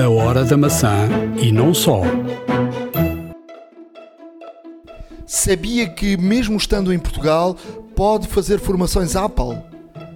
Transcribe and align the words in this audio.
A 0.00 0.08
hora 0.08 0.46
da 0.46 0.56
maçã 0.56 1.10
e 1.42 1.52
não 1.52 1.74
só. 1.74 2.00
Sabia 5.26 5.90
que, 5.90 6.16
mesmo 6.16 6.56
estando 6.56 6.90
em 6.90 6.98
Portugal, 6.98 7.54
pode 7.94 8.26
fazer 8.26 8.58
formações 8.58 9.14
Apple? 9.14 9.58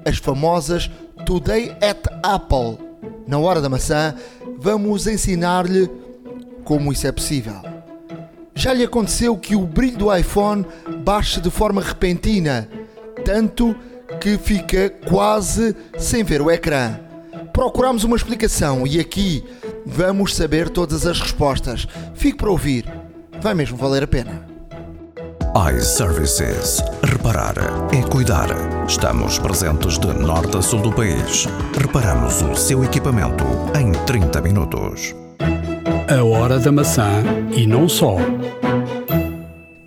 As 0.02 0.16
famosas 0.16 0.90
Today 1.26 1.76
at 1.82 2.02
Apple. 2.22 2.78
Na 3.28 3.38
hora 3.38 3.60
da 3.60 3.68
maçã, 3.68 4.14
vamos 4.58 5.06
ensinar-lhe 5.06 5.90
como 6.64 6.90
isso 6.90 7.06
é 7.06 7.12
possível. 7.12 7.60
Já 8.54 8.72
lhe 8.72 8.84
aconteceu 8.84 9.36
que 9.36 9.54
o 9.54 9.66
brilho 9.66 9.98
do 9.98 10.16
iPhone 10.16 10.64
baixe 11.04 11.42
de 11.42 11.50
forma 11.50 11.82
repentina, 11.82 12.70
tanto 13.22 13.76
que 14.18 14.38
fica 14.38 14.88
quase 15.06 15.76
sem 15.98 16.24
ver 16.24 16.40
o 16.40 16.50
ecrã. 16.50 16.98
Procuramos 17.52 18.02
uma 18.02 18.16
explicação 18.16 18.86
e 18.86 18.98
aqui 18.98 19.44
vamos 19.86 20.34
saber 20.34 20.68
todas 20.68 21.06
as 21.06 21.20
respostas. 21.20 21.86
Fique 22.14 22.38
para 22.38 22.50
ouvir, 22.50 22.84
vai 23.40 23.54
mesmo 23.54 23.76
valer 23.76 24.02
a 24.02 24.06
pena 24.06 24.54
iServices. 25.54 26.82
Reparar 27.04 27.54
é 27.94 28.02
cuidar. 28.10 28.48
Estamos 28.88 29.38
presentes 29.38 30.00
de 30.00 30.12
norte 30.12 30.56
a 30.56 30.60
sul 30.60 30.82
do 30.82 30.92
país. 30.92 31.46
Reparamos 31.80 32.42
o 32.42 32.56
seu 32.56 32.82
equipamento 32.82 33.44
em 33.78 33.92
30 34.04 34.40
minutos. 34.40 35.14
A 36.12 36.24
hora 36.24 36.58
da 36.58 36.72
maçã 36.72 37.22
e 37.56 37.68
não 37.68 37.88
só. 37.88 38.16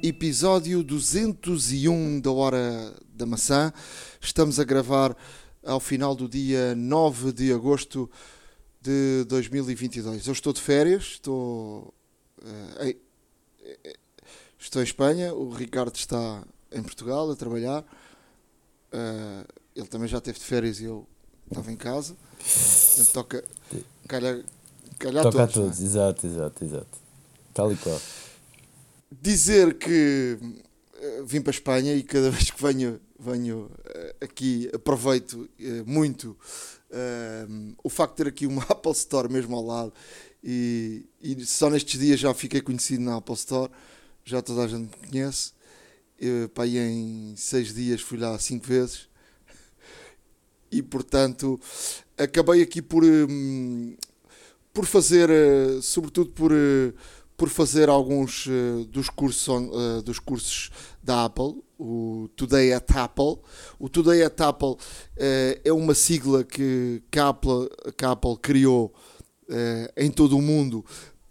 Episódio 0.02 0.82
201 0.84 2.22
da 2.22 2.32
Hora 2.32 2.94
da 3.14 3.26
Maçã. 3.26 3.74
Estamos 4.22 4.62
a 4.62 4.64
gravar 4.64 5.14
ao 5.66 5.82
final 5.82 6.16
do 6.16 6.30
dia 6.30 6.74
9 6.76 7.34
de 7.34 7.52
agosto 7.52 8.10
de 8.82 9.26
2022. 9.26 10.28
Eu 10.28 10.34
estou 10.34 10.54
de 10.54 10.62
férias, 10.62 11.04
estou. 11.04 11.94
Uh, 12.42 13.08
Estou 14.60 14.82
em 14.82 14.86
Espanha, 14.86 15.34
o 15.34 15.50
Ricardo 15.52 15.96
está 15.96 16.44
em 16.72 16.82
Portugal 16.82 17.30
a 17.30 17.36
trabalhar. 17.36 17.82
Uh, 18.92 19.48
ele 19.76 19.88
também 19.88 20.08
já 20.08 20.20
teve 20.20 20.40
de 20.40 20.46
férias 20.46 20.80
e 20.80 20.86
eu 20.86 21.08
estava 21.48 21.72
em 21.72 21.76
casa. 21.76 22.16
Portanto, 22.38 23.14
toca. 23.14 23.44
Calha, 24.08 24.44
calhar 24.98 25.24
toca 25.24 25.38
todos, 25.38 25.58
a 25.58 25.62
todos, 25.62 25.80
é? 25.80 25.84
exato, 25.84 26.28
exato, 26.28 26.66
exato. 26.66 26.98
Tal 27.54 27.72
e 27.72 27.78
qual. 27.78 28.02
Dizer 29.22 29.78
que 29.78 30.40
uh, 30.42 31.26
vim 31.26 31.42
para 31.42 31.52
a 31.52 31.56
Espanha 31.56 31.94
e 31.94 32.02
cada 32.02 32.32
vez 32.32 32.50
que 32.50 32.62
venho, 32.62 33.00
venho 33.20 33.66
uh, 33.66 34.26
aqui 34.26 34.70
aproveito 34.74 35.48
muito 35.86 36.36
o 37.84 37.90
facto 37.90 38.18
de 38.18 38.24
ter 38.24 38.30
aqui 38.30 38.48
uma 38.48 38.64
Apple 38.70 38.92
Store 38.92 39.32
mesmo 39.32 39.56
ao 39.56 39.66
lado. 39.66 39.94
E, 40.44 41.06
e 41.22 41.46
só 41.46 41.70
nestes 41.70 42.00
dias 42.00 42.20
já 42.20 42.34
fiquei 42.34 42.62
conhecido 42.62 43.04
na 43.04 43.18
Apple 43.18 43.36
Store 43.36 43.72
já 44.28 44.42
toda 44.42 44.64
a 44.64 44.68
gente 44.68 44.82
me 44.82 45.10
conhece. 45.10 45.54
Eu, 46.20 46.50
pá, 46.50 46.68
em 46.68 47.34
seis 47.38 47.74
dias 47.74 48.02
fui 48.02 48.18
lá 48.18 48.38
cinco 48.40 48.68
vezes 48.68 49.08
e 50.72 50.82
portanto 50.82 51.60
acabei 52.18 52.62
aqui 52.62 52.82
por, 52.82 53.04
hum, 53.04 53.96
por 54.74 54.86
fazer, 54.86 55.30
uh, 55.30 55.82
sobretudo 55.82 56.32
por, 56.32 56.52
uh, 56.52 56.94
por 57.38 57.48
fazer 57.50 57.88
alguns 57.88 58.48
uh, 58.48 58.84
dos, 58.86 59.10
cursos 59.10 59.48
dos 60.04 60.20
cursos 60.20 60.72
da 61.02 61.26
Apple, 61.26 61.64
o 61.80 62.30
Today 62.36 62.74
at 62.74 62.90
Apple. 62.96 63.38
O 63.80 63.90
Today 63.90 64.24
at 64.24 64.40
Apple 64.42 64.76
é 65.64 65.72
uma 65.72 65.94
sigla 65.94 66.44
que, 66.44 67.02
que, 67.12 67.20
a 67.20 67.30
Apple, 67.30 67.70
que 67.96 68.06
a 68.06 68.12
Apple 68.12 68.38
criou 68.42 68.94
em 69.96 70.12
todo 70.12 70.38
o 70.38 70.42
mundo 70.42 70.84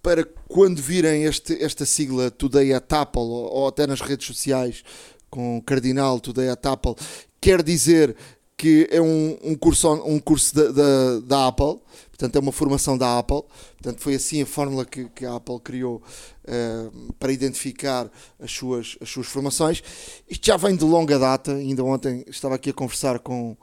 para 0.03 0.25
quando 0.47 0.81
virem 0.81 1.25
este, 1.25 1.61
esta 1.61 1.85
sigla 1.85 2.31
Today 2.31 2.73
at 2.73 2.93
Apple 2.93 3.21
ou, 3.21 3.53
ou 3.53 3.69
até 3.69 3.87
nas 3.87 4.01
redes 4.01 4.27
sociais 4.27 4.85
com 5.29 5.61
Cardinal 5.61 6.21
Today 6.21 6.49
at 6.49 6.65
Apple, 6.65 6.95
quer 7.41 7.63
dizer 7.63 8.17
que 8.57 8.89
é 8.91 9.01
um, 9.01 9.37
um 9.43 9.55
curso, 9.55 9.93
um 9.93 10.19
curso 10.19 10.55
da, 10.55 10.71
da, 10.71 11.21
da, 11.21 11.49
Apple, 11.49 11.81
portanto 12.17 12.37
é 12.37 12.39
uma 12.41 12.53
formação 12.53 12.97
da 12.97 13.19
Apple, 13.19 13.43
portanto 13.75 14.01
foi 14.01 14.15
assim 14.15 14.43
a 14.43 14.47
fórmula 14.47 14.87
que, 14.87 15.09
que 15.11 15.27
a 15.27 15.37
Apple 15.37 15.61
criou 15.61 16.03
uh, 16.45 17.13
para 17.19 17.31
identificar 17.31 18.11
as 18.41 18.51
suas, 18.51 18.97
as 19.01 19.09
suas 19.09 19.27
formações. 19.27 19.83
Isto 20.29 20.47
já 20.47 20.57
vem 20.57 20.75
de 20.75 20.85
longa 20.85 21.19
data, 21.19 21.53
ainda 21.53 21.85
ontem 21.85 22.25
estava 22.27 22.55
aqui 22.55 22.71
a 22.71 22.73
conversar 22.73 23.19
com, 23.19 23.55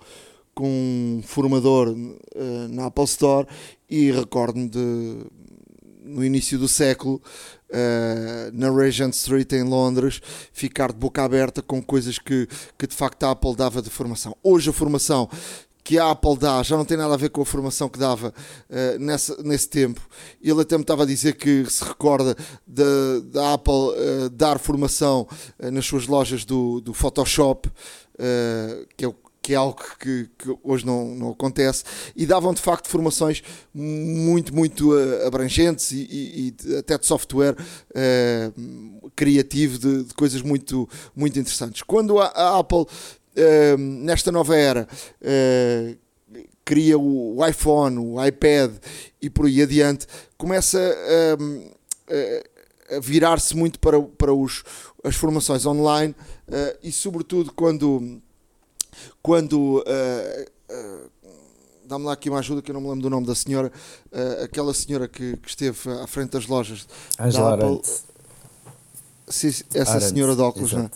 com 0.53 0.67
um 0.67 1.23
formador 1.25 1.89
uh, 1.89 2.67
na 2.69 2.85
Apple 2.85 3.05
Store 3.05 3.47
e 3.89 4.11
recordo-me 4.11 4.69
de 4.69 5.25
no 6.05 6.23
início 6.23 6.59
do 6.59 6.67
século, 6.67 7.21
uh, 7.69 8.51
na 8.51 8.69
Regent 8.69 9.13
Street 9.13 9.51
em 9.53 9.63
Londres, 9.63 10.21
ficar 10.51 10.91
de 10.91 10.97
boca 10.97 11.23
aberta 11.23 11.61
com 11.61 11.81
coisas 11.81 12.19
que, 12.19 12.45
que 12.77 12.85
de 12.85 12.93
facto 12.93 13.23
a 13.23 13.31
Apple 13.31 13.55
dava 13.55 13.81
de 13.81 13.89
formação. 13.89 14.35
Hoje 14.43 14.69
a 14.69 14.73
formação 14.73 15.29
que 15.83 15.99
a 15.99 16.11
Apple 16.11 16.37
dá 16.37 16.63
já 16.63 16.77
não 16.77 16.85
tem 16.85 16.97
nada 16.97 17.13
a 17.13 17.17
ver 17.17 17.29
com 17.29 17.41
a 17.41 17.45
formação 17.45 17.89
que 17.89 17.99
dava 17.99 18.33
uh, 18.69 18.99
nessa, 18.99 19.41
nesse 19.43 19.69
tempo. 19.69 20.01
Ele 20.41 20.61
até 20.61 20.77
me 20.77 20.83
estava 20.83 21.03
a 21.03 21.05
dizer 21.05 21.35
que 21.35 21.65
se 21.69 21.83
recorda 21.83 22.35
da 22.65 23.53
Apple 23.53 23.73
uh, 23.73 24.29
dar 24.31 24.59
formação 24.59 25.27
uh, 25.59 25.71
nas 25.71 25.85
suas 25.85 26.07
lojas 26.07 26.45
do, 26.45 26.79
do 26.79 26.93
Photoshop, 26.93 27.69
que 28.95 29.05
é 29.05 29.13
que 29.43 29.53
é 29.53 29.57
algo 29.57 29.77
que, 29.99 30.29
que, 30.37 30.57
hoje 30.63 30.85
não, 30.85 31.13
não 31.13 31.31
acontece, 31.31 31.83
e 32.15 32.25
davam 32.25 32.53
de 32.53 32.61
facto 32.61 32.87
formações 32.87 33.43
muito, 33.73 34.55
muito 34.55 34.93
uh, 34.93 35.27
abrangentes 35.27 35.91
e, 35.91 36.07
e, 36.09 36.55
e, 36.65 36.77
até 36.77 36.97
de 36.97 37.05
software 37.05 37.57
uh, 37.59 39.11
criativo, 39.13 39.77
de, 39.77 40.05
de, 40.05 40.13
coisas 40.13 40.41
muito, 40.41 40.87
muito 41.13 41.37
interessantes. 41.37 41.81
Quando 41.81 42.19
a, 42.19 42.27
a 42.27 42.59
Apple, 42.59 42.85
uh, 43.37 43.77
nesta 43.77 44.31
nova 44.31 44.55
era, 44.55 44.87
cria 46.65 46.97
o, 46.97 47.45
iPhone, 47.45 47.97
o 47.97 48.25
iPad 48.25 48.71
e 49.21 49.29
por 49.29 49.45
aí 49.45 49.61
adiante, 49.61 50.07
começa 50.37 50.79
a 52.89 52.99
virar-se 52.99 53.55
muito 53.55 53.79
para, 53.79 54.01
para 54.01 54.33
os, 54.33 54.63
as 55.03 55.15
formações 55.15 55.65
online 55.65 56.15
e, 56.81 56.91
sobretudo, 56.91 57.51
quando 57.53 58.21
quando. 59.21 59.79
Uh, 59.79 60.73
uh, 60.73 61.13
Dá-me 61.85 62.05
lá 62.05 62.13
aqui 62.13 62.29
uma 62.29 62.39
ajuda 62.39 62.61
que 62.61 62.71
eu 62.71 62.73
não 62.73 62.79
me 62.79 62.87
lembro 62.87 63.01
do 63.01 63.09
nome 63.09 63.27
da 63.27 63.35
senhora, 63.35 63.69
uh, 64.09 64.43
aquela 64.45 64.73
senhora 64.73 65.05
que, 65.05 65.35
que, 65.35 65.49
esteve 65.49 65.77
à 66.01 66.07
frente 66.07 66.31
das 66.31 66.47
lojas 66.47 66.87
Angela 67.19 67.57
da 67.57 67.65
Apple. 67.67 67.81
Sim, 69.27 69.49
essa 69.73 69.91
Arendt, 69.91 70.05
senhora 70.07 70.33
de 70.33 70.41
óculos, 70.41 70.71
né? 70.71 70.89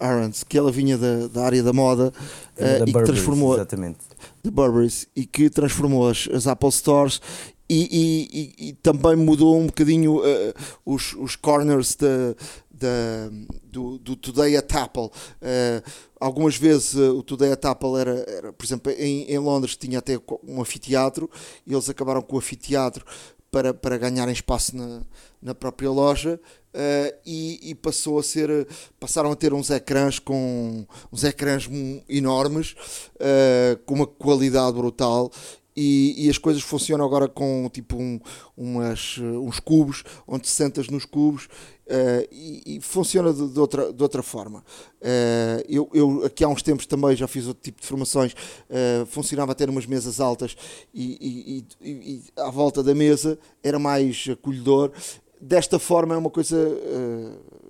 Arendt, 0.00 0.44
que 0.46 0.56
ela 0.56 0.72
vinha 0.72 0.96
da, 0.96 1.28
da 1.28 1.44
área 1.44 1.62
da 1.62 1.72
moda 1.72 2.12
uh, 2.56 2.88
e 2.88 2.92
que 2.92 3.02
transformou 3.04 3.54
exatamente. 3.54 3.98
de 4.42 4.50
Burberry 4.50 4.92
e 5.14 5.26
que 5.26 5.50
transformou 5.50 6.08
as, 6.08 6.28
as 6.32 6.46
Apple 6.46 6.72
Stores 6.72 7.20
e, 7.68 8.56
e, 8.58 8.68
e, 8.68 8.72
também 8.72 9.14
mudou 9.14 9.56
um 9.56 9.66
bocadinho 9.66 10.18
uh, 10.18 10.54
os, 10.84 11.14
os 11.14 11.36
corners 11.36 11.94
da, 11.94 12.34
da, 12.68 13.30
do, 13.62 13.96
do 13.98 14.16
Today 14.16 14.56
at 14.56 14.74
Apple. 14.74 15.04
Uh, 15.04 15.90
algumas 16.18 16.56
vezes 16.56 16.94
uh, 16.94 17.16
o 17.16 17.22
Today 17.22 17.52
at 17.52 17.64
Apple 17.64 17.96
era, 17.96 18.24
era 18.28 18.52
por 18.52 18.64
exemplo, 18.64 18.90
em, 18.90 19.22
em, 19.30 19.38
Londres 19.38 19.76
tinha 19.76 20.00
até 20.00 20.18
um 20.42 20.60
anfiteatro 20.60 21.30
e 21.64 21.72
eles 21.72 21.88
acabaram 21.88 22.22
com 22.22 22.34
o 22.34 22.38
anfiteatro 22.38 23.04
para, 23.50 23.74
para 23.74 23.98
ganharem 23.98 24.32
espaço 24.32 24.76
na, 24.76 25.02
na 25.42 25.54
própria 25.54 25.90
loja. 25.90 26.40
Uh, 26.72 27.12
e, 27.26 27.70
e, 27.70 27.74
passou 27.74 28.16
a 28.20 28.22
ser 28.22 28.68
passaram 29.00 29.32
a 29.32 29.34
ter 29.34 29.52
uns 29.52 29.70
ecrãs 29.70 30.20
com 30.20 30.86
uns 31.12 31.24
ecrãs 31.24 31.68
enormes 32.08 32.76
com 33.84 33.94
uma 33.94 34.06
qualidade 34.06 34.76
brutal 34.76 35.32
e, 35.76 36.26
e, 36.26 36.30
as 36.30 36.36
coisas 36.36 36.62
funcionam 36.62 37.04
agora 37.04 37.28
com 37.28 37.68
tipo 37.72 37.96
um, 37.96 38.20
umas, 38.56 39.18
uns 39.18 39.60
cubos, 39.60 40.02
onde 40.26 40.48
sentas 40.48 40.88
nos 40.88 41.04
cubos 41.04 41.48
uh, 41.90 42.28
e, 42.30 42.76
e, 42.76 42.80
funciona 42.80 43.32
de, 43.32 43.48
de, 43.48 43.58
outra, 43.58 43.92
de 43.92 44.02
outra 44.02 44.22
forma. 44.22 44.60
Uh, 45.00 45.64
eu, 45.68 45.90
eu, 45.92 46.24
aqui 46.24 46.44
há 46.44 46.48
uns 46.48 46.62
tempos 46.62 46.86
também 46.86 47.16
já 47.16 47.26
fiz 47.26 47.46
outro 47.46 47.62
tipo 47.62 47.80
de 47.80 47.86
formações, 47.86 48.32
uh, 48.32 49.04
funcionava 49.06 49.52
a 49.52 49.54
ter 49.54 49.68
umas 49.68 49.86
mesas 49.86 50.20
altas 50.20 50.56
e, 50.94 51.64
e, 51.82 51.90
e, 51.90 52.22
à 52.36 52.50
volta 52.50 52.82
da 52.82 52.94
mesa 52.94 53.38
era 53.62 53.78
mais 53.78 54.26
acolhedor. 54.30 54.92
Desta 55.40 55.78
forma 55.78 56.14
é 56.14 56.18
uma 56.18 56.28
coisa, 56.28 56.54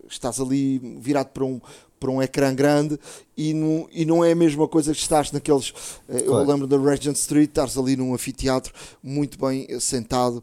estás 0.08 0.40
ali 0.40 0.80
virado 0.98 1.28
para 1.28 1.44
um, 1.44 1.60
para 2.00 2.10
um 2.10 2.20
ecrã 2.20 2.52
grande 2.52 2.98
e 3.36 3.54
não, 3.54 3.88
e 3.92 4.04
não 4.04 4.24
é 4.24 4.32
a 4.32 4.34
mesma 4.34 4.66
coisa 4.66 4.92
que 4.92 4.98
estás 4.98 5.30
naqueles. 5.30 5.70
Claro. 6.08 6.24
Eu 6.24 6.44
lembro 6.44 6.66
da 6.66 6.76
Regent 6.76 7.14
Street, 7.14 7.48
estás 7.48 7.78
ali 7.78 7.94
num 7.94 8.12
anfiteatro 8.12 8.74
muito 9.00 9.38
bem 9.38 9.68
sentado, 9.78 10.42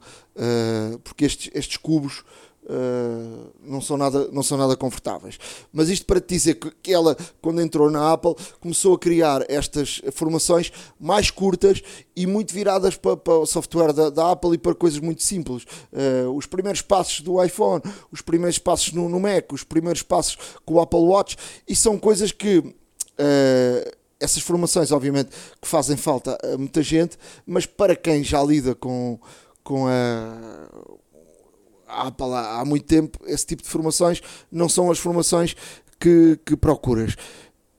porque 1.04 1.26
estes, 1.26 1.52
estes 1.54 1.76
cubos 1.76 2.24
uh, 2.68 3.52
não, 3.64 3.82
são 3.82 3.98
nada, 3.98 4.28
não 4.32 4.44
são 4.44 4.58
nada 4.58 4.76
confortáveis. 4.76 5.38
Mas 5.72 5.90
isto 5.90 6.06
para 6.06 6.20
te 6.20 6.28
dizer 6.28 6.56
que, 6.56 6.72
que 6.82 6.94
ela, 6.94 7.16
quando 7.42 7.62
entrou 7.62 7.90
na 7.90 8.12
Apple, 8.12 8.36
começou 8.60 8.96
a 8.96 9.00
criar 9.00 9.44
estas 9.50 10.02
formações 10.14 10.72
mais 11.00 11.32
curtas 11.32 11.82
e 12.16 12.28
muito 12.28 12.54
viradas 12.54 12.96
para, 12.96 13.18
para 13.18 13.34
o 13.34 13.46
software 13.46 13.94
da, 13.94 14.10
da, 14.10 14.32
Apple 14.32 14.54
e 14.54 14.58
para 14.58 14.76
coisas 14.76 15.00
muito 15.00 15.24
simples. 15.24 15.64
Uh, 15.92 16.30
os 16.36 16.46
primeiros 16.46 16.82
passos 16.82 17.22
do 17.22 17.44
iPhone, 17.44 17.82
os 18.12 18.22
primeiros 18.22 18.60
passos 18.60 18.94
no, 18.94 19.08
no, 19.10 19.20
Mac, 19.20 19.52
os 19.52 19.64
primeiros 19.64 20.02
passos 20.02 20.38
com 20.66 20.76
o 20.76 20.82
Apple 20.82 21.00
Watch, 21.00 21.38
e 21.68 21.76
são 21.76 21.98
coisas 21.98 22.32
que. 22.32 22.60
Uh, 22.60 23.98
essas 24.20 24.42
formações, 24.42 24.92
obviamente, 24.92 25.30
que 25.62 25.68
fazem 25.68 25.96
falta 25.96 26.36
a 26.44 26.58
muita 26.58 26.82
gente, 26.82 27.16
mas 27.46 27.68
para 27.68 27.96
quem 27.96 28.24
já 28.24 28.44
lida 28.44 28.74
com, 28.74 29.20
com 29.64 29.86
a, 29.88 30.68
há, 31.88 32.60
há 32.60 32.66
muito 32.66 32.86
tempo, 32.86 33.20
esse 33.26 33.46
tipo 33.46 33.64
de 33.64 33.70
formações 33.70 34.22
não 34.52 34.68
são 34.68 34.92
as 34.92 35.00
formações 35.00 35.56
que, 36.00 36.40
que 36.46 36.56
procuras. 36.56 37.16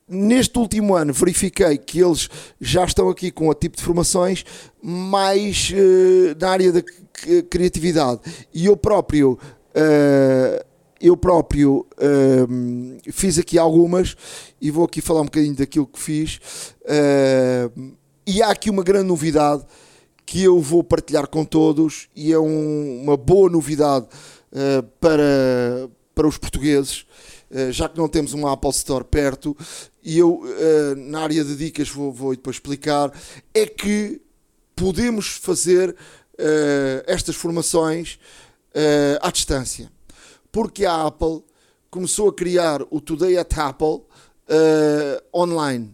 Neste 0.08 0.58
último 0.58 0.96
ano 0.96 1.12
verifiquei 1.12 1.76
que 1.76 2.00
eles 2.00 2.30
já 2.58 2.84
estão 2.84 3.10
aqui 3.10 3.30
com 3.30 3.48
o 3.48 3.54
tipo 3.54 3.76
de 3.76 3.82
formações 3.82 4.44
mais 4.82 5.70
uh, 5.70 6.34
na 6.40 6.50
área 6.50 6.72
da 6.72 6.82
criatividade 7.50 8.20
e 8.54 8.66
eu 8.66 8.76
próprio 8.76 9.32
uh, 9.32 10.68
eu 10.98 11.14
próprio 11.16 11.86
uh, 11.98 13.12
fiz 13.12 13.38
aqui 13.38 13.58
algumas 13.58 14.16
e 14.58 14.70
vou 14.70 14.86
aqui 14.86 15.02
falar 15.02 15.20
um 15.20 15.26
bocadinho 15.26 15.54
daquilo 15.54 15.86
que 15.86 16.00
fiz 16.00 16.40
e 18.26 18.42
há 18.42 18.50
aqui 18.50 18.70
uma 18.70 18.82
grande 18.82 19.08
novidade 19.08 19.64
que 20.28 20.42
eu 20.42 20.60
vou 20.60 20.84
partilhar 20.84 21.26
com 21.26 21.42
todos 21.42 22.06
e 22.14 22.34
é 22.34 22.38
um, 22.38 23.02
uma 23.02 23.16
boa 23.16 23.48
novidade 23.48 24.06
uh, 24.52 24.82
para, 25.00 25.88
para 26.14 26.28
os 26.28 26.36
portugueses, 26.36 27.06
uh, 27.50 27.72
já 27.72 27.88
que 27.88 27.96
não 27.96 28.10
temos 28.10 28.34
uma 28.34 28.52
Apple 28.52 28.68
Store 28.68 29.04
perto, 29.04 29.56
e 30.04 30.18
eu 30.18 30.42
uh, 30.42 30.94
na 30.96 31.22
área 31.22 31.42
de 31.42 31.56
dicas 31.56 31.88
vou, 31.88 32.12
vou 32.12 32.32
depois 32.32 32.56
explicar, 32.56 33.10
é 33.54 33.64
que 33.64 34.20
podemos 34.76 35.28
fazer 35.28 35.96
estas 37.08 37.34
formações 37.34 38.16
à 39.20 39.28
distância. 39.32 39.90
Porque 40.52 40.84
a 40.84 41.06
Apple 41.06 41.42
começou 41.90 42.28
a 42.28 42.32
criar 42.32 42.80
o 42.90 43.00
Today 43.00 43.36
at 43.36 43.58
Apple 43.58 44.02
online 45.34 45.92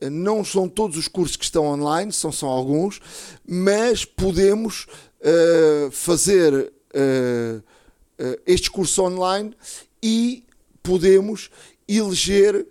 não 0.00 0.44
são 0.44 0.68
todos 0.68 0.96
os 0.96 1.08
cursos 1.08 1.36
que 1.36 1.44
estão 1.44 1.64
online, 1.64 2.12
são 2.12 2.30
só 2.30 2.46
alguns, 2.46 3.00
mas 3.46 4.04
podemos 4.04 4.86
uh, 5.20 5.90
fazer 5.90 6.52
uh, 6.54 7.58
uh, 7.58 8.40
estes 8.46 8.68
cursos 8.68 8.98
online 8.98 9.54
e 10.02 10.44
podemos 10.82 11.50
eleger 11.88 12.66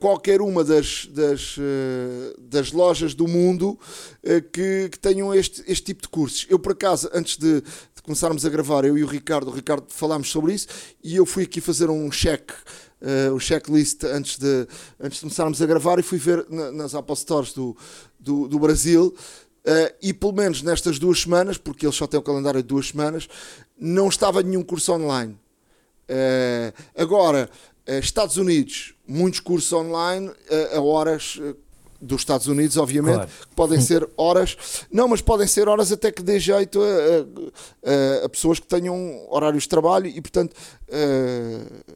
qualquer 0.00 0.42
uma 0.42 0.62
das, 0.62 1.06
das, 1.06 1.56
das 2.38 2.72
lojas 2.72 3.14
do 3.14 3.26
mundo 3.26 3.78
que, 4.52 4.90
que, 4.90 4.98
tenham 4.98 5.32
este, 5.32 5.64
este 5.66 5.82
tipo 5.82 6.02
de 6.02 6.08
cursos. 6.08 6.46
Eu, 6.50 6.58
por 6.58 6.72
acaso, 6.72 7.08
antes 7.10 7.38
de, 7.38 7.62
de 7.62 8.02
começarmos 8.02 8.44
a 8.44 8.50
gravar, 8.50 8.84
eu 8.84 8.98
e 8.98 9.04
o 9.04 9.06
Ricardo, 9.06 9.48
o 9.48 9.54
Ricardo 9.54 9.86
falámos 9.88 10.30
sobre 10.30 10.52
isso 10.52 10.68
e 11.02 11.16
eu 11.16 11.24
fui 11.24 11.44
aqui 11.44 11.58
fazer 11.58 11.88
um 11.88 12.10
check 12.10 12.50
uh, 13.00 13.34
o 13.34 13.40
checklist 13.40 14.04
antes 14.04 14.38
de, 14.38 14.66
antes 15.00 15.16
de 15.16 15.20
começarmos 15.22 15.60
a 15.60 15.66
gravar 15.66 15.98
e 15.98 16.02
fui 16.02 16.18
ver 16.18 16.46
na, 16.48 16.72
nas 16.72 16.94
Apple 16.94 17.16
Stores 17.16 17.52
do, 17.52 17.76
do, 18.18 18.48
do 18.48 18.58
Brasil. 18.58 19.14
Uh, 19.66 19.94
e 20.02 20.12
pelo 20.12 20.32
menos 20.32 20.62
nestas 20.62 20.98
duas 20.98 21.20
semanas, 21.20 21.56
porque 21.56 21.86
eles 21.86 21.96
só 21.96 22.06
têm 22.06 22.20
o 22.20 22.22
calendário 22.22 22.60
de 22.62 22.68
duas 22.68 22.88
semanas, 22.88 23.28
não 23.78 24.08
estava 24.08 24.42
nenhum 24.42 24.62
curso 24.62 24.92
online. 24.92 25.38
Uh, 26.08 26.72
agora, 26.94 27.48
Estados 27.86 28.36
Unidos, 28.36 28.94
muitos 29.06 29.40
cursos 29.40 29.70
online 29.72 30.30
a 30.74 30.80
horas 30.80 31.38
dos 32.04 32.20
Estados 32.20 32.46
Unidos, 32.46 32.76
obviamente, 32.76 33.14
claro. 33.14 33.30
podem 33.56 33.80
ser 33.80 34.08
horas, 34.16 34.56
não, 34.90 35.08
mas 35.08 35.20
podem 35.20 35.46
ser 35.46 35.68
horas 35.68 35.90
até 35.90 36.12
que 36.12 36.22
dê 36.22 36.38
jeito 36.38 36.80
a, 36.82 38.22
a, 38.22 38.26
a 38.26 38.28
pessoas 38.28 38.58
que 38.58 38.66
tenham 38.66 39.26
horários 39.30 39.64
de 39.64 39.68
trabalho 39.68 40.06
e, 40.06 40.20
portanto, 40.20 40.52
uh, 40.52 41.94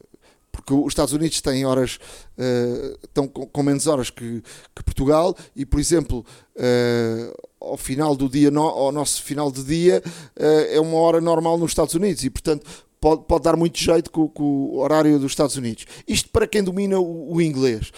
porque 0.59 0.73
os 0.73 0.87
Estados 0.89 1.13
Unidos 1.13 1.39
têm 1.41 1.65
horas, 1.65 1.99
uh, 2.37 2.99
estão 3.03 3.27
com, 3.27 3.47
com, 3.47 3.63
menos 3.63 3.87
horas 3.87 4.09
que, 4.09 4.43
que, 4.75 4.83
Portugal, 4.83 5.35
e 5.55 5.65
por 5.65 5.79
exemplo, 5.79 6.25
uh, 6.55 7.47
ao 7.61 7.77
final 7.77 8.15
do 8.15 8.27
dia, 8.27 8.51
no, 8.51 8.61
ao 8.61 8.91
nosso 8.91 9.23
final 9.23 9.49
de 9.51 9.63
dia, 9.63 10.03
uh, 10.05 10.43
é 10.69 10.79
uma 10.79 10.97
hora 10.97 11.21
normal 11.21 11.57
nos 11.57 11.71
Estados 11.71 11.95
Unidos, 11.95 12.23
e 12.25 12.29
portanto 12.29 12.65
pode, 12.99 13.23
pode 13.23 13.43
dar 13.43 13.55
muito 13.55 13.79
jeito 13.79 14.11
com, 14.11 14.27
com 14.27 14.43
o 14.43 14.79
horário 14.79 15.17
dos 15.17 15.31
Estados 15.31 15.55
Unidos. 15.55 15.85
Isto 16.05 16.29
para 16.29 16.45
quem 16.45 16.61
domina 16.61 16.99
o, 16.99 17.35
o 17.35 17.41
inglês. 17.41 17.91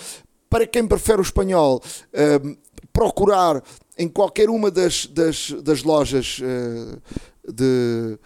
Para 0.48 0.68
quem 0.68 0.86
prefere 0.86 1.20
o 1.20 1.22
espanhol, 1.22 1.82
procurar 2.92 3.64
em 3.98 4.10
qualquer 4.10 4.50
uma 4.50 4.70
das, 4.70 5.06
das, 5.06 5.50
das 5.64 5.82
lojas 5.82 6.42
de, 7.48 8.20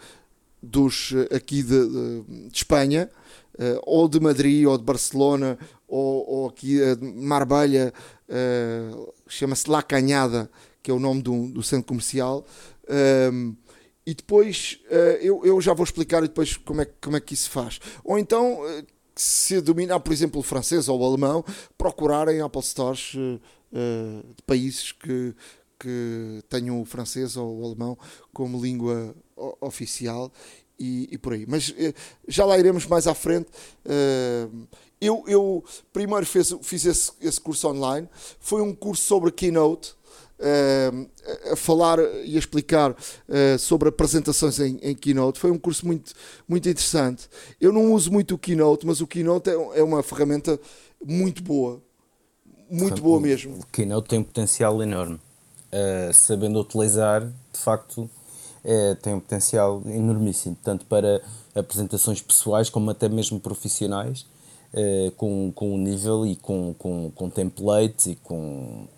dos, 0.60 1.14
aqui 1.32 1.62
de, 1.62 1.88
de, 1.88 2.22
de 2.48 2.56
Espanha, 2.56 3.08
uh, 3.58 3.80
ou 3.84 4.08
de 4.08 4.20
Madrid, 4.20 4.66
ou 4.66 4.76
de 4.76 4.84
Barcelona, 4.84 5.58
ou, 5.86 6.28
ou 6.28 6.48
aqui 6.48 6.80
uh, 6.80 6.96
de 6.96 7.04
Marbella, 7.04 7.92
uh, 8.28 9.14
chama-se 9.28 9.68
La 9.68 9.82
Canhada, 9.82 10.50
que 10.82 10.90
é 10.90 10.94
o 10.94 10.98
nome 10.98 11.22
do, 11.22 11.48
do 11.48 11.62
centro 11.62 11.86
comercial. 11.86 12.44
Um, 13.32 13.54
e 14.06 14.14
depois 14.14 14.78
eu, 15.20 15.44
eu 15.44 15.60
já 15.60 15.74
vou 15.74 15.82
explicar 15.82 16.22
depois 16.22 16.56
como 16.56 16.80
é, 16.80 16.84
como 17.02 17.16
é 17.16 17.20
que 17.20 17.34
isso 17.34 17.50
faz. 17.50 17.80
Ou 18.04 18.16
então, 18.16 18.60
se 19.16 19.60
dominar, 19.60 19.98
por 19.98 20.12
exemplo, 20.12 20.38
o 20.38 20.44
francês 20.44 20.88
ou 20.88 21.00
o 21.00 21.04
alemão, 21.04 21.44
procurarem 21.76 22.40
Apple 22.40 22.62
Stores 22.62 23.16
de 23.72 24.42
países 24.46 24.92
que, 24.92 25.34
que 25.76 26.40
tenham 26.48 26.80
o 26.80 26.84
francês 26.84 27.36
ou 27.36 27.58
o 27.58 27.66
alemão 27.66 27.98
como 28.32 28.62
língua 28.62 29.12
oficial 29.60 30.30
e, 30.78 31.08
e 31.12 31.18
por 31.18 31.32
aí. 31.32 31.44
Mas 31.46 31.70
uh, 31.70 31.94
já 32.28 32.44
lá 32.44 32.58
iremos 32.58 32.86
mais 32.86 33.06
à 33.06 33.14
frente. 33.14 33.48
Uh, 33.84 34.66
eu, 35.00 35.24
eu 35.26 35.64
primeiro 35.92 36.24
fez, 36.24 36.54
fiz 36.62 36.84
esse, 36.84 37.12
esse 37.20 37.40
curso 37.40 37.68
online, 37.68 38.08
foi 38.40 38.62
um 38.62 38.74
curso 38.74 39.02
sobre 39.02 39.30
Keynote. 39.30 39.94
Uh, 40.38 41.08
a 41.50 41.56
falar 41.56 41.98
e 42.22 42.36
a 42.36 42.38
explicar 42.38 42.90
uh, 42.90 43.58
sobre 43.58 43.88
apresentações 43.88 44.60
em, 44.60 44.78
em, 44.82 44.94
Keynote. 44.94 45.40
Foi 45.40 45.50
um 45.50 45.56
curso 45.56 45.86
muito, 45.86 46.12
muito 46.46 46.68
interessante. 46.68 47.26
Eu 47.58 47.72
não 47.72 47.94
uso 47.94 48.12
muito 48.12 48.34
o 48.34 48.38
Keynote, 48.38 48.86
mas 48.86 49.00
o 49.00 49.06
Keynote 49.06 49.48
é, 49.48 49.54
é 49.78 49.82
uma 49.82 50.02
ferramenta 50.02 50.60
muito 51.02 51.42
boa. 51.42 51.82
Muito 52.70 53.00
boa 53.00 53.18
mesmo. 53.18 53.60
O 53.60 53.66
Keynote 53.66 54.08
tem 54.08 54.18
um 54.18 54.24
potencial 54.24 54.82
enorme. 54.82 55.18
Uh, 55.72 56.12
sabendo 56.12 56.60
utilizar, 56.60 57.22
de 57.26 57.58
facto, 57.58 58.10
é, 58.66 58.96
tem 58.96 59.14
um 59.14 59.20
potencial 59.20 59.80
enormíssimo, 59.86 60.56
tanto 60.62 60.84
para 60.86 61.22
apresentações 61.54 62.20
pessoais 62.20 62.68
como 62.68 62.90
até 62.90 63.08
mesmo 63.08 63.38
profissionais, 63.38 64.26
é, 64.74 65.12
com, 65.16 65.52
com 65.54 65.72
um 65.72 65.78
nível 65.78 66.26
e 66.26 66.34
com, 66.34 66.74
com, 66.74 67.12
com 67.14 67.30
templates 67.30 68.06
e 68.06 68.16
com, 68.16 68.88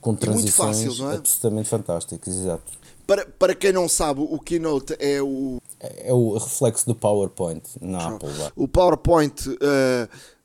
com 0.00 0.14
transições 0.14 0.84
fácil, 0.84 1.10
é? 1.10 1.16
absolutamente 1.16 1.68
fantásticas, 1.68 2.36
exato. 2.36 2.72
Para, 3.04 3.26
para 3.26 3.54
quem 3.54 3.72
não 3.72 3.88
sabe, 3.88 4.20
o 4.20 4.38
Keynote 4.38 4.96
é 4.98 5.20
o. 5.20 5.58
É, 5.78 6.10
é 6.10 6.12
o 6.12 6.34
reflexo 6.34 6.86
do 6.86 6.94
PowerPoint 6.94 7.62
na 7.80 8.08
Apple. 8.08 8.28
O 8.56 8.66
PowerPoint 8.66 9.48
uh, 9.48 9.56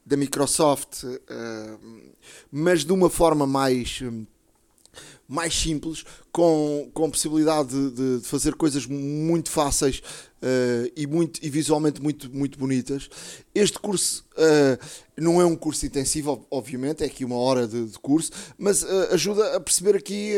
da 0.05 0.15
Microsoft, 0.17 1.03
uh, 1.03 1.19
mas 2.51 2.83
de 2.83 2.93
uma 2.93 3.09
forma 3.09 3.47
mais. 3.47 4.01
Mais 5.31 5.57
simples, 5.57 6.03
com, 6.29 6.91
com 6.93 7.09
possibilidade 7.09 7.69
de, 7.91 8.19
de 8.19 8.27
fazer 8.27 8.53
coisas 8.55 8.85
muito 8.85 9.49
fáceis 9.49 9.99
uh, 10.41 10.91
e, 10.93 11.07
muito, 11.07 11.39
e 11.41 11.49
visualmente 11.49 12.01
muito, 12.01 12.29
muito 12.35 12.59
bonitas. 12.59 13.09
Este 13.55 13.79
curso 13.79 14.25
uh, 14.33 14.77
não 15.15 15.39
é 15.39 15.45
um 15.45 15.55
curso 15.55 15.85
intensivo, 15.85 16.45
obviamente, 16.51 17.01
é 17.01 17.05
aqui 17.05 17.23
uma 17.23 17.37
hora 17.37 17.65
de, 17.65 17.85
de 17.85 17.99
curso, 17.99 18.29
mas 18.57 18.83
uh, 18.83 19.13
ajuda 19.13 19.55
a 19.55 19.59
perceber 19.61 19.95
aqui 19.95 20.33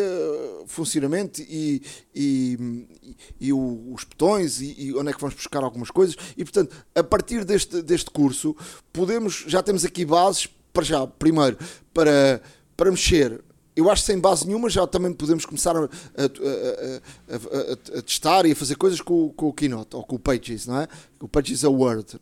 funcionamento 0.67 1.41
e, 1.41 1.81
e, 2.13 2.85
e, 3.01 3.15
e 3.47 3.51
o, 3.51 3.93
os 3.95 4.03
botões 4.03 4.61
e, 4.61 4.75
e, 4.77 4.93
onde 4.93 5.09
é 5.09 5.13
que 5.13 5.21
vamos 5.21 5.33
buscar 5.33 5.63
algumas 5.63 5.89
coisas. 5.89 6.15
E 6.37 6.43
portanto, 6.43 6.75
a 6.93 7.03
partir 7.03 7.43
deste, 7.43 7.81
deste 7.81 8.11
curso, 8.11 8.55
podemos, 8.91 9.43
já 9.47 9.63
temos 9.63 9.83
aqui 9.83 10.05
bases 10.05 10.47
para 10.71 10.83
já, 10.83 11.07
primeiro, 11.07 11.57
para, 11.91 12.43
para 12.77 12.91
mexer 12.91 13.43
eu 13.75 13.89
acho 13.89 14.03
que 14.03 14.07
sem 14.07 14.19
base 14.19 14.45
nenhuma 14.45 14.69
já 14.69 14.85
também 14.85 15.13
podemos 15.13 15.45
começar 15.45 15.75
a, 15.75 15.79
a, 15.79 15.83
a, 15.85 17.99
a 17.99 18.01
testar 18.01 18.45
e 18.45 18.51
a 18.51 18.55
fazer 18.55 18.75
coisas 18.75 19.01
com, 19.01 19.29
com, 19.29 19.47
o 19.47 19.53
Keynote 19.53 19.95
ou 19.95 20.03
com 20.03 20.15
o 20.15 20.19
Pages, 20.19 20.67
não 20.67 20.79
é? 20.79 20.87
O 21.19 21.27
Pages 21.27 21.63
é 21.63 21.67
o 21.67 21.73
Word 21.73 22.19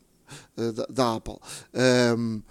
uh, 0.58 0.72
da, 0.72 0.86
da, 0.90 1.16
Apple. 1.16 1.38
Um, 2.18 2.42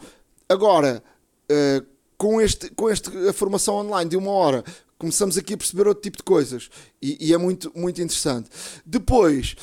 agora, 0.49 1.03
uh, 1.51 1.87
com, 2.19 2.41
este, 2.41 2.71
com 2.71 2.91
este, 2.91 3.11
a 3.29 3.33
formação 3.33 3.77
online 3.77 4.11
de 4.11 4.17
uma 4.17 4.31
hora, 4.31 4.63
começamos 4.99 5.39
aqui 5.39 5.55
a 5.55 5.57
perceber 5.57 5.89
outro 5.89 6.03
tipo 6.03 6.19
de 6.19 6.23
coisas 6.23 6.69
e, 7.01 7.29
e 7.29 7.33
é 7.33 7.39
muito, 7.39 7.73
muito 7.75 8.03
interessante. 8.03 8.51
Depois, 8.85 9.57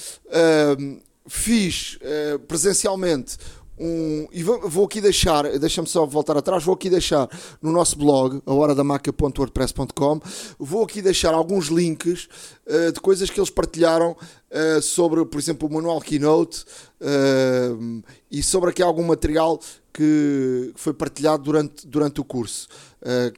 um, 0.79 0.99
fiz 1.27 1.99
uh, 2.01 2.39
presencialmente 2.39 3.37
um, 3.79 4.27
e 4.31 4.41
vou, 4.41 4.85
aqui 4.85 4.99
deixar, 4.99 5.43
deixa-me 5.59 5.87
só 5.87 6.05
voltar 6.05 6.35
atrás, 6.35 6.63
vou 6.63 6.73
aqui 6.73 6.89
deixar 6.89 7.29
no 7.61 7.71
nosso 7.71 7.97
blog, 7.97 8.41
a 8.45 8.53
horadamaca.wordpress.com, 8.53 10.19
vou 10.57 10.83
aqui 10.83 11.01
deixar 11.01 11.33
alguns 11.33 11.67
links 11.67 12.27
uh, 12.65 12.91
de 12.91 12.99
coisas 12.99 13.29
que 13.29 13.39
eles 13.39 13.51
partilharam 13.51 14.11
uh, 14.11 14.81
sobre, 14.81 15.23
por 15.25 15.39
exemplo, 15.39 15.69
o 15.69 15.73
manual 15.73 16.01
Keynote 16.01 16.65
uh, 17.01 18.03
e 18.31 18.41
sobre 18.41 18.71
aqui 18.71 18.81
algum 18.81 19.03
material 19.03 19.59
que 19.93 20.73
foi 20.75 20.93
partilhado 20.93 21.43
durante, 21.43 21.87
durante 21.87 22.21
o 22.21 22.23
curso, 22.23 22.67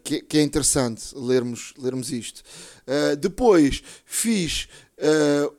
que, 0.04 0.22
que, 0.22 0.38
é 0.38 0.42
interessante 0.42 1.16
lermos, 1.16 1.74
lermos 1.78 2.12
isto. 2.12 2.44
depois 3.18 3.82
fiz 4.06 4.68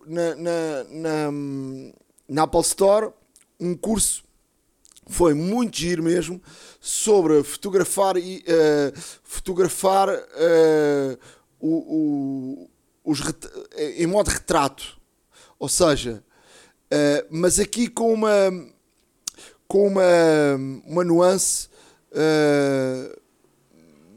na, 0.06 0.36
na, 0.36 0.84
na, 0.90 1.32
na 2.28 2.42
Apple 2.42 2.60
Store 2.60 3.12
um 3.58 3.74
curso 3.74 4.24
foi 5.10 5.34
muito 5.34 5.76
giro 5.76 6.02
mesmo 6.02 6.40
sobre 6.80 7.42
fotografar 7.42 8.16
e 8.16 8.38
uh, 8.38 9.00
fotografar 9.24 10.08
uh, 10.08 11.18
o, 11.58 11.74
o, 12.64 12.70
os 13.04 13.20
em 13.76 14.06
modo 14.06 14.28
retrato. 14.28 14.98
Ou 15.58 15.68
seja 15.68 16.22
uh, 16.92 17.26
mas 17.28 17.58
aqui 17.58 17.88
com 17.88 18.14
uma 18.14 18.30
com 19.66 19.86
uma, 19.86 20.02
uma 20.84 21.04
nuance 21.04 21.68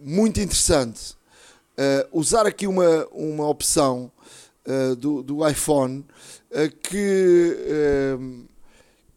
muito 0.01 0.39
interessante. 0.39 1.15
Usar 2.11 2.47
aqui 2.47 2.65
uma, 2.65 3.05
uma 3.11 3.47
opção 3.47 4.11
do, 4.97 5.21
do 5.21 5.47
iPhone 5.47 6.03
que 6.81 7.55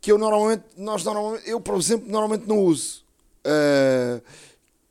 que 0.06 0.12
eu 0.12 0.18
normalmente, 0.18 0.62
nós 0.76 1.02
normalmente, 1.02 1.50
eu 1.50 1.60
por 1.60 1.74
exemplo, 1.76 2.08
normalmente 2.08 2.46
não 2.46 2.60
uso, 2.60 3.04
uh, 3.44 4.22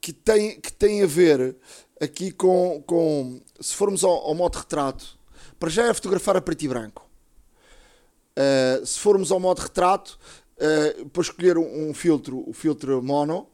que, 0.01 0.11
tem, 0.11 0.59
que 0.59 0.73
tem 0.73 1.03
a 1.03 1.07
ver 1.07 1.55
aqui 2.01 2.33
com, 2.33 2.83
com 2.85 3.39
se 3.61 3.73
formos 3.73 4.03
ao, 4.03 4.11
ao 4.11 4.35
modo 4.35 4.57
retrato, 4.57 5.17
para 5.57 5.69
já 5.69 5.85
é 5.85 5.93
fotografar 5.93 6.35
a 6.35 6.41
preto 6.41 6.63
e 6.63 6.67
branco. 6.67 7.09
Uh, 8.37 8.85
se 8.85 8.99
formos 8.99 9.31
ao 9.31 9.39
modo 9.39 9.59
retrato, 9.59 10.19
uh, 10.57 11.07
para 11.07 11.21
escolher 11.21 11.57
um, 11.57 11.87
um, 11.91 11.93
filtro, 11.93 12.43
o 12.45 12.51
filtro 12.51 13.01
mono, 13.01 13.47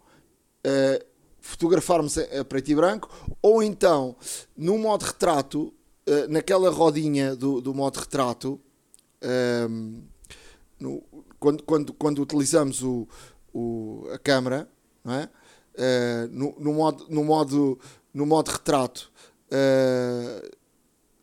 uh, 0.66 1.06
fotografarmos 1.42 2.18
a, 2.18 2.44
preto 2.44 2.72
e 2.72 2.76
branco, 2.76 3.08
ou 3.40 3.62
então 3.62 4.16
no 4.58 4.80
modo 4.80 5.04
retrato, 5.04 5.72
naquela 6.28 6.72
rodinha 6.72 7.36
do, 7.36 7.62
do 7.62 7.72
modo 7.76 8.00
retrato, 8.00 8.60
no, 10.82 11.04
quando, 11.42 11.64
quando, 11.64 11.94
quando 11.94 12.22
utilizamos 12.22 12.84
o, 12.84 13.08
o, 13.52 14.08
a 14.14 14.20
câmera, 14.20 14.70
não 15.04 15.14
é? 15.16 15.30
Uh, 15.74 16.28
no, 16.30 16.56
no, 16.60 16.74
modo, 16.74 17.06
no, 17.10 17.24
modo, 17.24 17.80
no 18.14 18.26
modo 18.28 18.52
retrato, 18.52 19.12
uh, 19.48 20.50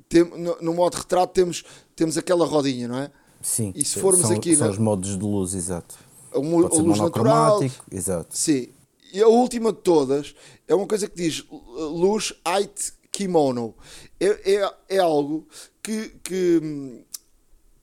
tem, 0.08 0.24
no, 0.24 0.56
no, 0.60 0.74
modo 0.74 0.96
retrato 0.96 1.32
temos, 1.32 1.64
temos 1.94 2.18
aquela 2.18 2.44
rodinha, 2.44 2.88
não 2.88 2.98
é? 2.98 3.12
Sim, 3.40 3.72
e 3.76 3.84
se 3.84 4.00
formos 4.00 4.26
são, 4.26 4.36
aqui 4.36 4.56
são 4.56 4.66
na, 4.66 4.72
os 4.72 4.78
modos 4.78 5.16
de 5.16 5.22
luz, 5.22 5.54
exato. 5.54 5.94
A, 6.32 6.38
a 6.38 6.40
luz 6.40 6.98
natural, 6.98 7.60
exato. 7.90 8.36
Sim. 8.36 8.70
E 9.12 9.22
a 9.22 9.28
última 9.28 9.72
de 9.72 9.78
todas 9.78 10.34
é 10.66 10.74
uma 10.74 10.86
coisa 10.86 11.08
que 11.08 11.14
diz 11.14 11.46
luz 11.48 12.34
height 12.44 12.92
kimono. 13.12 13.72
É, 14.18 14.54
é, 14.54 14.74
é 14.96 14.98
algo 14.98 15.46
que, 15.80 16.08
que 16.24 16.60
hum, 16.60 17.04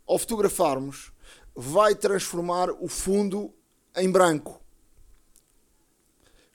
ao 0.06 0.20
fotografarmos 0.20 1.15
vai 1.56 1.96
transformar 1.96 2.70
o 2.70 2.88
fundo 2.88 3.54
em 3.96 4.10
branco. 4.10 4.60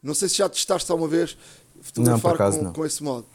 Não 0.03 0.15
sei 0.15 0.29
se 0.29 0.37
já 0.37 0.49
testaste 0.49 0.91
alguma 0.91 1.09
vez 1.09 1.37
fotografar 1.81 2.39
não, 2.39 2.53
com, 2.53 2.65
não. 2.65 2.73
com 2.73 2.87
esse 2.87 3.03
modo. 3.03 3.27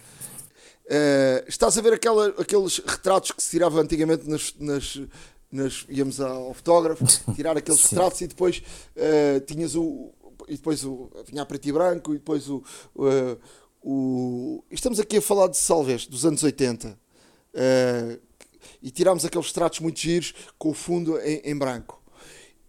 Uh, 0.86 1.48
estás 1.48 1.78
a 1.78 1.82
ver 1.82 1.94
aquela, 1.94 2.28
aqueles 2.40 2.78
retratos 2.78 3.32
que 3.32 3.42
se 3.42 3.50
tirava 3.50 3.82
antigamente 3.82 4.30
nas, 4.30 4.54
nas, 4.60 5.02
nas 5.52 5.86
íamos 5.90 6.22
ao 6.22 6.54
fotógrafo 6.54 7.04
tirar 7.34 7.58
aqueles 7.58 7.84
retratos 7.84 8.22
e 8.22 8.28
depois 8.28 8.62
uh, 8.96 9.40
tinhas 9.42 9.76
o 9.76 10.12
e 10.48 10.56
depois 10.56 10.84
o 10.84 11.10
vinha 11.26 11.42
a 11.42 11.46
preto 11.46 11.68
e 11.68 11.72
branco 11.72 12.14
e 12.14 12.18
depois 12.18 12.48
o, 12.48 12.64
uh, 12.98 13.40
o 13.82 14.64
estamos 14.70 15.00
aqui 15.00 15.18
a 15.18 15.22
falar 15.22 15.48
de 15.48 15.58
Salves 15.58 16.06
dos 16.06 16.24
anos 16.24 16.44
80 16.44 16.90
uh, 16.90 18.20
e 18.82 18.92
tirámos 18.92 19.26
aqueles 19.26 19.52
tratos 19.52 19.80
muito 19.80 20.00
giros 20.00 20.34
com 20.58 20.70
o 20.70 20.74
fundo 20.74 21.20
em, 21.20 21.42
em 21.44 21.58
branco. 21.58 22.02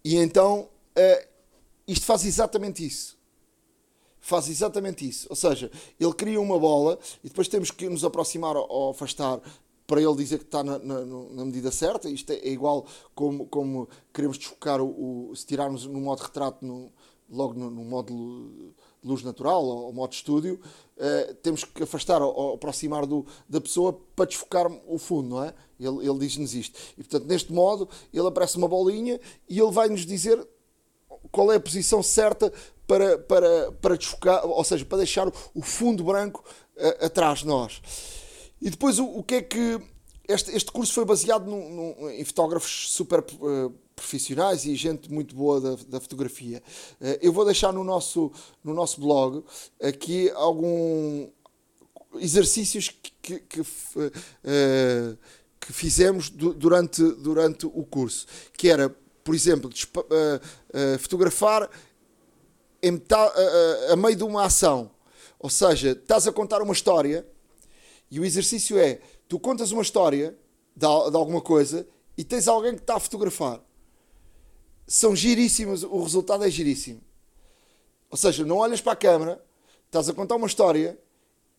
E 0.05 0.17
então 0.17 0.69
uh, 0.97 1.29
isto 1.87 2.05
faz 2.05 2.25
exatamente 2.25 2.85
isso. 2.85 3.17
Faz 4.21 4.49
exatamente 4.49 5.09
isso. 5.09 5.27
Ou 5.31 5.37
seja, 5.37 5.71
ele 6.01 6.13
cria 6.13 6.41
uma 6.41 6.59
bola 6.59 6.99
e 7.23 7.29
depois 7.29 7.49
temos 7.49 7.71
que 7.71 7.89
nos 7.89 8.05
aproximar 8.05 8.57
ou 8.57 8.91
afastar 8.91 9.41
para 9.87 10.03
ele 10.03 10.17
dizer 10.17 10.39
que 10.39 10.45
está 10.45 10.65
na, 10.65 10.79
na, 10.79 11.05
na 11.05 11.45
medida 11.45 11.71
certa. 11.71 12.09
Isto 12.09 12.33
é, 12.33 12.37
é, 12.37 12.49
igual 12.49 12.87
como, 13.15 13.47
como 13.47 13.89
queremos 14.13 14.37
desfocar 14.37 14.81
o, 14.81 15.31
o, 15.31 15.37
se 15.37 15.47
tirarmos 15.47 15.87
no 15.87 16.01
modo 16.01 16.23
retrato 16.23 16.65
no, 16.67 16.91
logo 17.31 17.55
no, 17.55 17.71
no 17.71 17.85
modo 17.85 18.75
luz 19.03 19.23
natural 19.23 19.65
ou, 19.65 19.93
modo 19.93 20.13
estúdio, 20.13 20.61
uh, 20.97 21.35
temos 21.37 21.65
que 21.65 21.83
afastar 21.83 22.23
ou, 22.23 22.55
aproximar 22.55 23.07
do, 23.07 23.27
da 23.49 23.61
pessoa 23.61 23.93
para 24.15 24.27
desfocar 24.27 24.67
o 24.87 24.99
fundo, 24.99 25.29
não 25.29 25.45
é? 25.45 25.55
Ele, 25.79 26.09
ele 26.09 26.19
diz-nos 26.19 26.55
isto. 26.55 26.79
E 26.97 27.03
portanto, 27.03 27.27
neste 27.27 27.53
modo, 27.53 27.89
ele 28.13 28.27
aparece 28.27 28.57
uma 28.57 28.69
bolinha 28.69 29.21
e 29.49 29.61
ele 29.61 29.71
vai 29.71 29.89
nos 29.89 30.07
dizer 30.07 30.47
qual 31.31 31.53
é 31.53 31.57
a 31.57 31.61
posição 31.61 32.03
certa 32.03 32.53
para, 32.87 33.19
para, 33.19 33.73
para 33.73 33.97
desfocar, 33.97 34.47
ou 34.47 34.65
seja, 34.65 34.85
para 34.85 34.99
deixar 34.99 35.29
o 35.55 35.63
fundo 35.63 36.05
branco 36.05 36.45
uh, 36.77 37.05
atrás 37.05 37.41
de 37.41 37.47
nós. 37.47 37.81
E 38.61 38.71
depois 38.71 38.99
o, 38.99 39.07
o 39.07 39.23
que 39.23 39.37
é 39.37 39.43
que. 39.43 39.81
Este, 40.29 40.51
este 40.57 40.73
curso 40.73 40.93
foi 40.93 41.05
baseado 41.05 41.47
no, 41.47 41.69
no, 41.69 42.11
em 42.11 42.25
fotógrafos 42.25 42.91
super 42.91 43.21
uh, 43.21 43.73
profissionais 43.97 44.67
e 44.67 44.77
gente 44.77 45.11
muito 45.11 45.35
boa 45.35 45.59
da, 45.61 45.77
da 45.89 46.01
fotografia. 46.01 46.63
Uh, 47.01 47.19
eu 47.23 47.33
vou 47.33 47.47
deixar 47.47 47.73
no 47.73 47.83
nosso, 47.83 48.31
no 48.63 48.75
nosso 48.75 49.01
blog 49.01 49.43
aqui 49.83 50.31
algum 50.33 51.29
exercícios 52.19 52.91
que, 52.91 53.11
que, 53.23 53.39
que, 53.41 53.61
uh, 53.63 55.19
que 55.59 55.73
fizemos 55.73 56.29
durante, 56.29 57.03
durante 57.03 57.67
o 57.67 57.85
curso, 57.85 58.27
que 58.57 58.69
era, 58.69 58.95
por 59.25 59.35
exemplo, 59.35 59.69
fotografar 61.01 61.69
em 62.81 62.93
metade, 62.93 63.35
a 63.91 63.97
meio 63.97 64.15
de 64.15 64.23
uma 64.23 64.45
ação. 64.45 64.91
Ou 65.39 65.51
seja, 65.51 65.91
estás 65.91 66.29
a 66.29 66.33
contar 66.33 66.63
uma 66.63 66.73
história 66.73 67.27
e 68.09 68.21
o 68.21 68.25
exercício 68.25 68.79
é: 68.79 69.01
tu 69.29 69.41
contas 69.41 69.73
uma 69.73 69.83
história 69.83 70.37
de, 70.77 70.87
de 71.11 71.17
alguma 71.17 71.41
coisa 71.41 71.87
e 72.17 72.23
tens 72.23 72.47
alguém 72.47 72.75
que 72.75 72.83
está 72.83 72.97
a 72.97 73.01
fotografar 73.01 73.61
são 74.87 75.17
giríssimas, 75.17 75.83
o 75.83 76.03
resultado 76.03 76.45
é 76.45 76.51
giríssimo. 76.51 77.01
Ou 78.11 78.17
seja, 78.17 78.45
não 78.45 78.59
olhas 78.59 78.81
para 78.81 78.93
a 78.93 78.97
câmera, 78.97 79.45
estás 79.87 80.09
a 80.09 80.15
contar 80.15 80.37
uma 80.37 80.47
história 80.47 80.99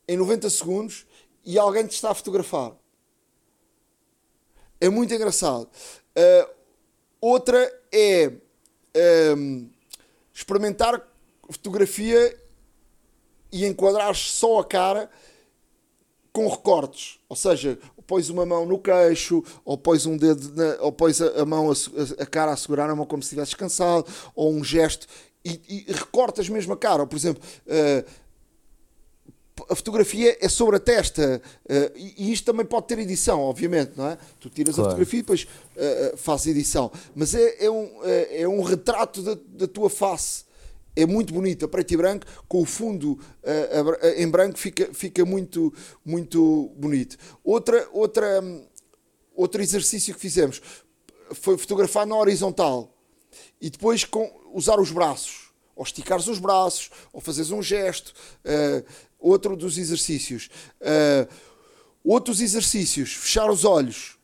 em 0.08 0.16
90 0.16 0.50
segundos 0.50 1.06
e 1.44 1.60
alguém 1.60 1.86
te 1.86 1.92
está 1.92 2.12
a 2.12 2.16
fotografar. 2.16 2.74
É 4.80 4.90
muito 4.90 5.14
engraçado. 5.14 5.68
Uh, 6.16 6.50
outra 7.20 7.58
é 7.92 8.30
um, 8.30 8.40
ehm, 8.94 9.70
experimentar 10.34 11.06
fotografia 11.50 12.40
e 13.52 13.66
enquadrar 13.66 14.16
só 14.16 14.60
a 14.60 14.66
cara 14.66 15.10
com 16.32 16.48
recortes. 16.48 17.20
Ou 17.28 17.36
seja, 17.36 17.80
pões 18.08 18.30
uma 18.30 18.46
mão 18.46 18.66
no 18.66 18.80
queixo, 18.80 19.44
ou 19.66 19.78
pões 19.78 20.06
um 20.06 20.16
dedo, 20.16 20.54
na, 20.56 20.78
ou 20.82 20.92
pões 20.92 21.22
a, 21.22 21.42
a 21.42 21.46
mão, 21.46 21.70
a, 21.70 22.24
a, 22.24 22.26
cara 22.26 22.54
a 22.54 22.58
segurar 22.58 22.90
a 22.90 22.96
mão 22.96 23.06
como 23.06 23.22
se 23.22 23.28
estivesse 23.28 23.56
cansado, 23.56 24.06
ou 24.34 24.52
um 24.54 24.64
gesto, 24.64 25.06
e, 25.44 25.86
e 25.88 25.92
recortas 25.92 26.48
mesmo 26.50 26.74
a 26.74 26.78
cara. 26.78 27.02
Ou, 27.02 27.08
por 27.08 27.18
exemplo, 27.18 27.44
uh, 27.68 28.06
a 29.70 29.76
fotografia 29.76 30.38
é 30.40 30.48
sobre 30.48 30.78
a 30.78 30.80
testa, 30.80 31.42
uh, 31.66 31.98
e, 31.98 32.30
e, 32.30 32.32
isto 32.32 32.46
também 32.46 32.66
pode 32.66 32.88
ter 32.88 32.98
edição, 33.00 33.42
obviamente, 33.42 33.92
não 33.98 34.08
é? 34.08 34.18
Tu 34.40 34.50
tiras 34.50 34.76
claro. 34.76 34.88
a 34.88 34.92
fotografia 34.92 35.20
e 35.20 35.22
depois 35.22 35.44
uh, 35.44 36.18
fazes 36.18 36.48
edição, 36.48 36.92
mas 37.14 37.36
é, 37.36 37.66
é, 37.66 37.70
um, 37.70 37.90
é, 38.04 38.48
um 38.48 38.62
retrato 38.62 39.22
da, 39.22 39.38
da 39.50 39.68
tua 39.68 39.90
face 39.90 40.47
é 40.98 41.06
muito 41.06 41.32
bonita, 41.32 41.68
preto 41.68 41.94
e 41.94 41.98
branco, 41.98 42.26
com 42.48 42.60
o 42.60 42.66
fundo 42.66 43.12
uh, 43.44 44.08
em 44.18 44.28
branco 44.28 44.58
fica, 44.58 44.92
fica 44.92 45.24
muito, 45.24 45.72
muito 46.04 46.72
bonito. 46.76 47.18
Outra, 47.44 47.88
outra, 47.94 48.42
um, 48.42 48.66
outro 49.36 49.62
exercício 49.62 50.16
que 50.16 50.20
fizemos 50.20 50.60
foi 51.34 51.56
fotografar 51.56 52.08
na 52.08 52.16
horizontal 52.16 52.92
e 53.62 53.70
depois 53.70 54.04
com, 54.06 54.28
usar 54.52 54.80
os 54.80 54.92
braços, 54.92 55.52
ou 55.76 55.84
esticares 55.84 56.28
os 56.28 56.40
braços, 56.40 56.90
ou 57.14 57.22
fazeres 57.22 57.52
um 57.52 57.62
gesto. 57.62 58.12
Uh, 58.44 58.84
outro 59.20 59.56
dos 59.56 59.78
exercícios. 59.78 60.50
Uh, 60.82 61.32
outros 62.04 62.42
exercícios, 62.42 63.14
fechar 63.14 63.52
os 63.52 63.66
olhos 63.66 64.18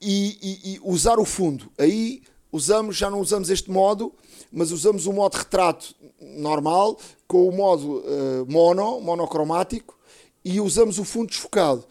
e, 0.00 0.38
e, 0.42 0.74
e 0.74 0.80
usar 0.82 1.18
o 1.18 1.24
fundo. 1.24 1.72
Aí 1.78 2.22
usamos, 2.50 2.96
já 2.96 3.10
não 3.10 3.20
usamos 3.20 3.50
este 3.50 3.70
modo, 3.70 4.12
mas 4.52 4.70
usamos 4.70 5.06
o 5.06 5.12
modo 5.12 5.36
retrato 5.36 5.94
normal 6.20 6.98
com 7.26 7.48
o 7.48 7.52
modo 7.52 7.98
uh, 7.98 8.46
mono, 8.48 9.00
monocromático 9.00 9.98
e 10.44 10.60
usamos 10.60 10.98
o 10.98 11.04
fundo 11.04 11.28
desfocado 11.28 11.84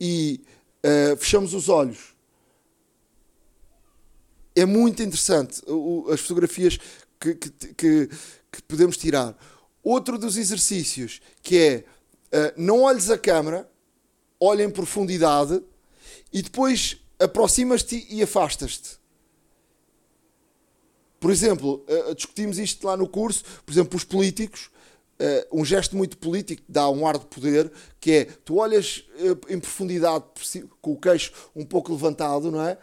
e 0.00 0.40
uh, 0.84 1.16
fechamos 1.16 1.54
os 1.54 1.68
olhos. 1.68 2.14
É 4.54 4.64
muito 4.64 5.02
interessante 5.02 5.62
o, 5.66 6.06
as 6.10 6.20
fotografias 6.20 6.78
que, 7.20 7.34
que, 7.34 7.50
que, 7.50 8.08
que, 8.50 8.62
podemos 8.66 8.96
tirar. 8.96 9.36
Outro 9.82 10.18
dos 10.18 10.36
exercícios 10.36 11.20
que 11.42 11.56
é 11.58 11.84
uh, 12.36 12.52
não 12.56 12.82
olhes 12.82 13.10
a 13.10 13.18
câmera, 13.18 13.70
olha 14.40 14.64
em 14.64 14.70
profundidade 14.70 15.62
e 16.32 16.42
depois 16.42 16.96
aproximas-te 17.18 18.06
e 18.10 18.22
afastas-te. 18.22 18.97
Por 21.20 21.30
exemplo, 21.30 21.84
uh, 21.88 22.14
discutimos 22.14 22.58
isto 22.58 22.86
lá 22.86 22.96
no 22.96 23.08
curso, 23.08 23.44
por 23.64 23.72
exemplo, 23.72 23.96
os 23.96 24.04
políticos, 24.04 24.70
uh, 25.20 25.60
um 25.60 25.64
gesto 25.64 25.96
muito 25.96 26.16
político 26.16 26.62
dá 26.68 26.88
um 26.88 27.06
ar 27.06 27.18
de 27.18 27.26
poder, 27.26 27.70
que 28.00 28.12
é, 28.12 28.24
tu 28.24 28.56
olhas 28.56 29.04
em 29.48 29.58
profundidade, 29.58 30.24
com 30.80 30.92
o 30.92 30.96
queixo 30.96 31.32
um 31.54 31.64
pouco 31.64 31.92
levantado, 31.92 32.50
não 32.50 32.62
é? 32.62 32.78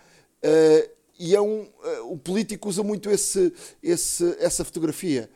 e 1.17 1.33
é 1.33 1.41
um, 1.41 1.67
o 2.03 2.17
político 2.17 2.69
usa 2.69 2.83
muito 2.83 3.09
esse, 3.09 3.51
esse, 3.81 4.35
essa 4.37 4.63
fotografia. 4.63 5.27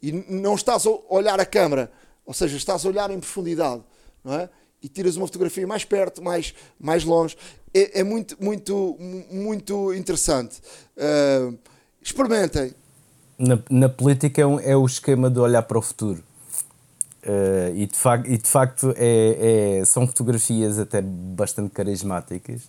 e 0.00 0.12
não 0.30 0.54
estás 0.54 0.86
a 0.86 0.90
olhar 1.10 1.38
a 1.38 1.44
câmara, 1.44 1.92
ou 2.24 2.32
seja, 2.32 2.56
estás 2.56 2.86
a 2.86 2.88
olhar 2.88 3.10
em 3.10 3.18
profundidade, 3.18 3.82
não 4.24 4.34
é? 4.34 4.48
E 4.82 4.88
tiras 4.88 5.16
uma 5.16 5.26
fotografia 5.26 5.66
mais 5.66 5.84
perto, 5.84 6.22
mais, 6.22 6.54
mais 6.78 7.04
longe. 7.04 7.36
É, 7.74 8.00
é 8.00 8.04
muito, 8.04 8.36
muito, 8.42 8.96
muito 9.30 9.92
interessante. 9.94 10.60
Uh, 10.96 11.58
Experimentem. 12.02 12.72
Na, 13.38 13.58
na 13.70 13.88
política 13.88 14.42
é, 14.42 14.46
um, 14.46 14.58
é, 14.58 14.76
o 14.76 14.84
esquema 14.84 15.30
de 15.30 15.38
olhar 15.38 15.62
para 15.62 15.78
o 15.78 15.82
futuro. 15.82 16.22
Uh, 17.24 17.74
e, 17.74 17.86
de 17.86 18.32
e 18.32 18.38
de 18.38 18.48
facto 18.48 18.94
é, 18.96 19.80
é, 19.80 19.84
são 19.84 20.06
fotografias 20.06 20.78
até 20.78 21.02
bastante 21.02 21.70
carismáticas. 21.70 22.62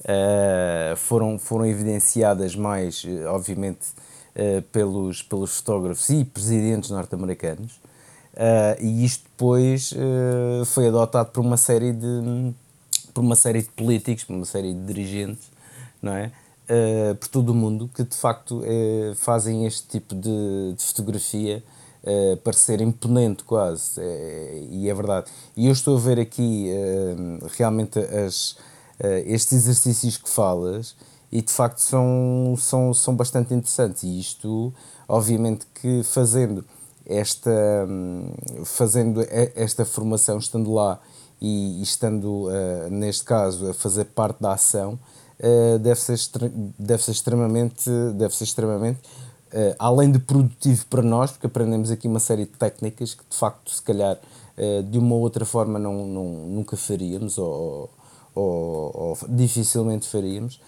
Uh, 0.00 0.96
foram, 0.96 1.38
foram 1.38 1.64
evidenciadas 1.66 2.56
mais, 2.56 3.04
obviamente, 3.28 3.86
uh, 4.34 4.62
pelos, 4.72 5.22
pelos 5.22 5.56
fotógrafos 5.58 6.08
e 6.10 6.24
presidentes 6.24 6.90
norte-americanos. 6.90 7.80
e 8.80 9.04
isto 9.04 9.24
depois 9.24 9.92
foi 10.66 10.88
adotado 10.88 11.30
por 11.30 11.40
uma 11.40 11.56
série 11.56 11.92
de 11.92 12.54
por 13.12 13.20
uma 13.20 13.36
série 13.36 13.62
de 13.62 13.68
políticos, 13.68 14.24
por 14.24 14.34
uma 14.34 14.46
série 14.46 14.72
de 14.72 14.80
dirigentes, 14.86 15.50
não 16.00 16.14
é? 16.14 16.32
Uh, 16.68 17.14
por 17.16 17.28
todo 17.28 17.50
o 17.50 17.54
mundo 17.54 17.88
que 17.94 18.02
de 18.02 18.16
facto 18.16 18.60
uh, 18.60 19.14
fazem 19.16 19.66
este 19.66 19.86
tipo 19.86 20.14
de, 20.14 20.74
de 20.76 20.82
fotografia 20.82 21.62
uh, 22.02 22.36
parecer 22.38 22.80
imponente 22.80 23.44
quase, 23.44 24.00
e 24.70 24.88
é 24.88 24.94
verdade. 24.94 25.30
E 25.56 25.66
eu 25.66 25.72
estou 25.72 25.96
a 25.96 26.00
ver 26.00 26.18
aqui 26.18 26.68
realmente 27.56 27.98
as, 27.98 28.56
estes 29.26 29.52
exercícios 29.52 30.16
que 30.16 30.28
falas 30.28 30.94
e 31.30 31.40
de 31.40 31.52
facto 31.52 31.78
são, 31.78 32.54
são, 32.58 32.92
são 32.92 33.14
bastante 33.16 33.54
interessantes 33.54 34.02
e 34.02 34.20
isto 34.20 34.72
obviamente 35.08 35.66
que 35.74 36.02
fazendo 36.02 36.64
esta, 37.06 37.88
fazendo 38.64 39.24
esta 39.54 39.84
formação, 39.84 40.38
estando 40.38 40.72
lá 40.72 41.00
e, 41.42 41.80
e 41.80 41.82
estando, 41.82 42.46
uh, 42.46 42.88
neste 42.88 43.24
caso, 43.24 43.70
a 43.70 43.74
fazer 43.74 44.04
parte 44.06 44.40
da 44.40 44.52
ação, 44.52 44.96
uh, 45.42 45.78
deve, 45.78 46.00
ser 46.00 46.18
deve 46.78 47.02
ser 47.02 47.10
extremamente, 47.10 47.90
deve 48.14 48.34
ser 48.34 48.44
extremamente 48.44 49.00
uh, 49.52 49.74
além 49.78 50.10
de 50.10 50.18
produtivo 50.18 50.86
para 50.86 51.02
nós, 51.02 51.32
porque 51.32 51.46
aprendemos 51.46 51.90
aqui 51.90 52.06
uma 52.06 52.20
série 52.20 52.44
de 52.44 52.52
técnicas 52.52 53.14
que 53.14 53.24
de 53.28 53.36
facto, 53.36 53.70
se 53.70 53.82
calhar, 53.82 54.16
uh, 54.16 54.82
de 54.84 54.98
uma 54.98 55.14
ou 55.14 55.20
outra 55.20 55.44
forma 55.44 55.78
não, 55.78 56.06
não, 56.06 56.24
nunca 56.24 56.76
faríamos 56.76 57.38
ou, 57.38 57.90
ou, 58.34 58.90
ou 58.94 59.18
dificilmente 59.28 60.08
faríamos. 60.08 60.60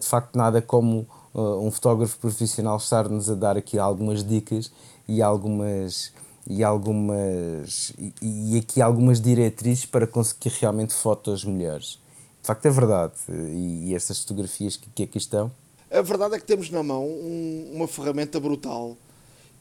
de 0.00 0.06
facto, 0.06 0.36
nada 0.36 0.60
como 0.60 1.06
um 1.34 1.70
fotógrafo 1.70 2.18
profissional 2.18 2.76
estar-nos 2.76 3.30
a 3.30 3.34
dar 3.34 3.56
aqui 3.56 3.78
algumas 3.78 4.22
dicas 4.22 4.70
e 5.08 5.22
algumas 5.22 6.12
e 6.46 6.62
algumas 6.62 7.94
e 8.20 8.58
aqui 8.58 8.82
algumas 8.82 9.18
diretrizes 9.18 9.86
para 9.86 10.06
conseguir 10.06 10.52
realmente 10.60 10.92
fotos 10.92 11.42
melhores 11.44 12.01
de 12.42 12.46
facto 12.46 12.66
é 12.66 12.70
verdade. 12.70 13.14
E, 13.30 13.90
e 13.90 13.94
estas 13.94 14.20
fotografias 14.20 14.76
que, 14.76 14.90
que 14.90 15.04
aqui 15.04 15.18
estão. 15.18 15.50
A 15.90 16.02
verdade 16.02 16.34
é 16.34 16.38
que 16.38 16.44
temos 16.44 16.68
na 16.70 16.82
mão 16.82 17.06
um, 17.06 17.70
uma 17.74 17.86
ferramenta 17.86 18.40
brutal 18.40 18.96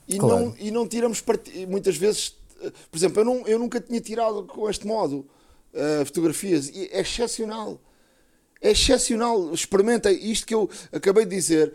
e, 0.08 0.18
claro. 0.18 0.46
não, 0.46 0.56
e 0.58 0.72
não 0.72 0.88
tiramos 0.88 1.22
part... 1.22 1.48
muitas 1.68 1.96
vezes. 1.96 2.36
Por 2.90 2.98
exemplo, 2.98 3.22
eu, 3.22 3.26
não, 3.26 3.48
eu 3.48 3.60
nunca 3.60 3.80
tinha 3.80 4.00
tirado 4.02 4.44
com 4.44 4.70
este 4.70 4.86
modo 4.86 5.26
uh, 5.74 6.06
fotografias 6.06 6.70
e 6.70 6.90
é 6.92 7.02
excepcional. 7.02 7.80
É 8.60 8.72
excepcional. 8.72 9.54
Experimentem 9.54 10.32
isto 10.32 10.48
que 10.48 10.56
eu 10.56 10.70
acabei 10.92 11.26
de 11.26 11.36
dizer. 11.36 11.74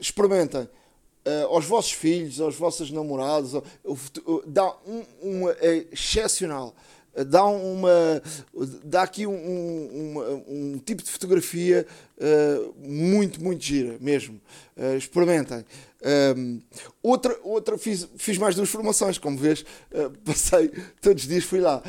Experimentem. 0.00 0.62
Uh, 0.62 1.46
aos 1.48 1.66
vossos 1.66 1.92
filhos, 1.92 2.40
aos 2.40 2.56
vossos 2.56 2.90
namorados, 2.90 3.54
uh, 3.54 3.62
dá 4.46 4.74
um, 4.86 5.04
um, 5.22 5.50
é 5.50 5.86
excepcional 5.92 6.74
dá 7.24 7.44
uma 7.44 8.22
dá 8.84 9.02
aqui 9.02 9.26
um, 9.26 9.32
um, 9.32 10.44
um 10.48 10.78
tipo 10.78 11.02
de 11.02 11.10
fotografia 11.10 11.86
uh, 12.18 12.74
muito 12.78 13.42
muito 13.42 13.62
gira 13.62 13.96
mesmo. 14.00 14.40
Uh, 14.76 14.96
experimentem. 14.96 15.64
Um, 16.36 16.60
outra 17.02 17.38
outra 17.42 17.76
fiz 17.76 18.08
fiz 18.16 18.38
mais 18.38 18.54
duas 18.54 18.68
formações 18.68 19.18
como 19.18 19.36
vês. 19.36 19.60
Uh, 19.92 20.10
passei 20.24 20.70
todos 21.00 21.22
os 21.22 21.28
dias 21.28 21.44
fui 21.44 21.60
lá. 21.60 21.82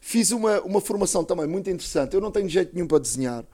Fiz 0.00 0.30
uma 0.30 0.60
uma 0.62 0.80
formação 0.80 1.24
também 1.24 1.46
muito 1.46 1.70
interessante. 1.70 2.14
Eu 2.14 2.20
não 2.20 2.30
tenho 2.30 2.48
jeito 2.48 2.74
nenhum 2.74 2.86
para 2.86 2.98
desenhar 2.98 3.44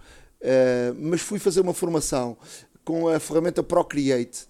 mas 0.96 1.20
fui 1.20 1.38
fazer 1.38 1.61
uma 1.61 1.74
formação 1.74 2.35
com 2.83 3.09
a 3.09 3.20
ferramenta 3.20 3.62
Procreate 3.62 4.46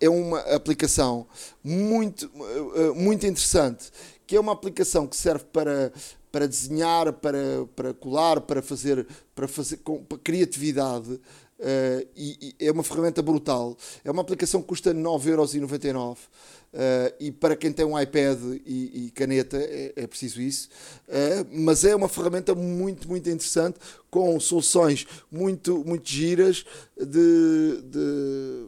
é 0.00 0.08
uma 0.08 0.40
aplicação 0.40 1.26
muito 1.62 2.30
muito 2.94 3.26
interessante 3.26 3.90
que 4.28 4.36
é 4.36 4.40
uma 4.40 4.52
aplicação 4.52 5.06
que 5.06 5.16
serve 5.16 5.44
para, 5.50 5.90
para 6.30 6.46
desenhar, 6.46 7.14
para, 7.14 7.66
para 7.74 7.94
colar, 7.94 8.42
para 8.42 8.60
fazer, 8.60 9.06
para 9.34 9.48
fazer 9.48 9.78
com 9.78 10.04
para 10.04 10.18
criatividade. 10.18 11.18
Uh, 11.58 12.06
e, 12.14 12.54
e, 12.60 12.66
é 12.66 12.70
uma 12.70 12.84
ferramenta 12.84 13.22
brutal. 13.22 13.74
É 14.04 14.10
uma 14.10 14.20
aplicação 14.20 14.60
que 14.60 14.68
custa 14.68 14.94
9,99€. 14.94 16.12
Uh, 16.12 16.18
eh, 16.70 17.14
e 17.18 17.32
para 17.32 17.56
quem 17.56 17.72
tem 17.72 17.86
um 17.86 17.98
iPad 17.98 18.38
e, 18.66 19.06
e 19.06 19.10
caneta 19.12 19.56
é, 19.56 19.94
é, 19.96 20.06
preciso 20.06 20.42
isso. 20.42 20.68
Uh, 21.08 21.48
mas 21.50 21.82
é 21.82 21.96
uma 21.96 22.08
ferramenta 22.08 22.54
muito, 22.54 23.08
muito 23.08 23.30
interessante, 23.30 23.78
com 24.10 24.38
soluções 24.38 25.06
muito, 25.32 25.82
muito 25.84 26.06
giras 26.06 26.66
de, 26.96 27.82
de 27.82 28.66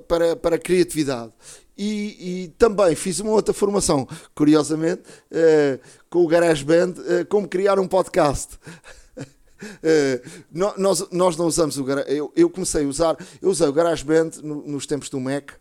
para, 0.00 0.36
para 0.36 0.56
a 0.56 0.58
criatividade. 0.58 1.32
E, 1.76 2.44
e, 2.44 2.48
também 2.58 2.94
fiz 2.94 3.18
uma 3.20 3.32
outra 3.32 3.54
formação, 3.54 4.06
curiosamente, 4.34 5.02
uh, 5.02 5.80
com 6.10 6.22
o 6.24 6.28
GarageBand, 6.28 6.92
uh, 6.98 7.26
como 7.28 7.48
criar 7.48 7.78
um 7.78 7.88
podcast. 7.88 8.58
Uh, 9.62 10.42
nós, 10.50 11.08
nós 11.12 11.36
não 11.36 11.46
usamos 11.46 11.78
o 11.78 11.84
GarageBand, 11.84 12.16
eu, 12.16 12.32
eu, 12.34 12.50
comecei 12.50 12.84
a 12.84 12.88
usar, 12.88 13.16
eu 13.40 13.48
usei 13.48 13.68
o 13.68 13.72
GarageBand 13.72 14.30
no, 14.42 14.56
nos 14.66 14.88
tempos 14.88 15.08
do 15.08 15.20
Mac, 15.20 15.52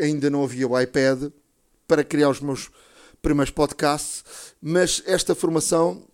ainda 0.00 0.30
não 0.30 0.42
havia 0.42 0.66
o 0.66 0.80
iPad 0.80 1.30
para 1.86 2.02
criar 2.02 2.30
os 2.30 2.40
meus 2.40 2.70
primeiros 3.20 3.50
podcasts, 3.50 4.24
mas 4.58 5.02
esta 5.04 5.34
formação 5.34 6.08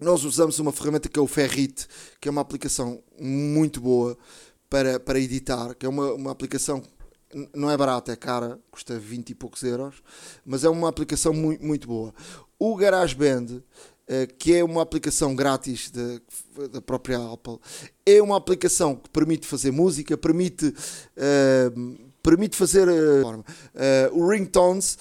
nós 0.00 0.24
usamos 0.24 0.58
uma 0.58 0.72
ferramenta 0.72 1.08
que 1.08 1.18
é 1.18 1.22
o 1.22 1.26
Ferrit, 1.26 1.86
que 2.20 2.28
é 2.28 2.30
uma 2.30 2.40
aplicação 2.40 3.02
muito 3.18 3.80
boa 3.80 4.16
para, 4.68 4.98
para 4.98 5.18
editar, 5.20 5.74
que 5.74 5.86
é 5.86 5.88
uma, 5.88 6.12
uma 6.14 6.30
aplicação 6.30 6.82
não 7.54 7.70
é 7.70 7.76
barata, 7.76 8.12
é 8.12 8.16
cara, 8.16 8.58
custa 8.70 8.98
20 8.98 9.30
e 9.30 9.34
poucos 9.34 9.62
euros, 9.62 10.02
mas 10.44 10.64
é 10.64 10.68
uma 10.68 10.88
aplicação 10.88 11.32
muito, 11.32 11.64
muito 11.64 11.88
boa. 11.88 12.14
O 12.58 12.76
GarageBand, 12.76 13.62
eh, 14.06 14.26
que 14.26 14.54
é 14.54 14.62
uma 14.62 14.82
aplicação 14.82 15.34
grátis 15.34 15.90
da 15.90 16.80
própria 16.80 17.18
Apple, 17.32 17.58
é 18.06 18.22
uma 18.22 18.36
aplicação 18.36 18.94
que 18.96 19.10
permite 19.10 19.46
fazer 19.46 19.70
música, 19.70 20.16
permite, 20.16 20.66
uh, 20.66 22.06
permite 22.22 22.56
fazer 22.56 22.88
uh, 22.88 23.40
uh, 23.40 24.28
ringtones, 24.28 24.98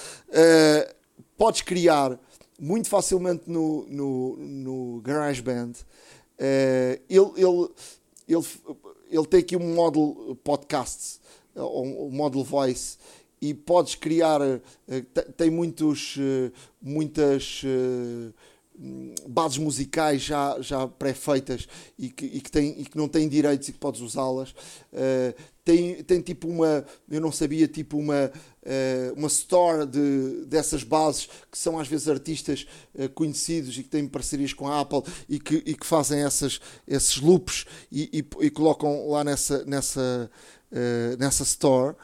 podes 1.37 1.61
criar 1.61 2.17
muito 2.63 2.89
facilmente 2.89 3.43
no, 3.47 3.85
no, 3.89 4.37
no 4.37 5.01
GarageBand. 5.01 5.73
ele, 7.09 7.31
ele, 7.37 7.69
ele 8.27 8.43
ele 9.13 9.27
tem 9.27 9.39
aqui 9.41 9.55
um 9.55 9.75
módulo 9.75 10.35
podcast, 10.37 11.19
um 11.55 12.09
módulo 12.09 12.43
voice, 12.43 12.97
e 13.39 13.53
podes 13.53 13.95
criar, 13.95 14.41
eh, 14.41 15.01
tem 15.37 15.51
muitos, 15.51 16.15
eh, 16.17 16.51
muitas, 16.81 17.61
eh, 17.65 18.31
bases 19.27 19.57
musicais 19.57 20.21
já, 20.21 20.57
já 20.59 20.87
pré-feitas 20.87 21.67
e 21.97 22.09
que, 22.09 22.25
e, 22.25 22.41
que 22.41 22.51
tem, 22.51 22.81
e 22.81 22.85
que 22.85 22.97
não 22.97 23.07
têm 23.07 23.29
direitos 23.29 23.69
e 23.69 23.71
que 23.71 23.79
podes 23.79 24.01
usá-las. 24.01 24.51
Uh, 24.91 25.33
tem, 25.63 26.03
tem 26.03 26.19
tipo 26.19 26.49
uma, 26.49 26.85
eu 27.09 27.21
não 27.21 27.31
sabia, 27.31 27.67
tipo 27.67 27.97
uma, 27.97 28.29
uh, 28.29 29.13
uma 29.15 29.27
store 29.27 29.85
de, 29.85 30.45
dessas 30.45 30.83
bases 30.83 31.29
que 31.49 31.57
são 31.57 31.79
às 31.79 31.87
vezes 31.87 32.09
artistas 32.09 32.67
uh, 32.95 33.07
conhecidos 33.09 33.77
e 33.77 33.83
que 33.83 33.89
têm 33.89 34.05
parcerias 34.05 34.51
com 34.51 34.67
a 34.67 34.81
Apple 34.81 35.03
e 35.29 35.39
que, 35.39 35.63
e 35.65 35.73
que 35.73 35.85
fazem 35.85 36.21
essas, 36.21 36.59
esses 36.85 37.21
loops 37.21 37.65
e, 37.89 38.09
e, 38.11 38.45
e 38.45 38.49
colocam 38.49 39.07
lá 39.07 39.23
nessa, 39.23 39.63
nessa, 39.63 40.29
nessa 41.17 41.43
store. 41.43 41.95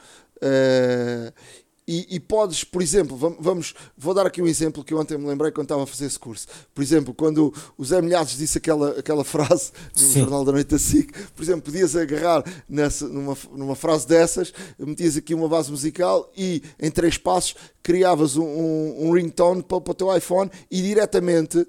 E, 1.91 2.05
e, 2.07 2.19
podes, 2.19 2.63
por 2.63 2.83
exemplo, 2.83 3.17
vamos, 3.17 3.73
vou 3.97 4.13
dar 4.13 4.27
aqui 4.27 4.39
um 4.43 4.47
exemplo 4.47 4.83
que 4.83 4.93
eu 4.93 4.99
ontem 4.99 5.17
me 5.17 5.25
lembrei 5.25 5.51
quando 5.51 5.65
estava 5.65 5.81
a 5.81 5.87
fazer 5.87 6.05
esse 6.05 6.19
curso. 6.19 6.45
Por 6.71 6.83
exemplo, 6.83 7.15
quando 7.15 7.51
o 7.75 7.83
Zé 7.83 7.99
Milhares 7.99 8.37
disse 8.37 8.59
aquela, 8.59 8.91
aquela 8.91 9.23
frase 9.23 9.71
no 9.97 9.99
Sim. 9.99 10.19
Jornal 10.19 10.45
da 10.45 10.51
Noite 10.51 10.67
da 10.67 10.77
SIC, 10.77 11.11
por 11.35 11.41
exemplo, 11.41 11.63
podias 11.63 11.95
agarrar 11.95 12.43
nessa, 12.69 13.07
numa, 13.07 13.35
numa 13.53 13.75
frase 13.75 14.07
dessas, 14.07 14.53
metias 14.77 15.17
aqui 15.17 15.33
uma 15.33 15.49
base 15.49 15.71
musical 15.71 16.31
e 16.37 16.61
em 16.79 16.91
três 16.91 17.17
passos 17.17 17.55
criavas 17.81 18.37
um, 18.37 18.45
um, 18.45 19.07
um 19.07 19.11
ringtone 19.11 19.63
para, 19.63 19.81
para 19.81 19.91
o 19.91 19.95
teu 19.95 20.15
iPhone 20.15 20.51
e 20.69 20.83
diretamente 20.83 21.65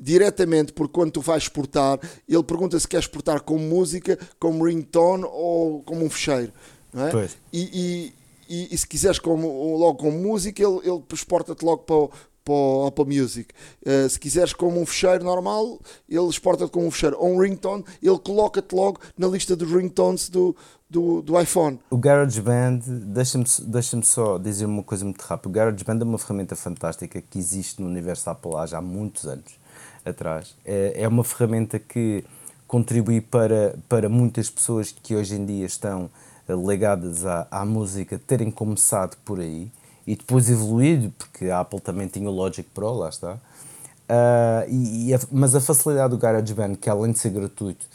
diretamente, 0.00 0.72
porque 0.72 0.94
quando 0.94 1.10
tu 1.10 1.20
vais 1.20 1.42
exportar, 1.42 1.98
ele 2.26 2.42
pergunta 2.42 2.80
se 2.80 2.88
quer 2.88 3.00
exportar 3.00 3.42
como 3.42 3.58
música, 3.58 4.18
como 4.38 4.64
ringtone 4.64 5.24
ou 5.24 5.82
como 5.82 6.06
um 6.06 6.08
fecheiro. 6.08 6.52
Não 6.90 7.06
é? 7.06 7.28
E, 7.52 8.14
e, 8.48 8.74
e, 8.74 8.78
se 8.78 8.86
quiseres 8.86 9.20
logo 9.22 9.94
como 9.94 10.18
música, 10.18 10.62
ele, 10.62 10.80
ele 10.84 11.02
exporta-te 11.12 11.64
logo 11.64 11.82
para 11.82 11.96
o, 11.96 12.10
para 12.44 12.54
o 12.54 12.86
Apple 12.86 13.20
Music. 13.20 13.52
Uh, 13.84 14.08
se 14.08 14.18
quiseres 14.18 14.52
como 14.52 14.80
um 14.80 14.86
fecheiro 14.86 15.22
normal, 15.22 15.78
ele 16.08 16.28
exporta-te 16.28 16.70
como 16.70 16.86
um 16.86 16.90
fecheiro. 16.90 17.16
Ou 17.18 17.34
um 17.34 17.38
ringtone, 17.38 17.84
ele 18.02 18.18
coloca-te 18.18 18.74
logo 18.74 19.00
na 19.16 19.26
lista 19.26 19.54
dos 19.54 19.70
ringtones 19.70 20.30
do, 20.30 20.56
do, 20.88 21.20
do 21.20 21.38
iPhone. 21.38 21.78
O 21.90 21.98
GarageBand, 21.98 22.80
deixa-me 22.86 23.44
deixa 23.66 24.00
só 24.02 24.38
dizer 24.38 24.64
uma 24.64 24.82
coisa 24.82 25.04
muito 25.04 25.20
rápida. 25.20 25.48
O 25.48 25.52
GarageBand 25.52 26.00
é 26.00 26.04
uma 26.04 26.18
ferramenta 26.18 26.56
fantástica 26.56 27.20
que 27.20 27.38
existe 27.38 27.82
no 27.82 27.88
universo 27.88 28.30
Apple 28.30 28.52
há 28.56 28.80
muitos 28.80 29.26
anos 29.26 29.58
atrás. 30.04 30.56
É, 30.64 31.02
é 31.02 31.08
uma 31.08 31.22
ferramenta 31.22 31.78
que 31.78 32.24
contribui 32.66 33.20
para, 33.20 33.78
para 33.88 34.08
muitas 34.08 34.50
pessoas 34.50 34.90
que 34.90 35.14
hoje 35.14 35.34
em 35.34 35.44
dia 35.44 35.66
estão 35.66 36.10
ligadas 36.54 37.26
à, 37.26 37.46
à 37.50 37.64
música 37.64 38.18
terem 38.18 38.50
começado 38.50 39.16
por 39.24 39.40
aí 39.40 39.70
e 40.06 40.16
depois 40.16 40.48
evoluído, 40.48 41.12
porque 41.18 41.50
a 41.50 41.60
Apple 41.60 41.80
também 41.80 42.08
tinha 42.08 42.28
o 42.28 42.32
Logic 42.32 42.68
Pro, 42.70 42.94
lá 42.94 43.10
está. 43.10 43.34
Uh, 43.34 44.64
e, 44.68 45.08
e 45.08 45.14
a, 45.14 45.20
mas 45.30 45.54
a 45.54 45.60
facilidade 45.60 46.10
do 46.10 46.18
GarageBand, 46.18 46.76
que 46.76 46.88
além 46.88 47.12
de 47.12 47.18
ser 47.18 47.28
gratuito 47.28 47.86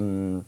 um, 0.00 0.40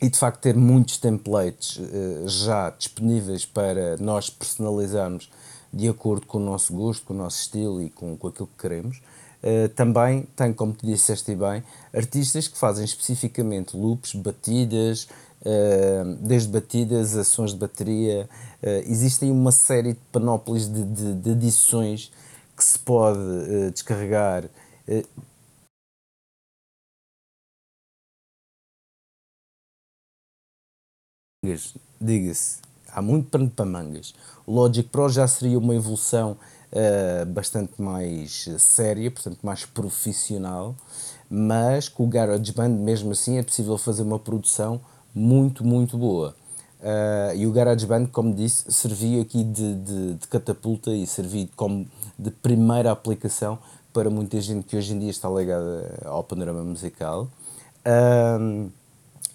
e 0.00 0.08
de 0.08 0.16
facto 0.16 0.40
ter 0.40 0.54
muitos 0.54 0.98
templates 0.98 1.78
uh, 1.78 2.28
já 2.28 2.70
disponíveis 2.70 3.44
para 3.44 3.96
nós 3.96 4.30
personalizarmos 4.30 5.28
de 5.72 5.88
acordo 5.88 6.26
com 6.26 6.38
o 6.38 6.40
nosso 6.40 6.72
gosto, 6.72 7.04
com 7.04 7.14
o 7.14 7.16
nosso 7.16 7.40
estilo 7.40 7.82
e 7.82 7.90
com, 7.90 8.16
com 8.16 8.28
aquilo 8.28 8.46
que 8.46 8.62
queremos, 8.62 9.02
uh, 9.42 9.68
também 9.70 10.28
tem, 10.36 10.52
como 10.52 10.72
tu 10.72 10.86
disseste 10.86 11.34
bem, 11.34 11.64
artistas 11.92 12.46
que 12.46 12.56
fazem 12.56 12.84
especificamente 12.84 13.76
loops, 13.76 14.14
batidas, 14.14 15.08
desde 16.20 16.48
batidas, 16.48 17.16
ações 17.16 17.52
de 17.52 17.58
bateria, 17.58 18.28
uh, 18.62 18.66
existem 18.90 19.30
uma 19.30 19.52
série 19.52 19.92
de 19.92 20.00
panóplias 20.10 20.66
de, 20.72 20.84
de, 20.84 21.14
de 21.14 21.30
adições 21.32 22.10
que 22.56 22.64
se 22.64 22.78
pode 22.78 23.18
uh, 23.18 23.70
descarregar. 23.70 24.48
Diga-se, 32.00 32.58
há 32.88 33.02
muito 33.02 33.28
pano 33.28 33.50
para 33.50 33.64
mangas. 33.66 34.14
O 34.46 34.52
Logic 34.52 34.88
Pro 34.88 35.08
já 35.08 35.26
seria 35.28 35.58
uma 35.58 35.74
evolução 35.74 36.36
bastante 37.28 37.80
mais 37.80 38.48
séria, 38.58 39.08
portanto 39.08 39.38
mais 39.44 39.64
profissional, 39.64 40.74
mas 41.30 41.88
com 41.88 42.04
o 42.04 42.08
GarageBand, 42.08 42.70
mesmo 42.70 43.12
assim, 43.12 43.38
é 43.38 43.44
possível 43.44 43.78
fazer 43.78 44.02
uma 44.02 44.18
produção 44.18 44.80
muito, 45.14 45.64
muito 45.64 45.96
boa. 45.96 46.34
Uh, 46.84 47.34
e 47.34 47.46
o 47.46 47.50
GarageBand, 47.50 48.08
como 48.08 48.34
disse, 48.34 48.70
serviu 48.70 49.22
aqui 49.22 49.42
de, 49.42 49.74
de, 49.74 50.14
de, 50.16 50.28
catapulta 50.28 50.90
e 50.90 51.06
serviu 51.06 51.48
como 51.56 51.86
de 52.18 52.30
primeira 52.30 52.90
aplicação 52.92 53.58
para 53.90 54.10
muita 54.10 54.38
gente 54.38 54.66
que 54.66 54.76
hoje 54.76 54.92
em 54.92 54.98
dia 54.98 55.08
está 55.08 55.26
ligada 55.30 56.02
ao 56.04 56.22
panorama 56.22 56.62
musical. 56.62 57.26
Uh, 57.86 58.70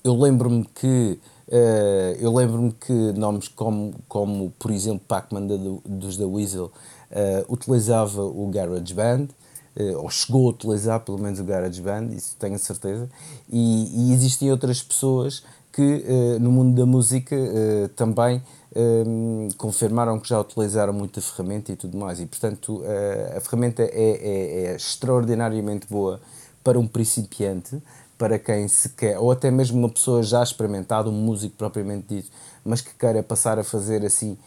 eu 0.04 0.16
lembro-me 0.16 0.64
que 0.64 1.20
uh, 1.48 2.16
eu 2.20 2.32
lembro-me 2.32 2.72
que 2.72 2.94
nomes 2.94 3.48
como, 3.48 3.96
como 4.08 4.54
por 4.60 4.70
exemplo 4.70 5.02
Pac-Man 5.08 5.48
dos 5.84 6.18
da 6.18 6.28
Weasel 6.28 6.72
utilizava 7.48 8.22
o 8.22 8.48
GarageBand 8.52 9.30
ou 9.98 10.10
chegou 10.12 10.48
a 10.48 10.52
utilizar 10.52 11.00
pelo 11.00 11.18
menos 11.18 11.40
o 11.40 11.44
GarageBand, 11.44 12.14
isso 12.14 12.36
tenho 12.38 12.60
certeza, 12.60 13.10
e, 13.50 14.10
e 14.10 14.14
existem 14.14 14.52
outras 14.52 14.84
pessoas 14.84 15.42
que 15.80 16.06
uh, 16.06 16.40
no 16.42 16.52
mundo 16.52 16.76
da 16.76 16.86
música 16.86 17.34
uh, 17.34 17.88
também 17.96 18.44
uh, 18.74 19.56
confirmaram 19.56 20.20
que 20.20 20.28
já 20.28 20.38
utilizaram 20.38 20.92
muita 20.92 21.22
ferramenta 21.22 21.72
e 21.72 21.78
tudo 21.78 21.98
mais. 21.98 22.20
E, 22.20 22.26
portanto, 22.26 22.84
a 23.34 23.40
ferramenta 23.40 23.84
é, 23.84 23.88
é, 23.94 24.64
é, 24.66 24.76
extraordinariamente 24.76 25.88
boa 25.90 26.20
para 26.62 26.78
um 26.78 26.86
principiante, 26.86 27.82
para 28.18 28.38
quem 28.38 28.68
se 28.68 28.90
quer, 28.90 29.18
ou 29.18 29.32
até 29.32 29.50
mesmo 29.50 29.80
uma 29.80 29.88
pessoa 29.88 30.22
já 30.22 30.44
experimentada, 30.44 31.10
um 31.10 31.14
músico 31.14 31.56
propriamente 31.56 32.14
dito, 32.14 32.30
mas 32.66 32.82
que 32.82 32.94
queira 32.94 33.24
passar 33.24 33.58
a 33.58 33.64
fazer 33.64 34.06
assim 34.06 34.38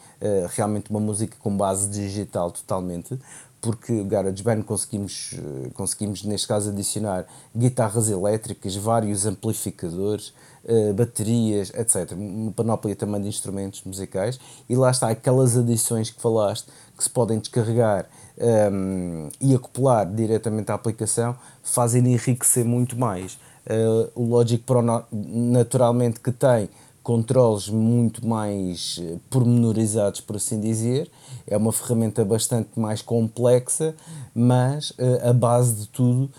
realmente 0.51 0.91
uma 0.91 0.99
música 0.99 1.35
com 1.39 1.57
base 1.57 1.89
digital 1.89 2.51
totalmente, 2.51 3.19
porque 3.59 3.91
o 3.93 4.05
GarageBand 4.05 4.61
conseguimos, 4.61 5.33
conseguimos 5.73 6.23
neste 6.23 6.47
caso 6.47 6.69
adicionar 6.69 7.25
guitarras 7.55 8.09
elétricas, 8.09 8.75
vários 8.75 9.25
amplificadores, 9.25 10.33
uh, 10.65 10.93
baterias, 10.93 11.71
etc. 11.73 12.11
Uma 12.13 12.51
panóplia 12.51 12.95
também 12.95 13.21
de 13.21 13.27
instrumentos 13.27 13.83
musicais. 13.83 14.39
E 14.69 14.75
lá 14.75 14.91
está, 14.91 15.09
aquelas 15.09 15.57
adições 15.57 16.09
que 16.09 16.21
falaste 16.21 16.67
que 16.97 17.03
se 17.03 17.09
podem 17.09 17.39
descarregar 17.39 18.05
um, 18.37 18.45
ehm, 18.45 19.29
e 19.41 19.55
acoplar 19.55 20.05
diretamente 20.11 20.71
à 20.71 20.75
aplicação 20.75 21.35
fazem 21.63 22.05
enriquecer 22.13 22.65
muito 22.65 22.97
mais. 22.97 23.37
Uh, 23.65 24.11
o 24.13 24.25
Logic 24.25 24.63
Pro 24.63 24.81
naturalmente 25.11 26.19
que 26.19 26.31
tem 26.31 26.69
controles 27.03 27.67
muito 27.67 28.25
mais 28.25 28.99
eh, 29.03 29.17
pormenorizados, 29.29 30.21
por 30.21 30.37
assim 30.37 30.59
dizer. 30.59 31.11
É 31.45 31.57
uma 31.57 31.73
ferramenta 31.73 32.23
bastante 32.23 32.79
mais 32.79 33.01
complexa, 33.01 33.93
mas 34.33 34.91
uh, 34.91 35.29
a 35.29 35.33
base 35.33 35.75
de 35.75 35.87
tudo 35.89 36.31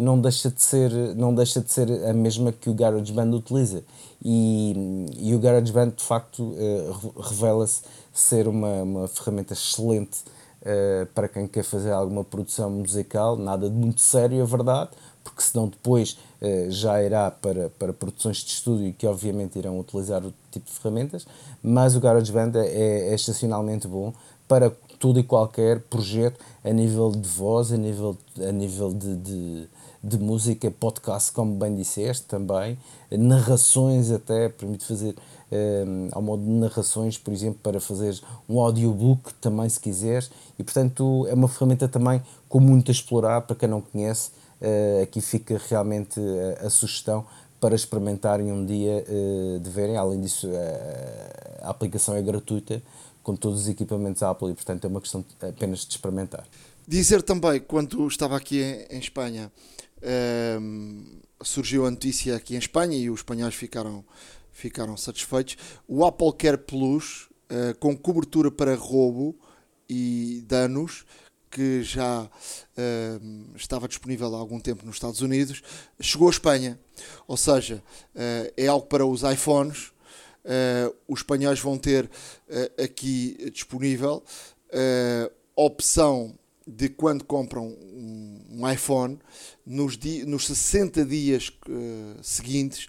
não, 0.00 0.20
deixa 0.20 0.50
de 0.50 0.62
ser, 0.62 0.90
não 1.14 1.34
deixa 1.34 1.60
de 1.60 1.70
ser 1.70 1.90
a 2.08 2.12
mesma 2.12 2.52
que 2.52 2.70
o 2.70 2.74
GarageBand 2.74 3.30
utiliza. 3.34 3.84
E, 4.24 5.06
e 5.18 5.34
o 5.34 5.38
GarageBand, 5.38 5.90
de 5.90 6.02
facto, 6.02 6.42
uh, 6.42 7.20
revela-se 7.20 7.82
ser 8.12 8.48
uma, 8.48 8.82
uma 8.82 9.08
ferramenta 9.08 9.52
excelente 9.52 10.24
para 11.14 11.28
quem 11.28 11.46
quer 11.46 11.62
fazer 11.62 11.92
alguma 11.92 12.24
produção 12.24 12.68
musical, 12.68 13.36
nada 13.36 13.70
de 13.70 13.76
muito 13.76 14.00
sério, 14.00 14.42
é 14.42 14.44
verdade, 14.44 14.90
porque 15.22 15.40
senão 15.40 15.68
depois 15.68 16.18
eh, 16.40 16.66
já 16.68 17.02
irá 17.02 17.30
para, 17.30 17.70
para 17.70 17.92
produções 17.92 18.38
de 18.38 18.50
estúdio 18.50 18.92
que 18.92 19.06
obviamente 19.06 19.58
irão 19.58 19.80
utilizar 19.80 20.24
o 20.24 20.32
tipo 20.50 20.66
de 20.66 20.72
ferramentas, 20.72 21.26
mas 21.62 21.96
o 21.96 22.00
GarageBand 22.00 22.52
é, 22.56 23.08
é 23.10 23.14
excepcionalmente 23.14 23.88
bom 23.88 24.12
para 24.46 24.72
tudo 24.98 25.20
e 25.20 25.22
qualquer 25.22 25.80
projeto 25.80 26.38
a 26.64 26.70
nível 26.70 27.10
de 27.10 27.28
voz, 27.28 27.72
a 27.72 27.76
nível, 27.76 28.16
a 28.40 28.52
nível 28.52 28.92
de, 28.92 29.16
de, 29.16 29.68
de 30.02 30.18
música, 30.18 30.70
podcast, 30.70 31.32
como 31.32 31.54
bem 31.56 31.74
disseste 31.74 32.24
também, 32.26 32.78
narrações 33.10 34.10
até, 34.10 34.48
permite 34.48 34.84
fazer 34.84 35.14
um, 35.50 36.06
eh, 36.06 36.08
ao 36.12 36.22
modo 36.22 36.42
de 36.42 36.50
narrações, 36.50 37.16
por 37.16 37.32
exemplo, 37.32 37.60
para 37.62 37.80
fazer 37.80 38.20
um 38.48 38.60
audiobook 38.60 39.32
também 39.34 39.68
se 39.68 39.78
quiseres, 39.78 40.30
e 40.58 40.64
portanto 40.64 41.26
é 41.28 41.34
uma 41.34 41.48
ferramenta 41.48 41.86
também 41.88 42.20
com 42.48 42.60
muito 42.60 42.90
a 42.90 42.92
explorar 42.92 43.42
para 43.42 43.56
quem 43.56 43.68
não 43.68 43.80
conhece, 43.80 44.30
uh, 44.60 45.02
aqui 45.02 45.20
fica 45.20 45.60
realmente 45.68 46.20
a, 46.60 46.66
a, 46.66 46.70
sugestão 46.70 47.24
para 47.60 47.74
experimentarem 47.74 48.52
um 48.52 48.64
dia 48.64 49.04
uh, 49.08 49.60
de 49.60 49.70
verem. 49.70 49.96
Além 49.96 50.20
disso, 50.20 50.48
uh, 50.48 50.52
a 51.62 51.70
aplicação 51.70 52.14
é 52.14 52.22
gratuita 52.22 52.82
com 53.26 53.34
todos 53.34 53.62
os 53.62 53.68
equipamentos 53.68 54.22
Apple 54.22 54.52
e, 54.52 54.54
portanto, 54.54 54.84
é 54.84 54.86
uma 54.86 55.00
questão 55.00 55.24
apenas 55.42 55.80
de 55.80 55.90
experimentar. 55.90 56.46
Dizer 56.86 57.22
também, 57.22 57.58
quando 57.58 58.06
estava 58.06 58.36
aqui 58.36 58.62
em, 58.88 59.00
Espanha, 59.00 59.50
ehm, 60.00 61.02
surgiu 61.42 61.84
a 61.86 61.90
notícia 61.90 62.36
aqui 62.36 62.54
em 62.54 62.58
Espanha 62.58 62.96
e 62.96 63.10
os 63.10 63.18
espanhóis 63.18 63.52
ficaram, 63.52 64.04
ficaram 64.52 64.96
satisfeitos. 64.96 65.56
O 65.88 66.06
Apple 66.06 66.32
Care 66.34 66.56
Plus, 66.56 67.28
com 67.80 67.96
cobertura 67.96 68.48
para 68.48 68.76
roubo 68.76 69.36
e 69.88 70.44
danos, 70.46 71.04
que 71.50 71.82
já 71.82 72.22
uh, 72.22 73.56
estava 73.56 73.88
disponível 73.88 74.32
há 74.36 74.38
algum 74.38 74.60
tempo 74.60 74.86
nos 74.86 74.96
Estados 74.96 75.20
Unidos, 75.20 75.62
chegou 75.98 76.28
à 76.28 76.30
Espanha. 76.30 76.78
Ou 77.26 77.36
seja, 77.36 77.82
uh, 78.14 78.52
é 78.56 78.68
algo 78.68 78.86
para 78.86 79.04
os 79.04 79.24
iPhones. 79.24 79.95
Uh, 80.46 80.94
os 81.08 81.20
espanhóis 81.20 81.58
vão 81.58 81.76
ter 81.76 82.08
aqui 82.82 83.50
disponível 83.52 84.22
a 85.56 85.60
opção 85.60 86.38
de 86.64 86.88
quando 86.88 87.24
compram 87.24 87.66
um, 87.66 88.70
iPhone, 88.72 89.18
nos, 89.64 89.98
nos 90.24 90.46
60 90.46 91.04
dias 91.04 91.52
seguintes, 92.22 92.88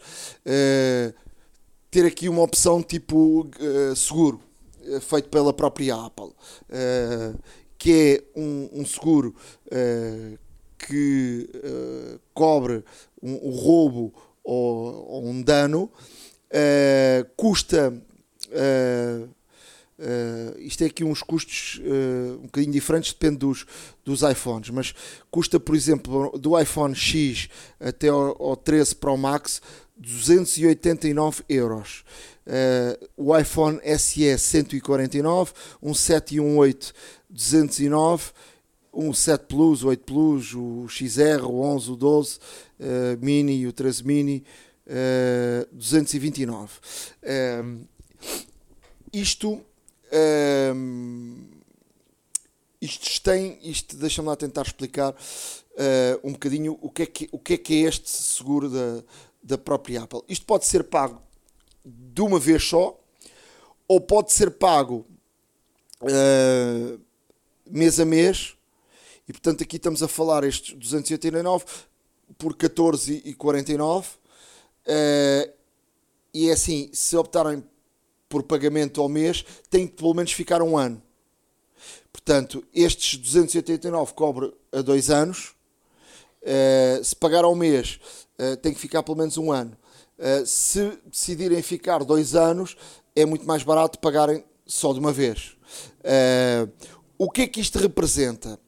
ter 1.89 2.05
aqui 2.05 2.29
uma 2.29 2.43
opção 2.43 2.83
tipo 2.83 3.49
seguro 3.95 4.39
feito 5.01 5.29
pela 5.29 5.51
própria 5.51 5.95
Apple 5.95 6.33
que 7.77 8.23
é 8.35 8.39
um, 8.39 8.69
um 8.73 8.85
seguro 8.85 9.35
uh, 9.67 10.37
que 10.77 11.49
uh, 11.55 12.19
cobre 12.33 12.83
um, 13.21 13.49
um, 13.49 13.51
roubo 13.51 14.13
ou, 14.43 15.07
ou 15.09 15.25
um 15.25 15.41
dano, 15.41 15.91
uh, 16.51 17.29
custa. 17.35 17.93
isto 20.59 20.83
é 20.83 20.87
aqui 20.87 21.03
uns 21.03 21.21
custos 21.23 21.81
um 22.39 22.43
bocadinho 22.43 22.71
diferentes, 22.71 23.11
depende 23.11 23.37
dos, 23.37 23.65
dos 24.05 24.21
iPhones, 24.21 24.69
mas 24.69 24.93
custa, 25.31 25.59
por 25.59 25.75
exemplo, 25.75 26.37
do 26.37 26.59
iPhone 26.59 26.95
X 26.95 27.49
até 27.79 28.07
ao, 28.07 28.41
ao 28.41 28.55
13 28.55 28.95
Pro 28.95 29.17
Max 29.17 29.61
289 29.97 31.43
euros. 31.49 32.03
Uh, 32.45 33.07
o 33.17 33.37
iPhone 33.37 33.79
SE 33.97 34.37
149, 34.37 35.51
um 35.81 35.93
7 35.93 36.35
e 36.35 36.39
um 36.39 36.57
8 36.57 36.93
209, 37.29 38.31
um 38.93 39.13
7 39.13 39.45
Plus, 39.47 39.83
o 39.83 39.87
8 39.87 40.03
Plus, 40.05 40.53
o 40.53 40.87
XR, 40.87 41.43
o 41.43 41.59
11, 41.59 41.91
o 41.91 41.95
12 41.97 42.37
uh, 42.79 43.25
Mini 43.25 43.67
o 43.67 43.73
13 43.73 44.05
Mini, 44.05 44.45
uh, 44.87 45.67
229. 45.71 46.79
Uh, 47.23 47.87
isto, 49.13 49.61
isto 52.81 53.21
tem, 53.21 53.59
isto 53.63 53.95
deixa-me 53.95 54.27
lá 54.27 54.35
tentar 54.35 54.63
explicar 54.63 55.13
uh, 55.13 56.19
um 56.23 56.33
bocadinho 56.33 56.77
o 56.81 56.89
que, 56.89 57.03
é 57.03 57.05
que, 57.05 57.29
o 57.31 57.39
que 57.39 57.53
é 57.53 57.57
que 57.57 57.73
é 57.73 57.87
este 57.87 58.09
seguro 58.09 58.69
da, 58.69 59.03
da 59.41 59.57
própria 59.57 60.03
Apple. 60.03 60.21
Isto 60.27 60.45
pode 60.45 60.65
ser 60.65 60.83
pago 60.83 61.21
de 61.85 62.21
uma 62.21 62.39
vez 62.39 62.63
só, 62.63 62.99
ou 63.87 64.01
pode 64.01 64.33
ser 64.33 64.51
pago 64.51 65.05
uh, 66.01 66.99
mês 67.65 67.99
a 67.99 68.05
mês, 68.05 68.55
e 69.27 69.31
portanto 69.33 69.63
aqui 69.63 69.77
estamos 69.77 70.03
a 70.03 70.07
falar 70.07 70.43
estes 70.43 70.73
289 70.75 71.65
por 72.37 72.53
14,49. 72.55 74.05
Uh, 74.87 75.51
e 76.33 76.49
é 76.49 76.53
assim, 76.53 76.89
se 76.93 77.15
optarem 77.17 77.63
por 78.29 78.43
pagamento 78.43 79.01
ao 79.01 79.09
mês, 79.09 79.43
tem 79.69 79.87
que 79.87 79.95
pelo 79.95 80.13
menos 80.13 80.31
ficar 80.31 80.61
um 80.61 80.77
ano. 80.77 81.01
Portanto, 82.11 82.63
estes 82.73 83.17
289 83.17 84.13
cobre 84.13 84.53
a 84.71 84.81
dois 84.81 85.09
anos. 85.09 85.55
Uh, 86.41 87.03
se 87.03 87.15
pagar 87.15 87.43
ao 87.43 87.55
mês, 87.55 87.99
uh, 88.39 88.55
tem 88.57 88.73
que 88.73 88.79
ficar 88.79 89.03
pelo 89.03 89.17
menos 89.17 89.37
um 89.37 89.51
ano. 89.51 89.77
Uh, 90.17 90.45
se 90.45 90.97
decidirem 91.05 91.61
ficar 91.61 92.03
dois 92.03 92.35
anos, 92.35 92.75
é 93.15 93.25
muito 93.25 93.45
mais 93.45 93.63
barato 93.63 93.99
pagarem 93.99 94.43
só 94.65 94.93
de 94.93 94.99
uma 94.99 95.11
vez. 95.11 95.55
O 97.17 97.31
que 97.31 97.41
é 97.41 97.47
que 97.47 97.59
isto 97.59 97.79
representa? 97.79 98.59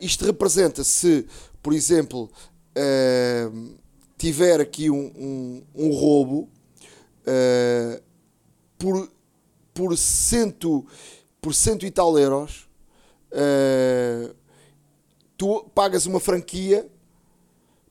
Isto 0.00 0.24
representa 0.24 0.82
se, 0.82 1.26
por 1.62 1.72
exemplo, 1.72 2.30
uh, 2.76 3.79
tiver 4.20 4.60
aqui 4.60 4.90
um, 4.90 5.10
um, 5.16 5.62
um 5.74 5.90
roubo 5.92 6.46
uh, 7.22 8.02
por, 8.76 9.10
por, 9.72 9.96
cento, 9.96 10.86
por 11.40 11.54
cento 11.54 11.86
e 11.86 11.90
tal 11.90 12.18
euros, 12.18 12.68
tu 15.38 15.64
pagas 15.74 16.04
uma 16.04 16.20
franquia, 16.20 16.86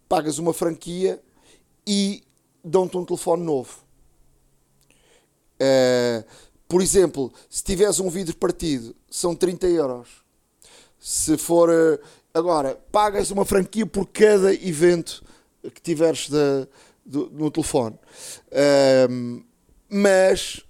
pagas 0.07 0.37
uma 0.37 0.53
franquia 0.53 1.19
e 1.87 2.23
dão-te 2.63 2.95
um 2.95 3.05
telefone 3.05 3.43
novo. 3.43 3.83
Uh, 5.55 6.23
por 6.67 6.83
exemplo, 6.83 7.33
se 7.49 7.63
tiveres 7.63 7.99
um 7.99 8.07
vidro 8.07 8.37
partido, 8.37 8.95
são 9.09 9.35
30 9.35 9.67
euros. 9.67 10.09
Se 10.99 11.35
for. 11.37 11.71
Agora, 12.31 12.75
pagas 12.91 13.31
uma 13.31 13.43
franquia 13.43 13.87
por 13.87 14.05
cada 14.05 14.53
evento 14.53 15.23
que 15.73 15.81
tiveres 15.81 16.29
de, 16.29 16.67
de, 17.05 17.17
no 17.31 17.51
telefone. 17.51 17.97
Um, 19.09 19.43
mas 19.89 20.63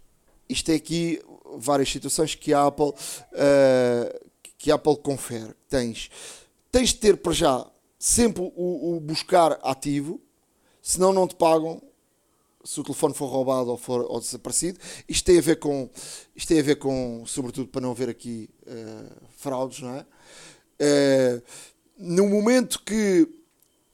isto 0.48 0.72
é 0.72 0.76
aqui 0.76 1.22
várias 1.58 1.90
situações 1.90 2.36
que 2.36 2.54
a 2.54 2.66
Apple, 2.66 2.90
uh, 2.90 4.30
que 4.58 4.72
a 4.72 4.76
Apple 4.76 4.98
confere. 4.98 5.54
Tens, 5.68 6.10
tens 6.72 6.90
de 6.90 6.96
ter 6.96 7.18
para 7.18 7.34
já 7.34 7.70
sempre 7.98 8.42
o, 8.56 8.96
o 8.96 9.00
buscar 9.00 9.60
ativo, 9.62 10.22
senão 10.82 11.12
não 11.12 11.28
te 11.28 11.36
pagam 11.36 11.82
se 12.64 12.80
o 12.80 12.84
telefone 12.84 13.14
for 13.14 13.28
roubado 13.28 13.70
ou 13.70 13.78
for 13.78 14.06
ou 14.10 14.20
desaparecido. 14.20 14.80
Isto 15.08 15.26
tem 15.26 15.38
a 15.38 15.42
ver 15.42 15.58
com, 15.58 15.90
isto 16.36 16.48
tem 16.48 16.60
a 16.60 16.64
ver 16.64 16.76
com, 16.76 17.24
sobretudo 17.26 17.68
para 17.68 17.82
não 17.82 17.92
haver 17.92 18.10
aqui 18.10 18.50
uh, 18.68 19.16
fraudes, 19.38 19.82
não 19.82 19.96
é? 19.96 20.06
Uh, 20.82 21.42
no 21.98 22.28
momento 22.28 22.82
que 22.84 23.28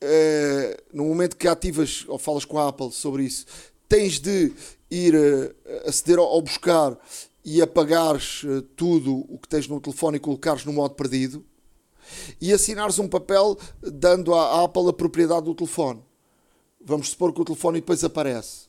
uh, 0.05 0.83
no 0.93 1.05
momento 1.05 1.35
que 1.35 1.47
ativas 1.47 2.05
ou 2.07 2.17
falas 2.17 2.45
com 2.45 2.57
a 2.57 2.69
Apple 2.69 2.91
sobre 2.91 3.23
isso, 3.23 3.45
tens 3.89 4.19
de 4.19 4.53
ir 4.89 5.15
aceder 5.85 6.19
ao, 6.19 6.25
ao 6.25 6.41
buscar 6.41 6.97
e 7.43 7.61
apagares 7.61 8.43
tudo 8.75 9.25
o 9.27 9.37
que 9.37 9.47
tens 9.47 9.67
no 9.67 9.81
telefone 9.81 10.17
e 10.17 10.19
colocares 10.19 10.63
no 10.65 10.73
modo 10.73 10.95
perdido 10.95 11.43
e 12.39 12.53
assinares 12.53 12.97
um 12.97 13.07
papel 13.07 13.57
dando 13.81 14.33
à 14.33 14.63
Apple 14.63 14.89
a 14.89 14.93
propriedade 14.93 15.45
do 15.45 15.55
telefone 15.55 16.01
vamos 16.85 17.09
supor 17.09 17.33
que 17.33 17.41
o 17.41 17.45
telefone 17.45 17.81
depois 17.81 18.03
aparece. 18.03 18.67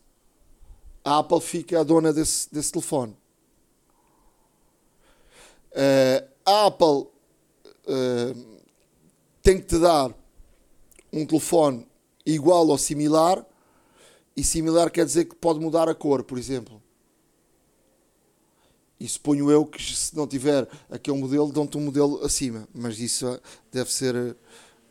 A 1.05 1.18
Apple 1.18 1.40
fica 1.40 1.81
a 1.81 1.85
dona 1.85 2.12
desse, 2.12 2.53
desse 2.53 2.72
telefone. 2.72 3.14
Uh, 5.72 6.27
a 6.44 6.66
Apple 6.66 7.07
uh, 7.87 8.61
tem 9.42 9.61
que 9.61 9.66
te 9.66 9.79
dar 9.79 10.12
um 11.17 11.27
telefone 11.27 11.87
igual 12.25 12.67
ou 12.67 12.79
similar, 12.79 13.45
e 14.37 14.45
similar 14.45 14.91
quer 14.91 15.05
dizer 15.05 15.25
que 15.25 15.35
pode 15.35 15.61
mudar 15.61 15.89
a 15.89 15.95
cor, 15.95 16.23
por 16.25 16.39
exemplo. 16.39 16.83
E 18.99 19.07
suponho 19.07 19.51
eu 19.51 19.65
que 19.65 19.83
se 19.83 20.17
não 20.17 20.27
tiver 20.27 20.69
aquele 20.91 21.19
modelo, 21.19 21.53
dão-te 21.53 21.77
um 21.77 21.83
modelo 21.83 22.25
acima. 22.25 22.67
Mas 22.75 22.99
isso 22.99 23.41
deve 23.71 23.93
ser. 23.93 24.37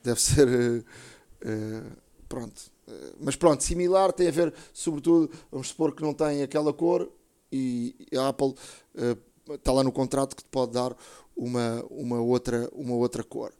Deve 0.04 0.22
ser. 0.22 0.48
Uh, 0.48 1.92
pronto 2.30 2.76
mas 3.20 3.36
pronto, 3.36 3.64
similar 3.64 4.14
tem 4.14 4.28
a 4.28 4.32
ver, 4.32 4.54
sobretudo, 4.74 5.30
vamos 5.52 5.70
supor 5.70 5.96
que 5.96 6.04
não 6.04 6.14
tem 6.14 6.44
aquela 6.44 6.74
cor 6.74 7.10
e 7.52 7.96
a 8.16 8.30
Apple 8.30 8.54
uh, 8.96 9.54
está 9.54 9.72
lá 9.72 9.84
no 9.84 9.92
contrato 9.92 10.36
que 10.36 10.44
te 10.44 10.50
pode 10.50 10.74
dar 10.74 10.96
uma, 11.36 11.84
uma, 11.90 12.20
outra, 12.20 12.70
uma 12.74 12.96
outra 12.96 13.24
cor. 13.24 13.54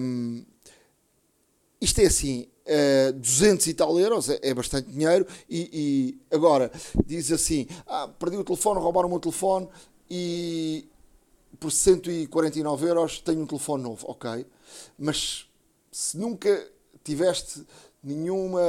Um, 0.00 0.44
isto 1.80 1.98
é 2.00 2.06
assim, 2.06 2.42
uh, 2.42 2.46
eh, 2.66 3.12
200 3.12 3.66
e 3.66 3.74
tal 3.74 3.98
euros 3.98 4.28
é, 4.28 4.38
é 4.42 4.54
bastante 4.54 4.90
dinheiro 4.90 5.26
e, 5.48 5.70
e, 5.72 6.34
agora 6.34 6.70
diz 7.04 7.30
assim, 7.30 7.66
ah, 7.86 8.08
perdi 8.18 8.36
o 8.36 8.44
telefone, 8.44 8.80
roubaram 8.80 9.08
o 9.08 9.10
meu 9.10 9.20
telefone 9.20 9.68
e 10.10 10.88
por 11.60 11.70
149 11.70 12.86
euros 12.86 13.20
tenho 13.20 13.42
um 13.42 13.46
telefone 13.46 13.82
novo, 13.82 14.04
ok, 14.08 14.46
mas 14.98 15.46
se 15.90 16.18
nunca 16.18 16.68
tiveste 17.02 17.64
nenhuma. 18.02 18.60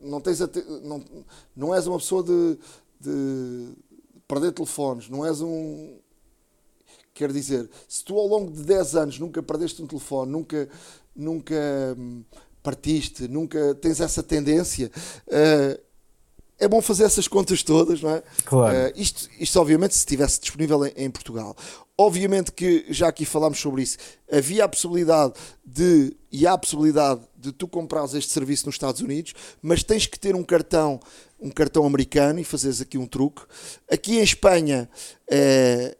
Não, 0.00 0.20
tens 0.20 0.40
não, 0.82 1.04
não 1.54 1.74
és 1.74 1.86
uma 1.86 1.98
pessoa 1.98 2.22
de, 2.22 2.58
de 3.00 3.74
perder 4.26 4.52
telefones, 4.52 5.08
não 5.08 5.24
és 5.24 5.40
um. 5.40 5.98
Quer 7.14 7.30
dizer, 7.30 7.68
se 7.86 8.02
tu 8.02 8.18
ao 8.18 8.26
longo 8.26 8.50
de 8.50 8.62
10 8.62 8.96
anos 8.96 9.18
nunca 9.18 9.42
perdeste 9.42 9.82
um 9.82 9.86
telefone, 9.86 10.32
nunca, 10.32 10.68
nunca 11.14 11.54
hum, 11.98 12.24
partiste, 12.62 13.28
nunca 13.28 13.74
tens 13.76 14.00
essa 14.00 14.22
tendência, 14.22 14.90
uh, 15.28 15.92
é 16.58 16.68
bom 16.68 16.80
fazer 16.80 17.04
essas 17.04 17.26
contas 17.26 17.62
todas, 17.62 18.00
não 18.00 18.10
é? 18.10 18.22
Claro. 18.44 18.76
Uh, 18.76 18.92
isto, 18.94 19.28
isto, 19.38 19.58
obviamente, 19.60 19.94
se 19.94 20.00
estivesse 20.00 20.40
disponível 20.40 20.86
em, 20.86 20.92
em, 20.96 21.10
Portugal. 21.10 21.56
Obviamente 21.98 22.52
que, 22.52 22.86
já 22.88 23.08
aqui 23.08 23.24
falámos 23.24 23.58
sobre 23.58 23.82
isso, 23.82 23.98
havia 24.30 24.64
a 24.64 24.68
possibilidade 24.68 25.34
de, 25.64 26.16
e 26.30 26.46
há 26.46 26.52
a 26.52 26.58
possibilidade 26.58 27.20
de 27.36 27.50
tu 27.50 27.66
comprares 27.66 28.14
este 28.14 28.32
serviço 28.32 28.66
nos 28.66 28.76
Estados 28.76 29.00
Unidos, 29.00 29.34
mas 29.60 29.82
tens 29.82 30.06
que 30.06 30.18
ter 30.18 30.36
um 30.36 30.44
cartão, 30.44 31.00
um 31.40 31.50
cartão 31.50 31.84
americano 31.84 32.38
e 32.38 32.44
fazeres 32.44 32.80
aqui 32.80 32.96
um 32.96 33.06
truque. 33.06 33.42
Aqui 33.90 34.18
em 34.18 34.22
Espanha, 34.22 34.88
é, 35.28 35.96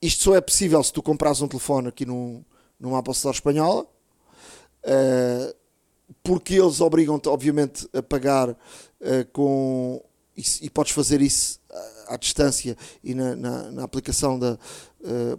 isto 0.00 0.24
só 0.24 0.36
é 0.36 0.42
possível 0.42 0.82
se 0.82 0.92
tu 0.92 1.02
compras 1.02 1.40
um 1.40 1.48
telefone 1.48 1.88
aqui 1.88 2.04
no, 2.04 2.44
numa 2.82 2.98
Apple 2.98 3.12
Store 3.12 3.34
espanhola, 3.34 3.84
uh, 3.84 5.54
porque 6.22 6.54
eles 6.54 6.80
obrigam-te, 6.80 7.28
obviamente, 7.28 7.88
a 7.94 8.02
pagar 8.02 8.50
uh, 8.50 8.56
com. 9.32 10.04
E, 10.36 10.42
e, 10.62 10.70
podes 10.70 10.92
fazer 10.92 11.20
isso 11.20 11.60
à, 11.70 12.14
à 12.14 12.16
distância 12.16 12.74
e 13.04 13.14
na, 13.14 13.36
na, 13.36 13.70
na 13.70 13.84
aplicação 13.84 14.38
da. 14.38 14.58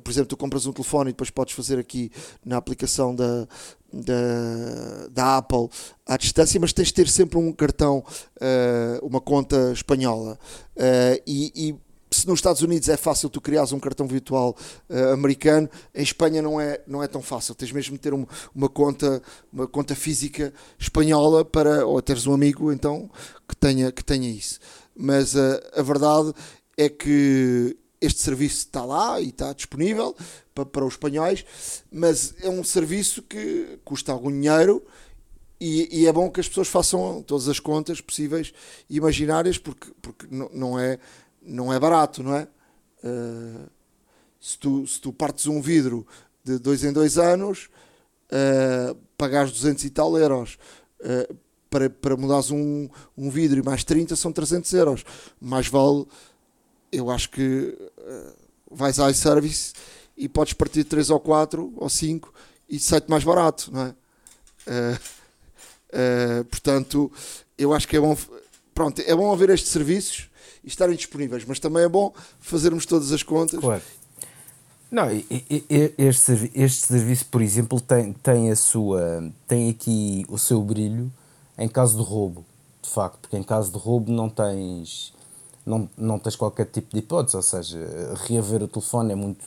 Por 0.03 0.11
exemplo, 0.11 0.27
tu 0.27 0.35
compras 0.35 0.65
um 0.65 0.73
telefone 0.73 1.09
e 1.09 1.13
depois 1.13 1.29
podes 1.29 1.55
fazer 1.55 1.79
aqui 1.79 2.11
na 2.45 2.57
aplicação 2.57 3.15
da, 3.15 3.47
da, 3.91 5.07
da 5.09 5.37
Apple 5.37 5.69
à 6.05 6.17
distância, 6.17 6.59
mas 6.59 6.73
tens 6.73 6.89
de 6.89 6.95
ter 6.95 7.07
sempre 7.07 7.37
um 7.37 7.53
cartão, 7.53 8.03
uma 9.01 9.21
conta 9.21 9.71
espanhola. 9.71 10.37
e 11.25 11.79
se 12.13 12.27
nos 12.27 12.39
Estados 12.39 12.61
Unidos 12.61 12.89
é 12.89 12.97
fácil 12.97 13.29
tu 13.29 13.41
criares 13.41 13.71
um 13.71 13.79
cartão 13.79 14.07
virtual 14.07 14.55
uh, 14.89 15.13
americano, 15.13 15.69
em 15.93 16.03
Espanha 16.03 16.41
não 16.41 16.59
é, 16.59 16.81
não 16.87 17.03
é 17.03 17.07
tão 17.07 17.21
fácil. 17.21 17.55
Tens 17.55 17.71
mesmo 17.71 17.95
de 17.95 18.01
ter 18.01 18.13
uma, 18.13 18.27
uma, 18.53 18.69
conta, 18.69 19.21
uma 19.51 19.67
conta 19.67 19.95
física 19.95 20.53
espanhola 20.77 21.43
para, 21.43 21.85
ou 21.85 22.01
teres 22.01 22.27
um 22.27 22.33
amigo 22.33 22.71
então 22.71 23.09
que 23.47 23.55
tenha, 23.55 23.91
que 23.91 24.03
tenha 24.03 24.29
isso. 24.29 24.59
Mas 24.95 25.35
uh, 25.35 25.59
a 25.75 25.81
verdade 25.81 26.33
é 26.77 26.89
que 26.89 27.77
este 27.99 28.21
serviço 28.21 28.57
está 28.57 28.83
lá 28.83 29.19
e 29.21 29.29
está 29.29 29.53
disponível 29.53 30.15
para, 30.53 30.65
para 30.65 30.85
os 30.85 30.93
espanhóis, 30.93 31.45
mas 31.91 32.35
é 32.41 32.49
um 32.49 32.63
serviço 32.63 33.21
que 33.21 33.79
custa 33.83 34.11
algum 34.11 34.29
dinheiro 34.29 34.83
e, 35.59 36.01
e, 36.01 36.07
é 36.07 36.11
bom 36.11 36.29
que 36.29 36.41
as 36.41 36.47
pessoas 36.49 36.67
façam 36.67 37.23
todas 37.23 37.47
as 37.47 37.57
contas 37.57 38.01
possíveis 38.01 38.53
e 38.89 38.97
imaginárias, 38.97 39.57
porque, 39.57 39.93
porque 40.01 40.27
não, 40.29 40.77
é, 40.77 40.99
não 41.45 41.73
é 41.73 41.79
barato, 41.79 42.23
não 42.23 42.35
é? 42.35 42.47
Uh, 43.03 43.69
se, 44.39 44.57
tu, 44.57 44.85
se 44.87 44.99
tu 44.99 45.11
partes 45.11 45.47
um 45.47 45.61
vidro 45.61 46.05
de 46.43 46.57
dois 46.57 46.83
em 46.83 46.91
dois 46.91 47.17
anos, 47.17 47.69
uh, 48.31 48.95
pagares 49.17 49.51
200 49.51 49.83
e 49.85 49.89
tal 49.89 50.17
euros. 50.17 50.57
Uh, 50.99 51.35
para, 51.69 51.89
para 51.89 52.15
mudares 52.15 52.51
um, 52.51 52.87
um 53.17 53.31
vidro 53.31 53.59
e 53.59 53.63
mais 53.63 53.83
30 53.83 54.15
são 54.15 54.31
300 54.31 54.71
euros. 54.73 55.03
Mais 55.41 55.67
vale, 55.67 56.05
eu 56.91 57.09
acho 57.09 57.29
que 57.31 57.75
uh, 57.97 58.33
vais 58.69 58.99
à 58.99 59.09
iService 59.09 59.73
e 60.15 60.29
podes 60.29 60.53
partir 60.53 60.83
3 60.83 61.09
ou 61.09 61.19
4 61.19 61.73
ou 61.75 61.89
5 61.89 62.31
e 62.69 62.79
sai-te 62.79 63.09
mais 63.09 63.23
barato, 63.23 63.71
não 63.71 63.81
é? 63.87 63.95
Uh, 64.67 66.45
portanto, 66.45 67.11
eu 67.57 67.73
acho 67.73 67.87
que 67.87 67.97
é 67.97 67.99
bom. 67.99 68.15
Pronto, 68.73 69.01
é 69.01 69.15
bom 69.15 69.31
haver 69.31 69.49
estes 69.49 69.71
serviços 69.71 70.29
e 70.63 70.67
estarem 70.67 70.95
disponíveis, 70.95 71.43
mas 71.45 71.59
também 71.59 71.83
é 71.83 71.89
bom 71.89 72.13
fazermos 72.39 72.85
todas 72.85 73.11
as 73.11 73.21
contas. 73.21 73.59
Claro. 73.59 73.81
Não, 74.89 75.07
este, 75.97 76.51
este 76.53 76.85
serviço, 76.85 77.25
por 77.25 77.41
exemplo, 77.41 77.81
tem, 77.81 78.13
tem, 78.13 78.51
a 78.51 78.55
sua, 78.55 79.27
tem 79.47 79.71
aqui 79.71 80.23
o 80.29 80.37
seu 80.37 80.61
brilho 80.61 81.11
em 81.57 81.67
caso 81.67 81.97
de 81.97 82.03
roubo, 82.03 82.45
de 82.81 82.89
facto, 82.89 83.17
porque 83.21 83.35
em 83.35 83.41
caso 83.41 83.71
de 83.71 83.77
roubo 83.77 84.11
não 84.11 84.29
tens, 84.29 85.11
não, 85.65 85.89
não 85.97 86.19
tens 86.19 86.35
qualquer 86.35 86.67
tipo 86.67 86.93
de 86.93 86.99
hipótese, 86.99 87.35
ou 87.35 87.41
seja, 87.41 87.79
reaver 88.27 88.61
o 88.61 88.67
telefone 88.67 89.13
é 89.13 89.15
muito, 89.15 89.43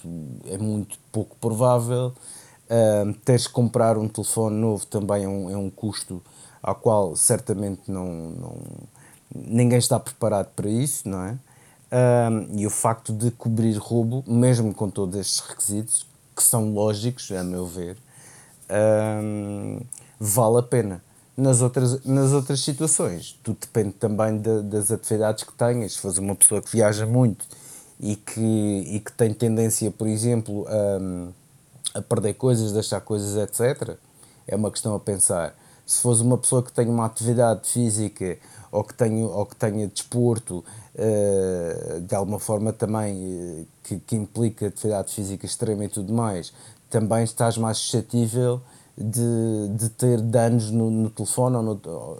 é 0.46 0.58
muito 0.58 0.98
pouco 1.12 1.36
provável, 1.36 2.08
uh, 2.08 3.12
teres 3.24 3.46
que 3.46 3.52
comprar 3.52 3.96
um 3.96 4.08
telefone 4.08 4.56
novo 4.56 4.84
também 4.86 5.24
é 5.24 5.28
um, 5.28 5.50
é 5.50 5.56
um 5.56 5.70
custo 5.70 6.20
ao 6.60 6.74
qual 6.74 7.14
certamente 7.14 7.88
não, 7.88 8.06
não 8.06 8.56
ninguém 9.34 9.78
está 9.78 9.98
preparado 9.98 10.48
para 10.54 10.68
isso, 10.68 11.08
não 11.08 11.22
é? 11.22 11.38
Um, 11.92 12.58
e 12.58 12.66
o 12.66 12.70
facto 12.70 13.12
de 13.12 13.30
cobrir 13.30 13.76
roubo, 13.76 14.24
mesmo 14.26 14.74
com 14.74 14.90
todos 14.90 15.18
estes 15.18 15.40
requisitos, 15.40 16.06
que 16.34 16.42
são 16.42 16.72
lógicos, 16.72 17.30
a 17.30 17.44
meu 17.44 17.66
ver, 17.66 17.96
um, 19.22 19.80
vale 20.18 20.58
a 20.58 20.62
pena. 20.62 21.02
Nas 21.36 21.60
outras, 21.60 22.02
nas 22.04 22.32
outras 22.32 22.60
situações, 22.60 23.38
tudo 23.42 23.58
depende 23.60 23.92
também 23.92 24.38
de, 24.38 24.62
das 24.62 24.90
atividades 24.90 25.44
que 25.44 25.52
tenhas. 25.52 25.92
Se 25.92 25.98
fores 25.98 26.18
uma 26.18 26.34
pessoa 26.34 26.62
que 26.62 26.70
viaja 26.70 27.04
muito 27.04 27.46
e 28.00 28.16
que, 28.16 28.40
e 28.40 29.00
que 29.00 29.12
tem 29.12 29.34
tendência, 29.34 29.90
por 29.90 30.06
exemplo, 30.08 30.66
a, 30.66 31.98
a 31.98 32.02
perder 32.02 32.34
coisas, 32.34 32.72
deixar 32.72 33.00
coisas, 33.02 33.36
etc., 33.36 33.96
é 34.48 34.56
uma 34.56 34.70
questão 34.70 34.94
a 34.94 35.00
pensar. 35.00 35.54
Se 35.84 36.00
fores 36.00 36.20
uma 36.20 36.38
pessoa 36.38 36.62
que 36.62 36.72
tem 36.72 36.88
uma 36.88 37.04
atividade 37.04 37.68
física 37.68 38.38
ou 38.70 38.84
que 38.84 38.94
tenha, 38.94 39.26
ou 39.26 39.46
que 39.46 39.56
tenha 39.56 39.86
desporto 39.86 40.64
uh, 40.94 42.00
de 42.00 42.14
alguma 42.14 42.38
forma 42.38 42.72
também 42.72 43.14
uh, 43.16 43.66
que, 43.82 43.98
que 43.98 44.16
implica 44.16 44.66
atividade 44.68 45.14
física 45.14 45.46
extrema 45.46 45.84
e 45.84 45.88
tudo 45.88 46.12
mais, 46.12 46.52
também 46.90 47.24
estás 47.24 47.58
mais 47.58 47.78
suscetível 47.78 48.60
de, 48.96 49.68
de 49.76 49.88
ter 49.90 50.20
danos 50.20 50.70
no, 50.70 50.90
no 50.90 51.10
telefone 51.10 51.56
ou 51.56 51.62
no, 51.62 52.18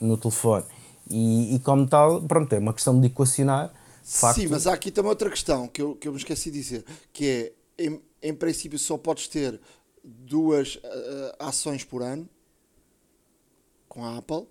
no 0.00 0.16
telefone. 0.16 0.64
E, 1.10 1.54
e, 1.54 1.58
como 1.60 1.86
tal, 1.86 2.22
pronto, 2.22 2.52
é 2.52 2.58
uma 2.58 2.72
questão 2.72 2.98
de 3.00 3.06
equacionar. 3.06 3.72
Facto... 4.04 4.40
Sim, 4.40 4.48
mas 4.48 4.66
há 4.66 4.72
aqui 4.72 4.90
também 4.90 5.10
outra 5.10 5.30
questão 5.30 5.68
que 5.68 5.80
eu, 5.80 5.94
que 5.94 6.08
eu 6.08 6.12
me 6.12 6.18
esqueci 6.18 6.50
de 6.50 6.58
dizer, 6.58 6.84
que 7.12 7.52
é, 7.78 7.84
em, 7.84 8.00
em 8.22 8.34
princípio 8.34 8.78
só 8.78 8.96
podes 8.96 9.28
ter 9.28 9.60
duas 10.04 10.76
uh, 10.76 10.80
ações 11.38 11.84
por 11.84 12.02
ano 12.02 12.28
com 13.88 14.04
a 14.04 14.16
Apple, 14.16 14.46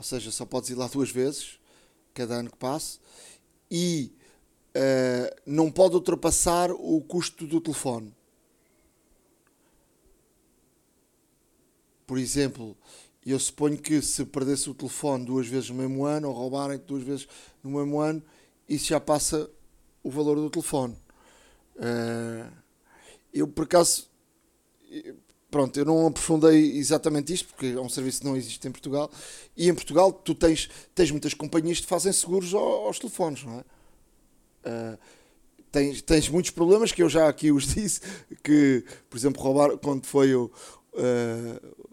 ou 0.00 0.02
seja, 0.02 0.30
só 0.30 0.46
podes 0.46 0.70
ir 0.70 0.76
lá 0.76 0.86
duas 0.88 1.10
vezes, 1.10 1.60
cada 2.14 2.36
ano 2.36 2.50
que 2.50 2.56
passe, 2.56 2.98
e 3.70 4.10
uh, 4.74 5.40
não 5.44 5.70
pode 5.70 5.94
ultrapassar 5.94 6.70
o 6.70 7.02
custo 7.02 7.46
do 7.46 7.60
telefone. 7.60 8.10
Por 12.06 12.16
exemplo, 12.16 12.74
eu 13.26 13.38
suponho 13.38 13.76
que 13.76 14.00
se 14.00 14.24
perdesse 14.24 14.70
o 14.70 14.74
telefone 14.74 15.26
duas 15.26 15.46
vezes 15.46 15.68
no 15.68 15.76
mesmo 15.76 16.06
ano, 16.06 16.28
ou 16.28 16.34
roubarem 16.34 16.78
duas 16.78 17.02
vezes 17.02 17.28
no 17.62 17.70
mesmo 17.72 18.00
ano, 18.00 18.22
isso 18.66 18.86
já 18.86 18.98
passa 18.98 19.50
o 20.02 20.10
valor 20.10 20.36
do 20.36 20.48
telefone. 20.48 20.96
Uh, 21.76 22.50
eu, 23.34 23.46
por 23.46 23.64
acaso, 23.64 24.08
pronto, 25.50 25.76
eu 25.78 25.84
não 25.84 26.06
aprofundei 26.06 26.76
exatamente 26.76 27.32
isto, 27.32 27.48
porque 27.48 27.66
é 27.66 27.80
um 27.80 27.88
serviço 27.88 28.20
que 28.20 28.26
não 28.26 28.36
existe 28.36 28.66
em 28.66 28.70
Portugal. 28.70 29.10
E 29.56 29.68
em 29.68 29.74
Portugal 29.74 30.12
tu 30.12 30.34
tens, 30.34 30.70
tens 30.94 31.10
muitas 31.10 31.34
companhias 31.34 31.80
que 31.80 31.86
fazem 31.86 32.12
seguros 32.12 32.54
aos, 32.54 32.86
aos 32.86 32.98
telefones, 32.98 33.44
não 33.44 33.58
é? 33.58 33.64
Uh, 34.62 34.98
tens, 35.72 36.02
tens 36.02 36.28
muitos 36.28 36.50
problemas 36.50 36.92
que 36.92 37.02
eu 37.02 37.08
já 37.08 37.28
aqui 37.28 37.50
os 37.50 37.66
disse, 37.74 38.00
que, 38.42 38.84
por 39.08 39.16
exemplo, 39.16 39.42
roubar 39.42 39.76
quando 39.78 40.06
foi 40.06 40.34
o. 40.34 40.50
Uh, 40.92 41.90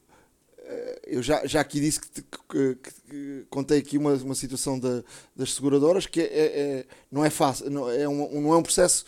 eu 1.06 1.24
já, 1.24 1.46
já 1.46 1.62
aqui 1.62 1.80
disse 1.80 2.02
que, 2.02 2.22
que, 2.22 2.76
que, 3.10 3.46
contei 3.50 3.80
aqui 3.80 3.98
uma, 3.98 4.14
uma 4.16 4.36
situação 4.36 4.78
da, 4.78 5.02
das 5.34 5.54
seguradoras 5.54 6.06
que 6.06 6.20
é, 6.20 6.26
é, 6.26 6.60
é 6.60 6.86
não 7.10 7.24
é 7.24 7.30
fácil, 7.30 7.70
não 7.70 7.90
é 7.90 8.08
um, 8.08 8.42
não 8.42 8.54
é 8.54 8.58
um 8.58 8.64
processo, 8.64 9.06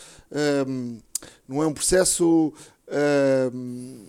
um, 0.66 1.00
não 1.46 1.62
é 1.62 1.68
um 1.68 1.74
processo 1.74 2.54
um, 3.54 4.06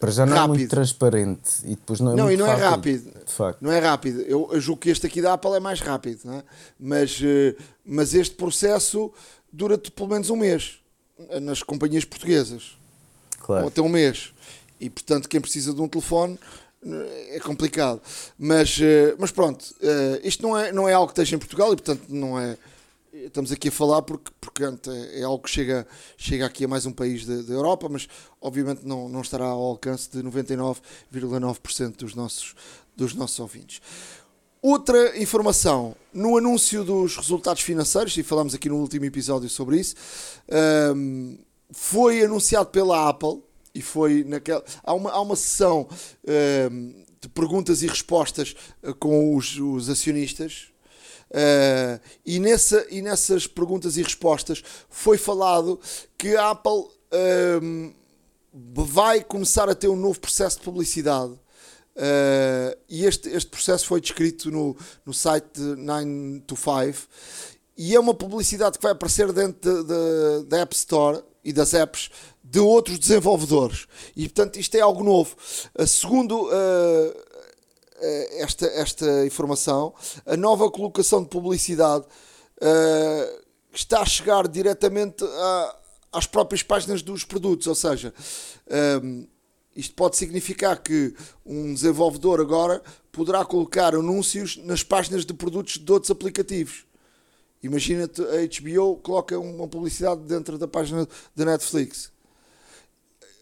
para 0.00 0.10
já 0.10 0.24
não 0.24 0.34
rápido. 0.34 0.54
é 0.54 0.56
muito 0.56 0.70
transparente 0.70 1.50
e 1.64 1.70
depois 1.70 2.00
não 2.00 2.12
é 2.12 2.16
não, 2.16 2.24
muito 2.24 2.38
e 2.38 2.38
não 2.38 2.46
rápido, 2.46 2.64
é 2.64 2.70
rápido. 2.70 3.24
De 3.26 3.32
facto. 3.32 3.58
Não 3.60 3.70
é 3.70 3.78
rápido. 3.78 4.20
Eu, 4.22 4.48
eu 4.50 4.60
julgo 4.60 4.80
que 4.80 4.88
este 4.88 5.06
aqui 5.06 5.20
da 5.20 5.34
Apple 5.34 5.52
é 5.52 5.60
mais 5.60 5.80
rápido, 5.80 6.22
não 6.24 6.34
é? 6.34 6.42
mas, 6.80 7.20
eh, 7.22 7.54
mas 7.84 8.14
este 8.14 8.34
processo 8.34 9.12
dura-te 9.52 9.90
pelo 9.90 10.08
menos 10.08 10.30
um 10.30 10.36
mês 10.36 10.78
nas 11.42 11.62
companhias 11.62 12.06
portuguesas. 12.06 12.78
Claro. 13.38 13.64
Ou 13.64 13.68
até 13.68 13.82
um 13.82 13.90
mês. 13.90 14.32
E 14.80 14.88
portanto, 14.88 15.28
quem 15.28 15.38
precisa 15.38 15.74
de 15.74 15.82
um 15.82 15.86
telefone 15.86 16.38
eh, 16.82 17.36
é 17.36 17.40
complicado. 17.40 18.00
Mas, 18.38 18.78
eh, 18.80 19.14
mas 19.18 19.30
pronto, 19.30 19.62
isto 20.24 20.42
não 20.42 20.58
é, 20.58 20.72
não 20.72 20.88
é 20.88 20.94
algo 20.94 21.08
que 21.08 21.12
esteja 21.12 21.36
em 21.36 21.38
Portugal 21.38 21.74
e 21.74 21.76
portanto 21.76 22.04
não 22.08 22.40
é 22.40 22.56
estamos 23.26 23.52
aqui 23.52 23.68
a 23.68 23.72
falar 23.72 24.02
porque, 24.02 24.30
porque 24.40 24.62
é 25.14 25.22
algo 25.22 25.42
que 25.42 25.50
chega, 25.50 25.86
chega 26.16 26.46
aqui 26.46 26.64
a 26.64 26.68
mais 26.68 26.86
um 26.86 26.92
país 26.92 27.26
da 27.26 27.52
Europa, 27.52 27.88
mas 27.88 28.08
obviamente 28.40 28.84
não, 28.84 29.08
não 29.08 29.20
estará 29.20 29.46
ao 29.46 29.62
alcance 29.62 30.10
de 30.10 30.22
99,9% 30.22 31.96
dos 31.96 32.14
nossos, 32.14 32.54
dos 32.96 33.14
nossos 33.14 33.38
ouvintes. 33.38 33.80
Outra 34.62 35.18
informação, 35.18 35.96
no 36.12 36.36
anúncio 36.36 36.84
dos 36.84 37.16
resultados 37.16 37.62
financeiros, 37.62 38.16
e 38.16 38.22
falámos 38.22 38.54
aqui 38.54 38.68
no 38.68 38.76
último 38.76 39.06
episódio 39.06 39.48
sobre 39.48 39.80
isso, 39.80 39.94
um, 40.94 41.38
foi 41.70 42.22
anunciado 42.22 42.68
pela 42.68 43.08
Apple, 43.08 43.42
e 43.74 43.80
foi 43.80 44.24
naquela. 44.24 44.64
Há 44.82 44.94
uma, 44.94 45.10
há 45.10 45.20
uma 45.20 45.36
sessão 45.36 45.88
um, 46.70 47.04
de 47.20 47.28
perguntas 47.28 47.82
e 47.82 47.86
respostas 47.86 48.54
uh, 48.82 48.94
com 48.94 49.36
os, 49.36 49.56
os 49.58 49.88
acionistas, 49.88 50.69
Uh, 51.30 52.00
e, 52.26 52.40
nessa, 52.40 52.86
e 52.90 53.00
nessas 53.00 53.46
perguntas 53.46 53.96
e 53.96 54.02
respostas 54.02 54.64
foi 54.88 55.16
falado 55.16 55.80
que 56.18 56.36
a 56.36 56.50
Apple 56.50 56.72
uh, 56.72 57.94
vai 58.52 59.22
começar 59.22 59.68
a 59.68 59.74
ter 59.74 59.88
um 59.88 59.96
novo 59.96 60.18
processo 60.18 60.58
de 60.58 60.64
publicidade. 60.64 61.32
Uh, 61.96 62.76
e 62.88 63.04
este, 63.04 63.28
este 63.28 63.50
processo 63.50 63.86
foi 63.86 64.00
descrito 64.00 64.50
no, 64.50 64.76
no 65.04 65.12
site 65.12 65.60
9 65.60 66.40
to 66.46 66.56
5 66.56 67.08
e 67.76 67.94
é 67.94 68.00
uma 68.00 68.14
publicidade 68.14 68.78
que 68.78 68.82
vai 68.82 68.92
aparecer 68.92 69.32
dentro 69.32 69.84
da 70.44 70.60
App 70.60 70.74
Store 70.74 71.22
e 71.44 71.52
das 71.52 71.74
apps 71.74 72.10
de 72.42 72.58
outros 72.58 72.98
desenvolvedores. 72.98 73.86
E 74.16 74.28
portanto 74.28 74.58
isto 74.58 74.74
é 74.74 74.80
algo 74.80 75.04
novo. 75.04 75.36
Uh, 75.78 75.86
segundo 75.86 76.46
uh, 76.46 76.50
esta, 78.38 78.66
esta 78.66 79.26
informação, 79.26 79.94
a 80.26 80.36
nova 80.36 80.70
colocação 80.70 81.22
de 81.22 81.28
publicidade 81.28 82.04
uh, 82.04 83.40
está 83.72 84.00
a 84.00 84.06
chegar 84.06 84.48
diretamente 84.48 85.24
a, 85.24 85.76
às 86.12 86.26
próprias 86.26 86.62
páginas 86.62 87.02
dos 87.02 87.24
produtos, 87.24 87.66
ou 87.66 87.74
seja, 87.74 88.12
um, 89.02 89.26
isto 89.74 89.94
pode 89.94 90.16
significar 90.16 90.82
que 90.82 91.14
um 91.46 91.72
desenvolvedor 91.72 92.40
agora 92.40 92.82
poderá 93.12 93.44
colocar 93.44 93.94
anúncios 93.94 94.56
nas 94.56 94.82
páginas 94.82 95.24
de 95.24 95.32
produtos 95.32 95.78
de 95.78 95.92
outros 95.92 96.10
aplicativos. 96.10 96.84
Imagina-te 97.62 98.22
a 98.22 98.46
HBO 98.60 98.96
coloca 98.96 99.38
uma 99.38 99.68
publicidade 99.68 100.22
dentro 100.22 100.58
da 100.58 100.66
página 100.66 101.06
da 101.36 101.44
Netflix. 101.44 102.10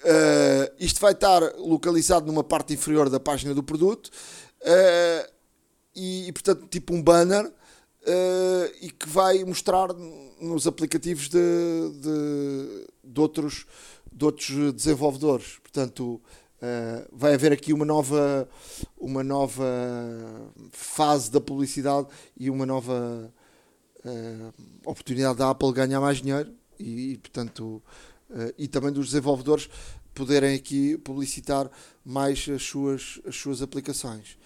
Uh, 0.01 0.71
isto 0.79 1.01
vai 1.01 1.13
estar 1.13 1.41
localizado 1.57 2.27
numa 2.27 2.45
parte 2.45 2.73
inferior 2.73 3.11
da 3.11 3.19
página 3.19 3.53
do 3.53 3.63
produto 3.63 4.11
uh, 4.63 5.33
e, 5.95 6.29
e, 6.29 6.33
portanto, 6.33 6.67
tipo 6.69 6.95
um 6.95 7.03
banner 7.03 7.47
uh, 7.47 8.75
e 8.81 8.91
que 8.91 9.09
vai 9.09 9.45
mostrar 9.45 9.89
nos 10.41 10.67
aplicativos 10.67 11.29
de, 11.29 11.39
de, 12.01 12.87
de, 13.05 13.21
outros, 13.21 13.67
de 14.13 14.25
outros 14.25 14.75
desenvolvedores. 14.75 15.59
Portanto, 15.59 16.21
vai 17.13 17.35
haver 17.35 17.53
aqui 17.53 17.73
uma 17.73 17.85
nova, 17.85 18.49
uma 18.97 19.23
nova 19.23 19.65
fase 20.73 21.31
da 21.31 21.41
publicidade 21.41 22.09
e 22.37 22.51
uma 22.51 22.67
nova 22.67 23.33
uh, 24.05 24.55
oportunidade 24.85 25.39
da 25.39 25.51
Apple 25.51 25.73
ganhar 25.73 26.01
mais 26.01 26.19
dinheiro 26.19 26.53
e, 26.79 27.13
e 27.13 27.19
portanto, 27.19 27.83
uh, 28.31 28.55
e 28.57 28.69
também 28.69 28.93
dos 28.93 29.07
desenvolvedores 29.07 29.69
poderem 30.19 30.57
aqui 30.57 30.99
publicitar 30.99 31.71
mais 32.05 32.49
as 32.49 32.65
suas, 32.65 33.21
as 33.25 33.37
suas 33.37 33.63
aplicações. 33.63 34.37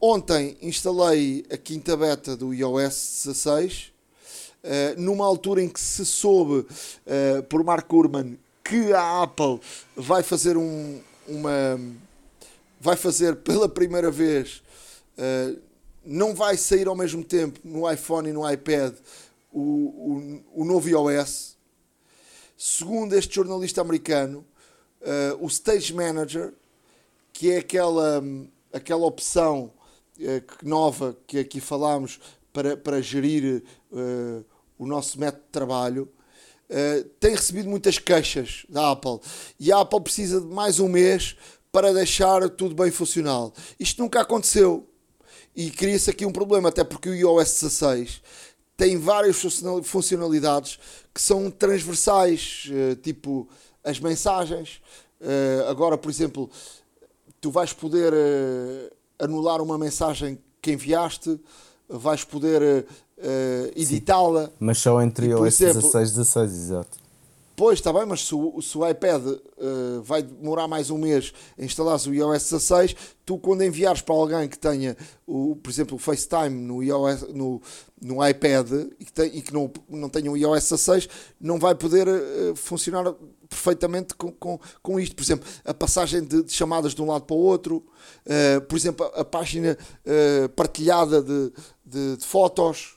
Ontem 0.00 0.56
instalei 0.62 1.44
a 1.52 1.56
quinta 1.58 1.94
beta 1.94 2.34
do 2.34 2.54
iOS 2.54 3.24
16, 3.26 3.82
uh, 3.84 3.90
eh, 4.62 4.94
numa 4.96 5.26
altura 5.26 5.62
em 5.62 5.68
que 5.68 5.78
se 5.78 6.06
soube 6.06 6.60
uh, 6.60 7.42
por 7.48 7.62
Mark 7.62 7.86
Gurman 7.88 8.38
que 8.64 8.90
a 8.94 9.22
Apple 9.22 9.60
vai 9.94 10.22
fazer 10.22 10.56
um, 10.56 11.00
uma 11.28 11.78
vai 12.80 12.96
fazer 12.96 13.36
pela 13.36 13.68
primeira 13.68 14.10
vez 14.10 14.62
uh, 15.18 15.60
não 16.04 16.34
vai 16.34 16.56
sair 16.56 16.88
ao 16.88 16.96
mesmo 16.96 17.22
tempo 17.22 17.60
no 17.62 17.90
iPhone 17.90 18.28
e 18.30 18.32
no 18.32 18.50
iPad 18.50 18.94
o, 19.52 19.60
o, 19.60 20.62
o 20.62 20.64
novo 20.64 20.88
iOS. 20.88 21.56
Segundo 22.56 23.14
este 23.14 23.34
jornalista 23.34 23.80
americano, 23.80 24.44
o 25.40 25.46
Stage 25.48 25.92
Manager, 25.92 26.52
que 27.32 27.50
é 27.50 27.58
aquela, 27.58 28.22
aquela 28.72 29.04
opção 29.06 29.72
uh, 30.18 30.66
nova 30.66 31.16
que 31.26 31.38
aqui 31.38 31.60
falámos 31.60 32.20
para, 32.52 32.76
para 32.76 33.00
gerir 33.00 33.62
uh, 33.90 34.44
o 34.78 34.86
nosso 34.86 35.18
método 35.18 35.44
de 35.44 35.50
trabalho, 35.50 36.08
tem 37.20 37.34
recebido 37.34 37.68
muitas 37.68 37.98
queixas 37.98 38.64
da 38.66 38.92
Apple. 38.92 39.20
E 39.60 39.70
a 39.70 39.80
Apple 39.80 40.00
precisa 40.00 40.40
de 40.40 40.46
mais 40.46 40.80
um 40.80 40.88
mês 40.88 41.36
para 41.70 41.92
deixar 41.92 42.48
tudo 42.48 42.74
bem 42.74 42.90
funcional. 42.90 43.52
Isto 43.78 44.02
nunca 44.02 44.22
aconteceu 44.22 44.88
e 45.54 45.70
cria-se 45.70 46.10
aqui 46.10 46.24
um 46.24 46.32
problema, 46.32 46.70
até 46.70 46.82
porque 46.82 47.10
o 47.10 47.14
iOS 47.14 47.60
16 47.60 48.22
tem 48.76 48.98
várias 48.98 49.36
funcionalidades 49.84 50.78
que 51.14 51.20
são 51.20 51.50
transversais, 51.50 52.68
eh, 52.70 52.94
tipo 52.96 53.48
as 53.84 53.98
mensagens. 54.00 54.80
Eh, 55.20 55.66
agora, 55.68 55.96
por 55.96 56.10
exemplo, 56.10 56.50
tu 57.40 57.50
vais 57.50 57.72
poder 57.72 58.12
eh, 58.12 58.92
anular 59.18 59.60
uma 59.60 59.78
mensagem 59.78 60.38
que 60.60 60.72
enviaste, 60.72 61.40
vais 61.88 62.24
poder 62.24 62.86
editá-la. 63.76 64.50
Mas 64.58 64.78
só 64.78 65.00
entre 65.02 65.26
iOS 65.26 65.58
16 65.58 66.10
e 66.10 66.14
16, 66.14 66.52
exato. 66.52 67.01
Pois, 67.54 67.78
está 67.78 67.92
bem, 67.92 68.06
mas 68.06 68.26
se 68.26 68.34
o, 68.34 68.62
se 68.62 68.78
o 68.78 68.88
iPad 68.88 69.26
uh, 69.26 70.02
vai 70.02 70.22
demorar 70.22 70.66
mais 70.66 70.88
um 70.88 70.96
mês 70.96 71.34
a 71.58 71.62
instalar 71.62 72.00
o 72.06 72.14
iOS 72.14 72.44
16, 72.44 72.96
tu 73.26 73.38
quando 73.38 73.62
enviares 73.62 74.00
para 74.00 74.14
alguém 74.14 74.48
que 74.48 74.58
tenha, 74.58 74.96
o, 75.26 75.54
por 75.56 75.70
exemplo, 75.70 75.96
o 75.96 75.98
FaceTime 75.98 76.48
no, 76.48 76.82
iOS, 76.82 77.28
no, 77.34 77.60
no 78.00 78.26
iPad 78.26 78.70
e 78.98 79.04
que, 79.04 79.12
tem, 79.12 79.36
e 79.36 79.42
que 79.42 79.52
não, 79.52 79.70
não 79.86 80.08
tenha 80.08 80.32
o 80.32 80.36
iOS 80.36 80.70
16, 80.70 81.08
não 81.38 81.58
vai 81.58 81.74
poder 81.74 82.08
uh, 82.08 82.56
funcionar 82.56 83.14
perfeitamente 83.46 84.14
com, 84.14 84.32
com, 84.32 84.58
com 84.82 84.98
isto. 84.98 85.14
Por 85.14 85.22
exemplo, 85.22 85.46
a 85.62 85.74
passagem 85.74 86.24
de, 86.24 86.42
de 86.42 86.52
chamadas 86.52 86.94
de 86.94 87.02
um 87.02 87.06
lado 87.06 87.26
para 87.26 87.36
o 87.36 87.40
outro, 87.40 87.84
uh, 88.24 88.62
por 88.62 88.76
exemplo, 88.76 89.04
a, 89.14 89.20
a 89.20 89.24
página 89.26 89.76
partilhada 90.56 91.22
de, 91.22 91.52
de, 91.84 92.16
de, 92.16 92.24
fotos, 92.24 92.96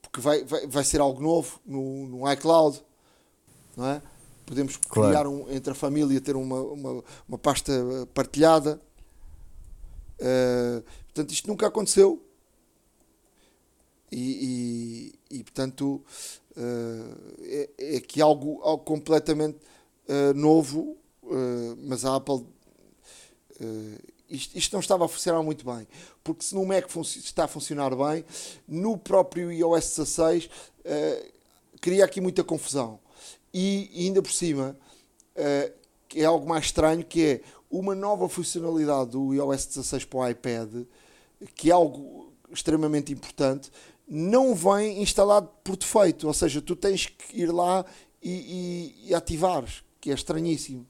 porque 0.00 0.20
vai, 0.20 0.44
vai, 0.44 0.66
vai 0.68 0.84
ser 0.84 1.00
algo 1.00 1.20
novo 1.20 1.60
no, 1.66 2.06
no 2.06 2.32
iCloud 2.32 2.80
não 3.78 3.86
é? 3.86 4.02
Podemos 4.44 4.76
claro. 4.76 5.08
criar 5.08 5.26
um, 5.28 5.48
entre 5.50 5.70
a 5.70 5.74
família, 5.74 6.20
ter 6.20 6.34
uma, 6.34 6.60
uma, 6.60 7.04
uma 7.28 7.38
pasta 7.38 7.72
partilhada. 8.12 8.80
Uh, 10.18 10.82
portanto, 11.04 11.30
isto 11.30 11.46
nunca 11.46 11.68
aconteceu. 11.68 12.20
E, 14.10 15.12
e, 15.30 15.38
e 15.38 15.44
portanto, 15.44 16.02
uh, 16.56 17.34
é, 17.42 17.70
é 17.78 17.96
aqui 17.98 18.20
algo, 18.20 18.60
algo 18.62 18.82
completamente 18.82 19.58
uh, 20.08 20.34
novo, 20.34 20.96
mas 21.86 22.04
a 22.04 22.16
Apple. 22.16 22.46
Isto, 24.30 24.56
isto, 24.56 24.72
não 24.72 24.80
estava 24.80 25.04
a 25.04 25.08
funcionar 25.08 25.42
muito 25.42 25.64
bem, 25.64 25.86
porque 26.24 26.44
se 26.44 26.54
no 26.54 26.64
Mac 26.64 26.86
está 26.96 27.44
a 27.44 27.48
funcionar 27.48 27.94
bem, 27.94 28.24
no 28.66 28.96
próprio 28.96 29.52
iOS 29.52 29.96
16 29.96 30.50
cria 31.80 32.04
aqui 32.04 32.20
muita 32.20 32.42
confusão 32.42 32.98
e 33.52 33.90
ainda 34.06 34.22
por 34.22 34.32
cima 34.32 34.76
uh, 35.36 35.72
é 36.14 36.24
algo 36.24 36.48
mais 36.48 36.66
estranho 36.66 37.04
que 37.04 37.24
é 37.24 37.40
uma 37.70 37.94
nova 37.94 38.28
funcionalidade 38.28 39.10
do 39.10 39.34
iOS 39.34 39.66
16 39.66 40.04
para 40.04 40.18
o 40.18 40.28
iPad 40.28 40.84
que 41.54 41.70
é 41.70 41.72
algo 41.72 42.32
extremamente 42.50 43.12
importante 43.12 43.70
não 44.08 44.54
vem 44.54 45.02
instalado 45.02 45.50
por 45.62 45.76
defeito. 45.76 46.26
Ou 46.26 46.32
seja, 46.32 46.62
tu 46.62 46.74
tens 46.74 47.06
que 47.06 47.42
ir 47.42 47.52
lá 47.52 47.84
e, 48.22 48.94
e, 49.04 49.10
e 49.10 49.14
ativares 49.14 49.84
que 50.00 50.10
é 50.10 50.14
estranhíssimo. 50.14 50.86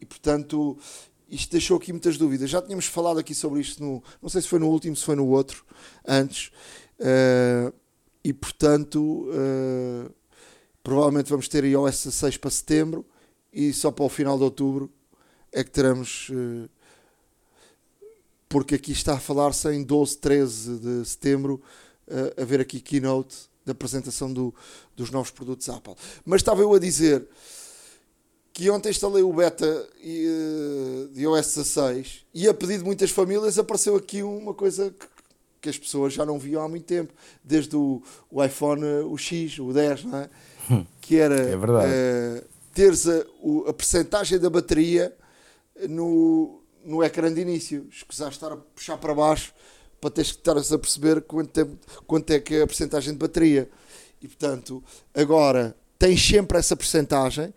E 0.00 0.06
portanto 0.06 0.78
isto 1.28 1.50
deixou 1.52 1.76
aqui 1.76 1.92
muitas 1.92 2.16
dúvidas. 2.16 2.50
Já 2.50 2.60
tínhamos 2.60 2.86
falado 2.86 3.18
aqui 3.18 3.34
sobre 3.34 3.60
isto 3.60 3.82
no, 3.82 4.02
não 4.20 4.28
sei 4.28 4.42
se 4.42 4.48
foi 4.48 4.58
no 4.58 4.68
último, 4.68 4.96
se 4.96 5.04
foi 5.04 5.14
no 5.14 5.26
outro 5.28 5.64
antes. 6.06 6.50
Uh, 6.98 7.72
e 8.24 8.32
portanto 8.32 9.28
uh, 9.28 10.14
Provavelmente 10.82 11.30
vamos 11.30 11.48
ter 11.48 11.64
iOS 11.64 12.04
16 12.04 12.36
para 12.36 12.50
setembro 12.50 13.06
e 13.52 13.72
só 13.72 13.90
para 13.90 14.04
o 14.04 14.08
final 14.08 14.36
de 14.36 14.44
outubro 14.44 14.90
é 15.52 15.62
que 15.62 15.70
teremos. 15.70 16.30
Eh, 16.30 16.68
porque 18.48 18.74
aqui 18.74 18.92
está 18.92 19.14
a 19.14 19.20
falar-se 19.20 19.66
em 19.72 19.82
12, 19.82 20.18
13 20.18 20.78
de 20.78 21.08
setembro, 21.08 21.62
a 22.36 22.44
ver 22.44 22.60
aqui 22.60 22.80
keynote 22.80 23.48
da 23.64 23.72
apresentação 23.72 24.32
do, 24.32 24.54
dos 24.96 25.10
novos 25.10 25.30
produtos 25.30 25.68
Apple. 25.68 25.94
Mas 26.24 26.40
estava 26.40 26.60
eu 26.60 26.74
a 26.74 26.78
dizer 26.78 27.26
que 28.52 28.68
ontem 28.68 28.90
instalei 28.90 29.22
o 29.22 29.32
beta 29.32 29.88
eh, 29.98 31.08
de 31.12 31.22
iOS 31.22 31.54
16 31.54 32.26
e 32.34 32.48
a 32.48 32.52
pedido 32.52 32.80
de 32.80 32.84
muitas 32.84 33.10
famílias 33.10 33.58
apareceu 33.58 33.96
aqui 33.96 34.22
uma 34.22 34.52
coisa 34.52 34.90
que, 34.90 35.06
que 35.62 35.68
as 35.70 35.78
pessoas 35.78 36.12
já 36.12 36.26
não 36.26 36.38
viam 36.38 36.62
há 36.62 36.68
muito 36.68 36.84
tempo, 36.84 37.14
desde 37.42 37.74
o, 37.74 38.02
o 38.30 38.44
iPhone 38.44 38.84
o 38.84 39.16
X, 39.16 39.58
o 39.58 39.72
10, 39.72 40.04
não 40.04 40.18
é? 40.18 40.30
Que 41.00 41.16
era 41.16 41.36
é 41.36 41.56
uh, 41.56 42.44
teres 42.72 43.06
a, 43.06 43.24
o, 43.40 43.64
a 43.68 43.72
percentagem 43.72 44.38
da 44.38 44.48
bateria 44.48 45.14
no, 45.88 46.60
no 46.84 47.02
ecrã 47.02 47.32
de 47.32 47.40
início. 47.40 47.86
Escusar 47.90 48.30
estar 48.30 48.52
a 48.52 48.56
puxar 48.56 48.96
para 48.96 49.14
baixo 49.14 49.52
para 50.00 50.10
teres 50.10 50.32
que 50.32 50.38
estar 50.38 50.52
a 50.52 50.78
perceber 50.78 51.22
quanto, 51.22 51.50
tempo, 51.50 51.78
quanto 52.06 52.30
é 52.32 52.40
que 52.40 52.56
é 52.56 52.62
a 52.62 52.66
percentagem 52.66 53.12
de 53.12 53.18
bateria. 53.18 53.70
E 54.20 54.26
portanto, 54.26 54.82
agora 55.14 55.76
tens 55.98 56.20
sempre 56.26 56.58
essa 56.58 56.76
percentagem, 56.76 57.54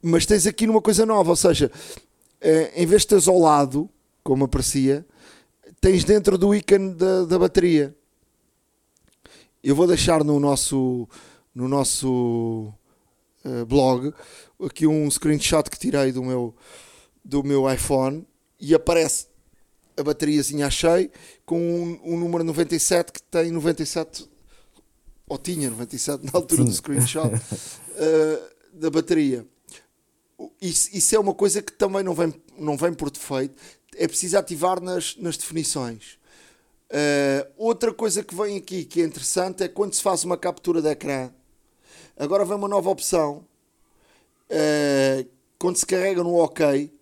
mas 0.00 0.24
tens 0.24 0.46
aqui 0.46 0.66
numa 0.66 0.80
coisa 0.80 1.04
nova, 1.04 1.30
ou 1.30 1.36
seja, 1.36 1.70
uh, 1.70 2.70
em 2.74 2.86
vez 2.86 3.02
de 3.02 3.08
teres 3.08 3.28
ao 3.28 3.38
lado, 3.38 3.88
como 4.22 4.44
aparecia, 4.44 5.04
tens 5.78 6.04
dentro 6.04 6.38
do 6.38 6.54
ícone 6.54 6.94
da, 6.94 7.24
da 7.24 7.38
bateria. 7.38 7.94
Eu 9.62 9.76
vou 9.76 9.86
deixar 9.86 10.24
no 10.24 10.40
nosso 10.40 11.06
no 11.54 11.68
nosso 11.68 12.72
uh, 13.44 13.66
blog 13.66 14.12
aqui 14.64 14.86
um 14.86 15.10
screenshot 15.10 15.70
que 15.70 15.78
tirei 15.78 16.12
do 16.12 16.22
meu, 16.22 16.54
do 17.24 17.42
meu 17.44 17.70
iPhone 17.70 18.26
e 18.58 18.74
aparece 18.74 19.26
a 19.96 20.02
bateriazinha 20.02 20.70
cheia 20.70 21.10
com 21.46 21.58
um, 21.58 22.00
um 22.14 22.18
número 22.18 22.42
97 22.44 23.12
que 23.12 23.22
tem 23.22 23.50
97 23.50 24.28
ou 25.26 25.38
tinha 25.38 25.70
97 25.70 26.24
na 26.24 26.30
altura 26.34 26.64
do 26.64 26.72
screenshot, 26.72 27.28
uh, 27.28 28.54
da 28.74 28.90
bateria. 28.90 29.46
Isso, 30.60 30.90
isso, 30.92 31.14
é 31.14 31.18
uma 31.18 31.32
coisa 31.32 31.62
que 31.62 31.72
também 31.72 32.02
não 32.02 32.14
vem, 32.14 32.34
não 32.58 32.76
vem 32.76 32.92
por 32.92 33.10
defeito, 33.10 33.54
é 33.96 34.06
preciso 34.06 34.36
ativar 34.36 34.80
nas, 34.80 35.16
nas 35.16 35.36
definições. 35.36 36.18
Uh, 36.90 37.50
outra 37.56 37.92
coisa 37.92 38.22
que 38.22 38.34
vem 38.34 38.56
aqui 38.58 38.84
que 38.84 39.00
é 39.00 39.04
interessante 39.04 39.62
é 39.62 39.68
quando 39.68 39.94
se 39.94 40.02
faz 40.02 40.24
uma 40.24 40.36
captura 40.36 40.82
de 40.82 40.88
ecrã. 40.88 41.30
Agora 42.16 42.44
vem 42.44 42.56
uma 42.56 42.68
nova 42.68 42.90
opção. 42.90 43.44
Uh, 44.50 45.28
quando 45.58 45.76
se 45.76 45.86
carrega 45.86 46.22
no 46.22 46.36
OK, 46.36 46.92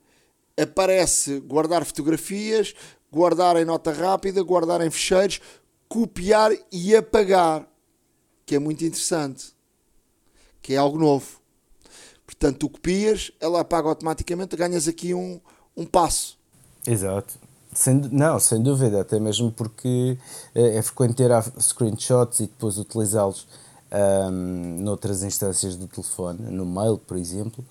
aparece 0.60 1.40
guardar 1.40 1.84
fotografias, 1.84 2.74
guardar 3.10 3.56
em 3.56 3.64
nota 3.64 3.92
rápida, 3.92 4.42
guardar 4.42 4.80
em 4.80 4.90
fecheiros, 4.90 5.40
copiar 5.88 6.52
e 6.70 6.96
apagar, 6.96 7.66
que 8.46 8.54
é 8.54 8.58
muito 8.58 8.84
interessante, 8.84 9.52
que 10.62 10.74
é 10.74 10.76
algo 10.76 10.98
novo. 10.98 11.40
Portanto, 12.24 12.58
tu 12.60 12.70
copias, 12.70 13.30
ela 13.40 13.60
apaga 13.60 13.88
automaticamente, 13.88 14.56
ganhas 14.56 14.88
aqui 14.88 15.12
um, 15.12 15.40
um 15.76 15.84
passo. 15.84 16.38
Exato. 16.86 17.34
Sem, 17.74 17.94
não, 18.10 18.38
sem 18.38 18.62
dúvida, 18.62 19.00
até 19.00 19.18
mesmo 19.18 19.50
porque 19.50 20.18
é, 20.54 20.76
é 20.76 20.82
frequente 20.82 21.14
ter 21.14 21.30
screenshots 21.60 22.40
e 22.40 22.46
depois 22.46 22.78
utilizá-los 22.78 23.46
um, 23.92 24.82
noutras 24.82 25.22
instâncias 25.22 25.76
do 25.76 25.86
telefone, 25.86 26.50
no 26.50 26.64
mail, 26.64 26.98
por 26.98 27.16
exemplo, 27.16 27.64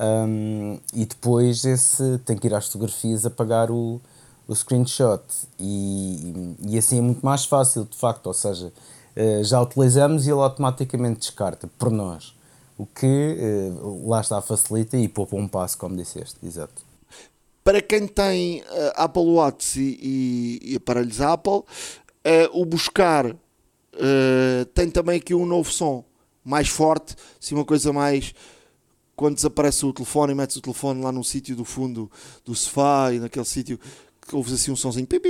um, 0.00 0.78
e 0.94 1.04
depois 1.04 1.64
esse 1.64 2.18
tem 2.24 2.36
que 2.36 2.46
ir 2.46 2.54
às 2.54 2.66
fotografias 2.66 3.24
apagar 3.24 3.70
o, 3.70 4.00
o 4.48 4.54
screenshot 4.54 5.22
e, 5.58 6.56
e 6.66 6.78
assim 6.78 6.98
é 6.98 7.00
muito 7.00 7.24
mais 7.24 7.44
fácil 7.44 7.84
de 7.84 7.96
facto, 7.96 8.26
ou 8.26 8.34
seja, 8.34 8.72
uh, 9.16 9.44
já 9.44 9.60
utilizamos 9.60 10.26
e 10.26 10.30
ele 10.30 10.40
automaticamente 10.40 11.20
descarta 11.20 11.68
por 11.78 11.90
nós, 11.90 12.34
o 12.76 12.86
que 12.86 13.36
uh, 13.76 14.08
lá 14.08 14.20
está 14.20 14.40
facilita 14.40 14.96
e 14.96 15.06
poupa 15.06 15.36
um 15.36 15.46
passo, 15.46 15.78
como 15.78 15.96
disseste, 15.96 16.36
exato. 16.42 16.82
Para 17.62 17.82
quem 17.82 18.08
tem 18.08 18.62
uh, 18.62 18.64
Apple 18.96 19.22
Watch 19.22 19.78
e, 19.78 20.58
e 20.62 20.76
aparelhos 20.76 21.20
Apple, 21.20 21.62
o 22.52 22.66
buscar 22.66 23.34
tem 24.74 24.90
também 24.90 25.18
aqui 25.18 25.34
um 25.34 25.46
novo 25.46 25.70
som 25.70 26.04
mais 26.44 26.68
forte, 26.68 27.14
assim 27.40 27.54
uma 27.54 27.64
coisa 27.64 27.92
mais 27.92 28.34
quando 29.14 29.34
desaparece 29.34 29.84
o 29.84 29.92
telefone 29.92 30.32
e 30.32 30.34
metes 30.34 30.56
o 30.56 30.62
telefone 30.62 31.02
lá 31.02 31.12
num 31.12 31.22
sítio 31.22 31.54
do 31.54 31.64
fundo 31.64 32.10
do 32.44 32.54
sofá 32.54 33.12
e 33.12 33.18
naquele 33.18 33.44
sítio 33.44 33.78
que 34.30 34.36
ouves 34.36 34.52
assim 34.52 34.70
um 34.70 35.04
pi, 35.04 35.20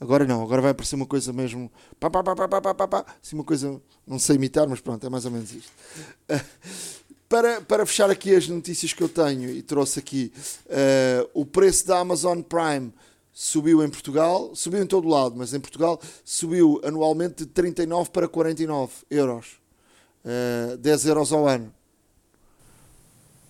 agora 0.00 0.24
não, 0.24 0.42
agora 0.42 0.62
vai 0.62 0.70
aparecer 0.70 0.96
uma 0.96 1.04
coisa 1.04 1.30
mesmo. 1.32 1.70
Pá, 2.00 2.08
pá, 2.08 2.22
pá, 2.24 2.34
pá, 2.34 2.48
pá, 2.48 2.74
pá, 2.74 2.88
pá, 2.88 3.06
assim 3.22 3.36
uma 3.36 3.44
coisa. 3.44 3.80
Não 4.06 4.18
sei 4.18 4.36
imitar, 4.36 4.66
mas 4.66 4.80
pronto, 4.80 5.06
é 5.06 5.10
mais 5.10 5.26
ou 5.26 5.30
menos 5.30 5.52
isto. 5.52 5.70
Para, 7.28 7.60
para 7.60 7.84
fechar 7.84 8.08
aqui 8.08 8.32
as 8.36 8.46
notícias 8.46 8.92
que 8.92 9.02
eu 9.02 9.08
tenho 9.08 9.50
e 9.50 9.60
trouxe 9.60 9.98
aqui, 9.98 10.32
uh, 10.66 11.28
o 11.34 11.44
preço 11.44 11.84
da 11.84 11.98
Amazon 11.98 12.40
Prime 12.40 12.92
subiu 13.38 13.84
em 13.84 13.90
Portugal, 13.90 14.50
subiu 14.54 14.82
em 14.82 14.86
todo 14.86 15.06
lado, 15.06 15.34
mas 15.36 15.52
em 15.52 15.60
Portugal 15.60 16.00
subiu 16.24 16.80
anualmente 16.82 17.44
de 17.44 17.46
39 17.46 18.08
para 18.08 18.26
49 18.26 18.90
euros. 19.10 19.58
Uh, 20.24 20.78
10 20.78 21.04
euros 21.04 21.32
ao 21.34 21.46
ano. 21.46 21.70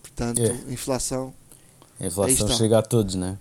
Portanto, 0.02 0.42
é. 0.42 0.72
inflação. 0.72 1.32
A 2.00 2.06
inflação 2.06 2.48
chega 2.48 2.78
a 2.80 2.82
todos, 2.82 3.14
não 3.14 3.28
é? 3.28 3.38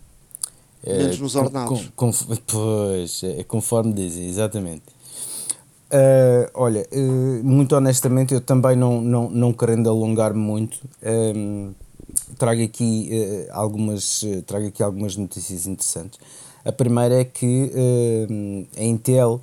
Menos 0.86 1.20
nos 1.20 1.36
ordenados. 1.36 1.89
Com, 1.96 2.12
com, 2.12 2.18
pois, 2.46 3.24
é 3.24 3.43
conforme 3.43 3.91
dizem, 3.91 4.30
exatamente. 4.30 4.84
Uh, 5.91 6.48
olha, 6.54 6.88
uh, 6.91 7.43
muito 7.43 7.76
honestamente, 7.76 8.36
eu 8.36 8.41
também 8.41 8.76
não, 8.76 9.02
não, 9.02 9.32
não 9.32 9.52
querendo 9.52 9.89
alongar-me 9.89 10.39
muito, 10.39 10.78
um, 11.04 11.74
trago, 12.38 12.64
aqui, 12.64 13.10
uh, 13.12 13.52
algumas, 13.54 14.24
trago 14.46 14.68
aqui 14.68 14.84
algumas 14.84 15.16
notícias 15.16 15.68
interessantes. 15.68 16.20
A 16.64 16.72
primeira 16.72 17.22
é 17.22 17.24
que 17.24 17.72
a 18.76 18.84
Intel 18.84 19.40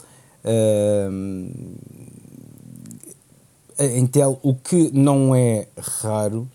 a 3.79 3.85
Intel, 3.85 4.39
o 4.43 4.55
que 4.55 4.91
não 4.93 5.35
é 5.35 5.67
raro, 5.79 6.49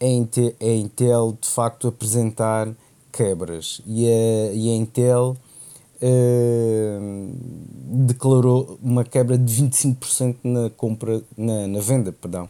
é 0.00 0.06
a 0.06 0.74
Intel 0.74 1.36
de 1.40 1.48
facto 1.48 1.88
apresentar 1.88 2.68
quebras 3.12 3.80
e 3.86 4.06
a, 4.06 4.52
e 4.52 4.70
a 4.70 4.74
Intel 4.74 5.36
uh, 6.02 7.34
declarou 8.06 8.78
uma 8.82 9.04
quebra 9.04 9.38
de 9.38 9.54
25% 9.54 10.36
na 10.42 10.68
compra 10.70 11.22
na, 11.36 11.68
na 11.68 11.80
venda 11.80 12.12
perdão, 12.12 12.48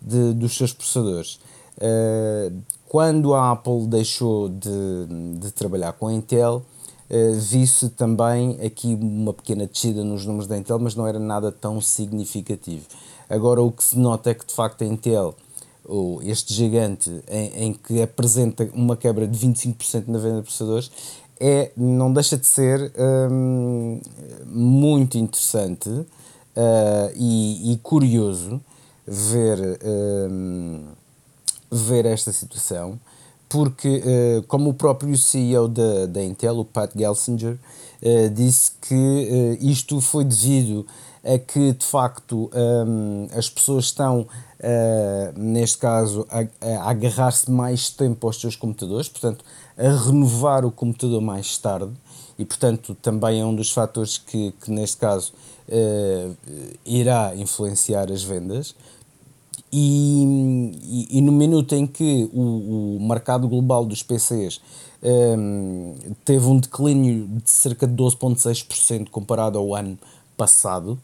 de, 0.00 0.32
dos 0.32 0.56
seus 0.56 0.72
processadores. 0.72 1.38
Uh, 1.76 2.56
quando 2.88 3.34
a 3.34 3.52
Apple 3.52 3.86
deixou 3.86 4.48
de, 4.48 5.38
de 5.38 5.50
trabalhar 5.52 5.92
com 5.92 6.08
a 6.08 6.12
Intel, 6.12 6.62
uh, 7.10 7.34
vi-se 7.34 7.90
também 7.90 8.58
aqui 8.64 8.98
uma 9.00 9.32
pequena 9.32 9.66
descida 9.66 10.04
nos 10.04 10.24
números 10.24 10.46
da 10.46 10.56
Intel, 10.56 10.78
mas 10.78 10.94
não 10.94 11.06
era 11.06 11.18
nada 11.18 11.50
tão 11.50 11.80
significativo. 11.80 12.86
Agora 13.28 13.60
o 13.62 13.72
que 13.72 13.82
se 13.82 13.98
nota 13.98 14.30
é 14.30 14.34
que 14.34 14.46
de 14.46 14.54
facto 14.54 14.82
a 14.82 14.86
Intel 14.86 15.34
ou 15.84 16.20
este 16.22 16.52
gigante 16.52 17.22
em, 17.28 17.64
em, 17.64 17.72
que 17.72 18.02
apresenta 18.02 18.68
uma 18.74 18.96
quebra 18.96 19.26
de 19.26 19.38
25% 19.38 20.08
na 20.08 20.18
venda 20.18 20.36
de 20.36 20.42
processadores, 20.42 20.90
é, 21.38 21.70
não 21.76 22.12
deixa 22.12 22.36
de 22.36 22.46
ser 22.46 22.92
hum, 23.30 24.00
muito 24.46 25.18
interessante 25.18 25.88
uh, 25.88 26.06
e, 27.14 27.72
e, 27.72 27.76
curioso 27.78 28.60
ver, 29.06 29.78
hum, 30.30 30.84
ver 31.70 32.06
esta 32.06 32.32
situação, 32.32 32.98
porque, 33.48 34.02
uh, 34.04 34.42
como 34.48 34.70
o 34.70 34.74
próprio 34.74 35.16
CEO 35.16 35.68
da, 35.68 36.06
da 36.06 36.22
Intel, 36.22 36.58
o 36.58 36.64
Pat 36.64 36.90
Gelsinger, 36.96 37.56
uh, 38.02 38.30
disse 38.30 38.72
que 38.80 39.58
isto 39.60 40.00
foi 40.00 40.24
devido 40.24 40.86
a 41.24 41.38
que, 41.38 41.72
de 41.72 41.84
facto, 41.84 42.50
um, 42.54 43.28
as 43.36 43.48
pessoas 43.48 43.86
estão 43.86 44.26
neste 45.36 45.78
caso, 45.78 46.26
a, 46.30 46.40
a 46.66 46.90
agarrar-se 46.90 47.48
mais 47.50 47.90
tempo 47.90 48.26
aos 48.26 48.40
seus 48.40 48.56
computadores, 48.56 49.06
portanto, 49.06 49.44
a 49.76 49.88
renovar 50.04 50.64
o 50.64 50.72
computador 50.72 51.20
mais 51.20 51.58
tarde, 51.58 51.92
e 52.38 52.44
portanto 52.44 52.96
também 53.00 53.40
é 53.40 53.44
um 53.44 53.54
dos 53.54 53.70
fatores 53.70 54.16
que, 54.16 54.52
que 54.52 54.70
neste 54.70 54.96
caso, 54.96 55.34
irá 56.84 57.36
influenciar 57.36 58.10
as 58.10 58.22
vendas. 58.22 58.74
E, 59.72 61.08
e, 61.10 61.20
no 61.20 61.32
minuto 61.32 61.74
em 61.74 61.86
que 61.86 62.30
o, 62.32 62.96
o 62.96 63.08
mercado 63.08 63.48
global 63.48 63.84
dos 63.84 64.02
PCs 64.02 64.60
um, 65.02 65.94
teve 66.24 66.46
um 66.46 66.58
declínio 66.58 67.26
de 67.26 67.50
cerca 67.50 67.86
de 67.86 67.94
12,6% 67.94 69.08
comparado 69.10 69.58
ao 69.58 69.74
ano 69.74 69.98
passado, 70.36 70.98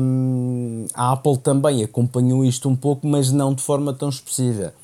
um, 0.00 0.86
a 0.92 1.12
Apple 1.12 1.38
também 1.38 1.82
acompanhou 1.82 2.44
isto 2.44 2.68
um 2.68 2.76
pouco, 2.76 3.06
mas 3.06 3.32
não 3.32 3.54
de 3.54 3.62
forma 3.62 3.92
tão 3.92 4.08
expressiva, 4.08 4.74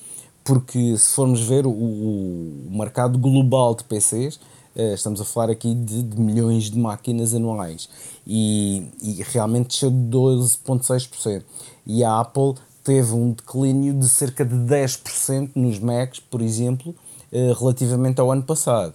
porque 0.43 0.97
se 0.97 1.13
formos 1.13 1.41
ver 1.41 1.67
o, 1.67 1.71
o 1.71 2.69
mercado 2.71 3.19
global 3.19 3.75
de 3.75 3.85
PCs, 3.85 4.41
eh, 4.79 4.95
estamos 4.95 5.21
a 5.21 5.25
falar 5.25 5.51
aqui 5.51 5.75
de, 5.75 6.05
de, 6.05 6.21
milhões 6.21 6.71
de 6.71 6.79
máquinas 6.79 7.35
anuais 7.35 7.89
e, 8.25 8.85
e 9.03 9.23
realmente 9.25 9.71
desceu 9.71 9.91
de 9.91 9.97
12,6%. 9.97 11.43
E 11.89 12.05
a 12.05 12.21
Apple 12.21 12.55
teve 12.85 13.13
um 13.15 13.33
declínio 13.33 13.95
de 13.95 14.09
cerca 14.09 14.45
de 14.45 14.55
10% 14.55 15.51
nos 15.57 15.81
Macs, 15.81 16.21
por 16.21 16.41
exemplo, 16.41 16.95
uh, 17.33 17.53
relativamente 17.59 18.21
ao 18.21 18.31
ano 18.31 18.43
passado. 18.43 18.95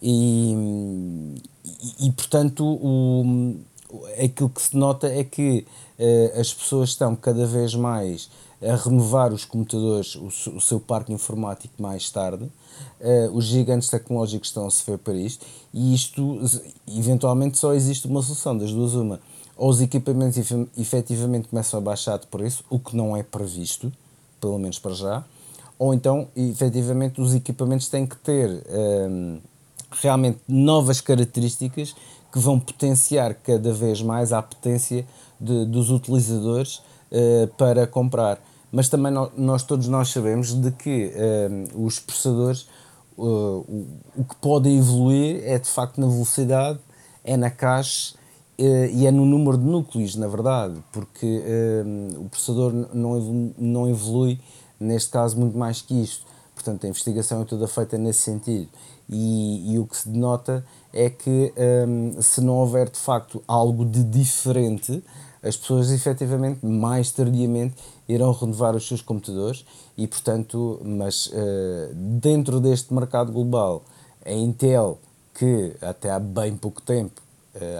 E, 0.00 0.52
e, 1.64 2.06
e 2.06 2.12
portanto, 2.12 2.62
o 2.64 3.56
aquilo 4.22 4.50
que 4.50 4.62
se 4.62 4.76
nota 4.76 5.06
é 5.06 5.22
que 5.24 5.66
uh, 5.98 6.40
as 6.40 6.52
pessoas 6.52 6.90
estão 6.90 7.14
cada 7.14 7.46
vez 7.46 7.74
mais 7.74 8.28
a 8.62 8.74
renovar 8.74 9.32
os 9.32 9.44
computadores, 9.44 10.16
o, 10.16 10.60
seu 10.60 10.80
parque 10.80 11.12
informático 11.12 11.74
mais 11.80 12.10
tarde. 12.10 12.44
Uh, 13.00 13.30
os 13.32 13.44
gigantes 13.44 13.88
tecnológicos 13.88 14.48
estão 14.48 14.66
a 14.66 14.70
sofrer 14.70 14.98
para 14.98 15.14
isto 15.14 15.44
e 15.72 15.94
isto, 15.94 16.40
eventualmente, 16.88 17.58
só 17.58 17.74
existe 17.74 18.06
uma 18.06 18.22
solução, 18.22 18.56
das 18.56 18.72
duas 18.72 18.94
uma. 18.94 19.20
Ou 19.56 19.70
os 19.70 19.80
equipamentos 19.80 20.36
efetivamente 20.76 21.48
começam 21.48 21.78
a 21.78 21.82
baixar 21.82 22.18
de 22.18 22.26
preço, 22.26 22.64
o 22.68 22.78
que 22.78 22.94
não 22.94 23.16
é 23.16 23.22
previsto, 23.22 23.90
pelo 24.40 24.58
menos 24.58 24.78
para 24.78 24.92
já, 24.92 25.24
ou 25.78 25.92
então, 25.92 26.28
efetivamente, 26.34 27.20
os 27.20 27.34
equipamentos 27.34 27.88
têm 27.88 28.06
que 28.06 28.16
ter 28.16 28.64
um, 29.10 29.38
realmente 29.90 30.38
novas 30.48 31.00
características 31.00 31.94
que 32.32 32.38
vão 32.38 32.58
potenciar 32.58 33.34
cada 33.34 33.72
vez 33.72 34.00
mais 34.02 34.32
a 34.32 34.42
potência 34.42 35.06
de, 35.40 35.66
dos 35.66 35.90
utilizadores 35.90 36.76
uh, 37.10 37.46
para 37.58 37.86
comprar. 37.86 38.38
Mas 38.72 38.88
também 38.88 39.12
no, 39.12 39.30
nós 39.36 39.62
todos 39.62 39.86
nós 39.86 40.08
sabemos 40.08 40.54
de 40.54 40.70
que 40.70 41.12
uh, 41.14 41.84
os 41.84 41.98
processadores 41.98 42.62
uh, 43.16 43.22
o, 43.22 43.86
o, 44.16 44.24
que 44.24 44.36
pode 44.36 44.68
evoluir 44.70 45.42
é 45.44 45.58
de 45.58 45.68
facto 45.68 46.00
na 46.00 46.06
velocidade, 46.06 46.78
é 47.22 47.36
na 47.36 47.50
cache 47.50 48.14
e 48.58 49.06
é 49.06 49.10
no 49.10 49.26
número 49.26 49.58
de 49.58 49.64
núcleos, 49.64 50.16
na 50.16 50.26
verdade, 50.26 50.82
porque 50.92 51.42
o 52.16 52.28
processador 52.28 52.72
não 52.94 53.16
evolui, 53.16 53.54
não 53.58 53.88
evolui, 53.88 54.40
neste 54.80 55.10
caso, 55.10 55.38
muito 55.38 55.56
mais 55.56 55.82
que 55.82 55.94
isto. 56.02 56.24
Portanto, 56.54 56.84
a 56.84 56.88
investigação 56.88 57.42
é 57.42 57.44
toda 57.44 57.68
feita 57.68 57.98
nesse 57.98 58.20
sentido. 58.20 58.68
E, 59.08 59.74
e 59.74 59.78
o 59.78 59.86
que 59.86 59.96
se 59.96 60.08
denota 60.08 60.64
é 60.92 61.10
que 61.10 61.52
um, 61.86 62.20
se 62.20 62.40
não 62.40 62.54
houver 62.54 62.88
de 62.88 62.98
facto 62.98 63.42
algo 63.46 63.84
de 63.84 64.02
diferente, 64.02 65.02
as 65.42 65.56
pessoas 65.56 65.90
efetivamente 65.90 66.64
mais 66.64 67.12
tardiamente 67.12 67.76
irão 68.08 68.32
renovar 68.32 68.74
os 68.74 68.86
seus 68.88 69.02
computadores 69.02 69.64
e 69.96 70.06
portanto, 70.06 70.80
mas 70.84 71.26
uh, 71.26 71.94
dentro 71.94 72.58
deste 72.58 72.92
mercado 72.92 73.30
global, 73.30 73.84
a 74.24 74.32
Intel 74.32 74.98
que 75.34 75.76
até 75.80 76.10
há 76.10 76.18
bem 76.18 76.56
pouco 76.56 76.80
tempo, 76.80 77.20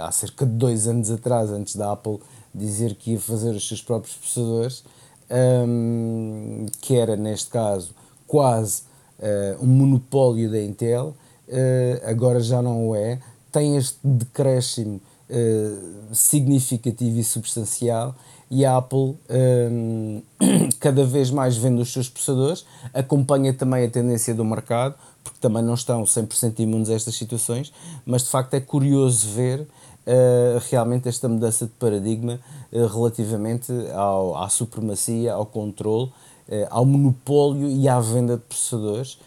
há 0.00 0.10
cerca 0.10 0.46
de 0.46 0.52
dois 0.52 0.86
anos 0.88 1.10
atrás, 1.10 1.50
antes 1.50 1.76
da 1.76 1.92
Apple 1.92 2.18
dizer 2.54 2.94
que 2.94 3.12
ia 3.12 3.20
fazer 3.20 3.50
os 3.50 3.66
seus 3.66 3.82
próprios 3.82 4.16
processadores, 4.16 4.84
um, 5.30 6.66
que 6.80 6.96
era 6.96 7.16
neste 7.16 7.50
caso 7.50 7.94
quase 8.26 8.82
uh, 9.18 9.62
um 9.62 9.66
monopólio 9.66 10.50
da 10.50 10.60
Intel, 10.60 11.14
uh, 11.48 12.08
agora 12.10 12.40
já 12.40 12.62
não 12.62 12.88
o 12.88 12.96
é, 12.96 13.20
tem 13.52 13.76
este 13.76 13.98
decréscimo 14.02 15.00
uh, 15.30 16.14
significativo 16.14 17.18
e 17.18 17.24
substancial 17.24 18.14
e 18.50 18.64
a 18.64 18.76
Apple 18.76 19.16
um, 19.30 20.22
cada 20.80 21.04
vez 21.04 21.30
mais 21.30 21.56
vende 21.56 21.82
os 21.82 21.92
seus 21.92 22.08
processadores, 22.08 22.64
acompanha 22.94 23.52
também 23.52 23.84
a 23.84 23.90
tendência 23.90 24.34
do 24.34 24.44
mercado, 24.44 24.94
porque 25.24 25.38
também 25.40 25.62
não 25.62 25.74
estão 25.74 26.04
100% 26.04 26.60
imunes 26.60 26.88
a 26.88 26.94
estas 26.94 27.16
situações, 27.16 27.72
mas 28.04 28.22
de 28.22 28.30
facto 28.30 28.54
é 28.54 28.60
curioso 28.60 29.28
ver 29.30 29.60
uh, 30.06 30.62
realmente 30.70 31.08
esta 31.08 31.28
mudança 31.28 31.66
de 31.66 31.72
paradigma 31.72 32.38
uh, 32.72 32.86
relativamente 32.86 33.72
ao, 33.92 34.36
à 34.36 34.48
supremacia, 34.48 35.32
ao 35.32 35.44
controle 35.44 36.06
uh, 36.48 36.66
ao 36.70 36.84
monopólio 36.84 37.68
e 37.68 37.88
à 37.88 37.98
venda 37.98 38.36
de 38.36 38.42
processadores, 38.44 39.18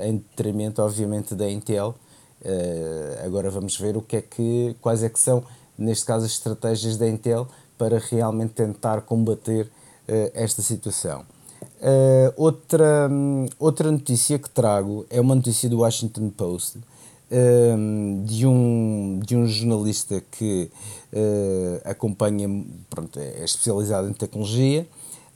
em 0.00 0.18
detrimento, 0.18 0.80
obviamente, 0.80 1.34
da 1.34 1.50
Intel. 1.50 1.92
Agora 3.24 3.50
vamos 3.50 3.76
ver 3.76 3.96
o 3.96 4.00
que 4.00 4.18
é 4.18 4.22
que, 4.22 4.76
quais 4.80 5.02
é 5.02 5.08
que 5.08 5.18
são, 5.18 5.42
neste 5.76 6.06
caso, 6.06 6.24
as 6.24 6.30
estratégias 6.30 6.96
da 6.96 7.08
Intel 7.08 7.48
para 7.78 7.98
realmente 7.98 8.52
tentar 8.52 9.02
combater 9.02 9.70
esta 10.34 10.62
situação. 10.62 11.24
Uh, 11.80 12.32
outra, 12.36 13.08
um, 13.10 13.46
outra 13.58 13.90
notícia 13.90 14.38
que 14.38 14.48
trago 14.48 15.04
é 15.10 15.20
uma 15.20 15.34
notícia 15.34 15.68
do 15.68 15.80
Washington 15.80 16.30
Post 16.30 16.78
um, 17.30 18.22
de, 18.24 18.46
um, 18.46 19.20
de 19.24 19.36
um 19.36 19.46
jornalista 19.46 20.22
que 20.30 20.70
uh, 21.12 21.80
acompanha, 21.84 22.48
pronto, 22.88 23.18
é 23.18 23.44
especializado 23.44 24.08
em 24.08 24.12
tecnologia 24.12 24.86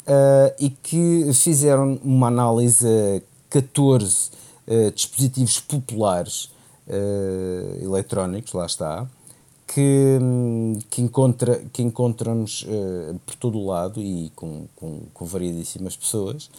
uh, 0.07 0.55
e 0.59 0.71
que 0.71 1.31
fizeram 1.35 1.99
uma 2.03 2.29
análise 2.29 2.87
a 2.87 3.21
14 3.51 4.31
uh, 4.67 4.91
dispositivos 4.93 5.61
populares 5.61 6.51
eletrónicos, 7.83 8.55
lá 8.55 8.65
está, 8.65 9.07
que, 9.73 10.19
que, 10.91 11.03
encontra, 11.03 11.63
que 11.73 11.83
encontramos 11.83 12.67
por 13.27 13.35
todo 13.37 13.59
o 13.59 13.67
lado 13.67 14.01
e 14.01 14.33
com, 14.35 14.67
com, 14.75 15.03
com 15.13 15.25
variedíssimas 15.27 15.97
pessoas. 15.97 16.51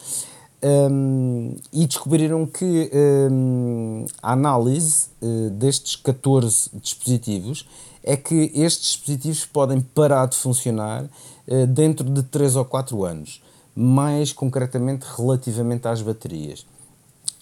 Um, 0.62 1.56
e 1.72 1.86
descobriram 1.86 2.44
que 2.44 2.90
um, 3.32 4.04
a 4.22 4.32
análise 4.32 5.08
uh, 5.22 5.48
destes 5.50 5.96
14 5.96 6.68
dispositivos 6.74 7.66
é 8.04 8.14
que 8.14 8.52
estes 8.54 8.88
dispositivos 8.88 9.46
podem 9.46 9.80
parar 9.80 10.26
de 10.26 10.36
funcionar 10.36 11.04
uh, 11.04 11.66
dentro 11.66 12.04
de 12.10 12.22
3 12.24 12.56
ou 12.56 12.66
4 12.66 13.04
anos, 13.04 13.42
mais 13.74 14.34
concretamente 14.34 15.06
relativamente 15.16 15.88
às 15.88 16.02
baterias. 16.02 16.66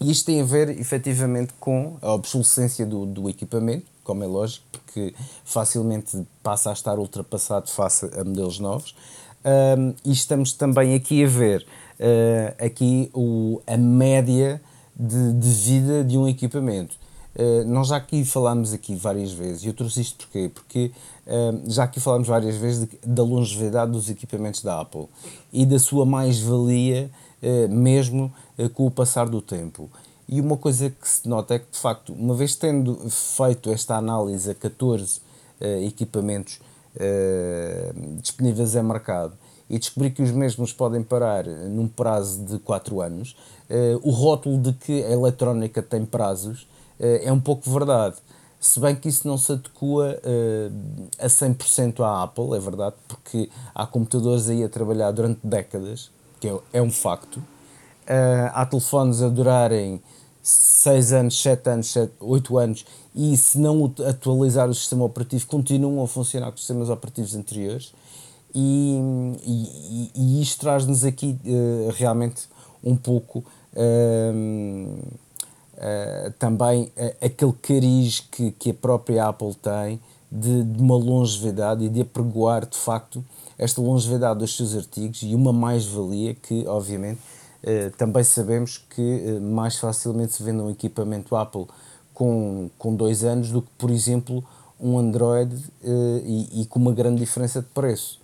E 0.00 0.12
isto 0.12 0.26
tem 0.26 0.40
a 0.40 0.44
ver 0.44 0.68
efetivamente 0.78 1.52
com 1.58 1.96
a 2.00 2.12
obsolescência 2.12 2.86
do, 2.86 3.04
do 3.04 3.28
equipamento, 3.28 3.86
como 4.08 4.24
é 4.24 4.26
lógico, 4.26 4.64
porque 4.72 5.14
facilmente 5.44 6.26
passa 6.42 6.70
a 6.70 6.72
estar 6.72 6.98
ultrapassado 6.98 7.68
face 7.68 8.06
a 8.18 8.24
modelos 8.24 8.58
novos. 8.58 8.94
Um, 9.44 9.94
e 10.02 10.12
estamos 10.12 10.54
também 10.54 10.94
aqui 10.94 11.22
a 11.22 11.28
ver 11.28 11.66
uh, 12.00 12.64
aqui 12.64 13.10
o, 13.12 13.60
a 13.66 13.76
média 13.76 14.62
de, 14.96 15.34
de 15.34 15.48
vida 15.50 16.02
de 16.02 16.16
um 16.16 16.26
equipamento. 16.26 16.96
Uh, 17.36 17.64
nós 17.66 17.88
já 17.88 17.96
aqui 17.96 18.24
falámos 18.24 18.72
aqui 18.72 18.94
várias 18.94 19.30
vezes, 19.30 19.62
e 19.62 19.66
eu 19.66 19.74
trouxe 19.74 20.00
isto 20.00 20.24
porquê? 20.24 20.50
Porque 20.52 20.90
uh, 21.26 21.70
já 21.70 21.84
aqui 21.84 22.00
falámos 22.00 22.26
várias 22.26 22.56
vezes 22.56 22.88
de, 22.88 22.98
da 23.06 23.22
longevidade 23.22 23.92
dos 23.92 24.08
equipamentos 24.08 24.62
da 24.62 24.80
Apple 24.80 25.06
e 25.52 25.66
da 25.66 25.78
sua 25.78 26.06
mais-valia 26.06 27.10
uh, 27.42 27.68
mesmo 27.68 28.32
com 28.72 28.86
o 28.86 28.90
passar 28.90 29.28
do 29.28 29.42
tempo. 29.42 29.90
E 30.28 30.40
uma 30.40 30.56
coisa 30.56 30.90
que 30.90 31.08
se 31.08 31.28
nota 31.28 31.54
é 31.54 31.58
que, 31.58 31.70
de 31.72 31.78
facto, 31.78 32.12
uma 32.12 32.34
vez 32.34 32.54
tendo 32.54 32.96
feito 33.10 33.70
esta 33.70 33.96
análise 33.96 34.50
a 34.50 34.54
14 34.54 35.20
equipamentos 35.84 36.60
disponíveis 38.20 38.76
em 38.76 38.82
mercado 38.82 39.32
e 39.70 39.78
descobrir 39.78 40.10
que 40.10 40.22
os 40.22 40.30
mesmos 40.30 40.72
podem 40.72 41.02
parar 41.02 41.46
num 41.46 41.88
prazo 41.88 42.44
de 42.44 42.58
4 42.58 43.00
anos, 43.00 43.34
o 44.02 44.10
rótulo 44.10 44.58
de 44.58 44.74
que 44.74 45.02
a 45.02 45.10
eletrónica 45.10 45.82
tem 45.82 46.04
prazos 46.04 46.68
eh, 46.98 47.22
é 47.24 47.32
um 47.32 47.40
pouco 47.40 47.70
verdade. 47.70 48.16
Se 48.60 48.80
bem 48.80 48.94
que 48.96 49.08
isso 49.08 49.26
não 49.28 49.38
se 49.38 49.52
adequa 49.52 49.86
uh, 49.86 50.72
a 51.16 51.26
100% 51.28 52.00
à 52.00 52.24
Apple, 52.24 52.56
é 52.56 52.58
verdade, 52.58 52.96
porque 53.06 53.48
há 53.72 53.86
computadores 53.86 54.48
aí 54.48 54.64
a 54.64 54.68
trabalhar 54.68 55.12
durante 55.12 55.38
décadas, 55.44 56.10
que 56.40 56.48
é, 56.48 56.58
é 56.72 56.82
um 56.82 56.90
facto. 56.90 57.36
Uh, 57.36 58.50
há 58.52 58.66
telefones 58.66 59.22
a 59.22 59.28
durarem 59.28 60.02
6 60.48 61.12
anos, 61.12 61.42
7 61.42 61.70
anos, 61.70 61.92
7, 61.92 62.12
8 62.20 62.58
anos 62.58 62.86
e 63.14 63.36
se 63.36 63.58
não 63.58 63.92
atualizar 64.06 64.68
o 64.68 64.74
sistema 64.74 65.04
operativo 65.04 65.46
continuam 65.46 66.02
a 66.02 66.08
funcionar 66.08 66.46
com 66.46 66.54
os 66.54 66.60
sistemas 66.60 66.88
operativos 66.88 67.34
anteriores. 67.34 67.92
E, 68.54 68.98
e, 69.44 70.10
e 70.14 70.42
isto 70.42 70.60
traz-nos 70.60 71.04
aqui 71.04 71.38
uh, 71.44 71.90
realmente 71.94 72.48
um 72.82 72.96
pouco 72.96 73.44
uh, 73.74 74.98
uh, 75.74 76.32
também 76.38 76.84
uh, 76.84 77.16
aquele 77.20 77.52
cariz 77.52 78.20
que, 78.20 78.50
que 78.52 78.70
a 78.70 78.74
própria 78.74 79.26
Apple 79.26 79.54
tem 79.54 80.00
de, 80.32 80.64
de, 80.64 80.82
uma 80.82 80.96
longevidade 80.96 81.84
e 81.84 81.88
de 81.90 82.00
apregoar 82.00 82.64
de 82.64 82.76
facto 82.76 83.22
esta 83.58 83.82
longevidade 83.82 84.38
dos 84.38 84.56
seus 84.56 84.74
artigos 84.74 85.22
e 85.22 85.34
uma 85.34 85.52
mais-valia 85.52 86.34
que, 86.34 86.66
obviamente, 86.66 87.20
também 87.96 88.22
sabemos 88.22 88.78
que 88.78 89.38
mais 89.40 89.76
facilmente 89.76 90.34
se 90.34 90.42
vende 90.42 90.62
um 90.62 90.70
equipamento 90.70 91.34
Apple 91.34 91.66
com, 92.14 92.70
com 92.78 92.94
dois 92.94 93.24
anos 93.24 93.50
do 93.50 93.62
que, 93.62 93.70
por 93.76 93.90
exemplo, 93.90 94.44
um 94.80 94.98
Android 94.98 95.54
e, 95.82 96.62
e, 96.62 96.66
com 96.66 96.78
uma 96.78 96.92
grande 96.92 97.20
diferença 97.20 97.60
de 97.60 97.68
preço. 97.68 98.20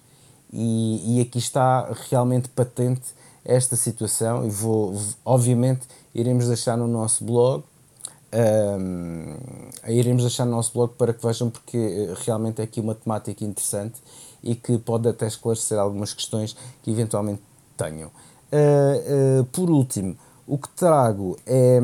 E, 0.52 1.16
e 1.18 1.20
aqui 1.20 1.38
está 1.38 1.92
realmente 2.08 2.48
patente 2.48 3.02
esta 3.44 3.76
situação 3.76 4.46
e 4.46 4.50
vou, 4.50 4.96
obviamente, 5.24 5.86
iremos 6.14 6.46
deixar 6.46 6.76
no 6.76 6.86
nosso 6.88 7.24
blog. 7.24 7.64
Um, 8.32 9.36
iremos 9.86 10.22
deixar 10.22 10.44
no 10.44 10.52
nosso 10.52 10.72
blog 10.72 10.94
para 10.94 11.12
que 11.12 11.24
vejam, 11.24 11.50
porque 11.50 11.76
eh, 11.76 12.14
realmente 12.24 12.60
é 12.60 12.64
aqui 12.64 12.80
uma 12.80 12.94
temática 12.94 13.44
interessante 13.44 14.00
e 14.42 14.56
que 14.56 14.76
pode 14.78 15.08
até 15.08 15.26
esclarecer 15.26 15.78
algumas 15.78 16.12
questões 16.12 16.56
que 16.82 16.90
eventualmente 16.90 17.40
tenham. 17.76 18.10
Uh, 18.52 19.40
uh, 19.40 19.44
por 19.46 19.70
último, 19.70 20.16
o 20.46 20.58
que 20.58 20.68
trago 20.70 21.36
é, 21.46 21.80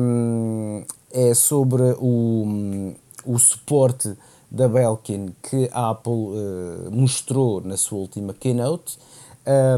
é 1.11 1.33
sobre 1.33 1.83
o, 1.99 2.93
o 3.25 3.39
suporte 3.39 4.15
da 4.49 4.67
Belkin 4.67 5.33
que 5.41 5.69
a 5.71 5.89
Apple 5.89 6.11
uh, 6.11 6.91
mostrou 6.91 7.61
na 7.61 7.77
sua 7.77 7.99
última 7.99 8.33
keynote, 8.33 8.99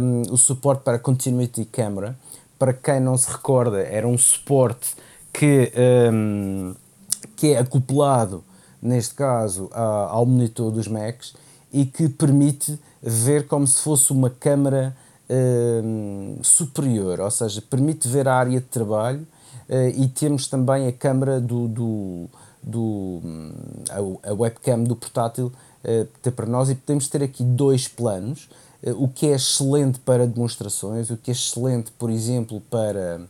um, 0.02 0.34
o 0.34 0.38
suporte 0.38 0.84
para 0.84 1.00
Continuity 1.00 1.66
Camera, 1.66 2.18
para 2.58 2.74
quem 2.74 3.00
não 3.00 3.16
se 3.18 3.30
recorda, 3.32 3.82
era 3.82 4.08
um 4.08 4.18
suporte 4.18 4.96
que, 5.32 5.72
um, 6.12 6.74
que 7.36 7.54
é 7.54 7.60
acoplado, 7.60 8.44
neste 8.82 9.14
caso, 9.14 9.70
a, 9.72 10.08
ao 10.10 10.26
monitor 10.26 10.72
dos 10.72 10.88
Macs 10.88 11.36
e 11.72 11.86
que 11.86 12.10
permite 12.10 12.80
ver 13.02 13.48
como 13.48 13.66
se 13.66 13.82
fosse 13.82 14.12
uma 14.12 14.30
câmara 14.30 14.96
um, 15.34 16.38
superior, 16.44 17.20
ou 17.20 17.32
seja, 17.32 17.62
permite 17.62 18.08
ver 18.08 18.28
a 18.28 18.36
área 18.36 18.60
de 18.60 18.68
trabalho 18.68 19.26
uh, 19.70 20.02
e 20.02 20.08
temos 20.08 20.48
também 20.48 20.88
a 20.88 20.92
câmara 20.92 21.40
do, 21.40 21.68
do, 21.68 22.30
do 22.62 23.22
a, 23.90 24.30
a, 24.30 24.34
webcam 24.34 24.84
do 24.84 24.96
portátil 24.96 25.52
uh, 25.84 26.32
para 26.32 26.46
nós 26.46 26.70
e 26.70 26.76
podemos 26.76 27.08
ter 27.08 27.24
aqui 27.24 27.44
dois 27.44 27.88
planos 27.88 28.50
eh, 28.84 28.92
o 28.92 29.08
que 29.08 29.28
é 29.28 29.36
excelente 29.36 29.98
para 30.00 30.28
demonstrações, 30.28 31.10
o 31.10 31.16
que 31.16 31.32
é 31.32 31.34
excelente, 31.34 31.92
por 31.94 32.10
exemplo, 32.10 32.62
para, 32.70 33.22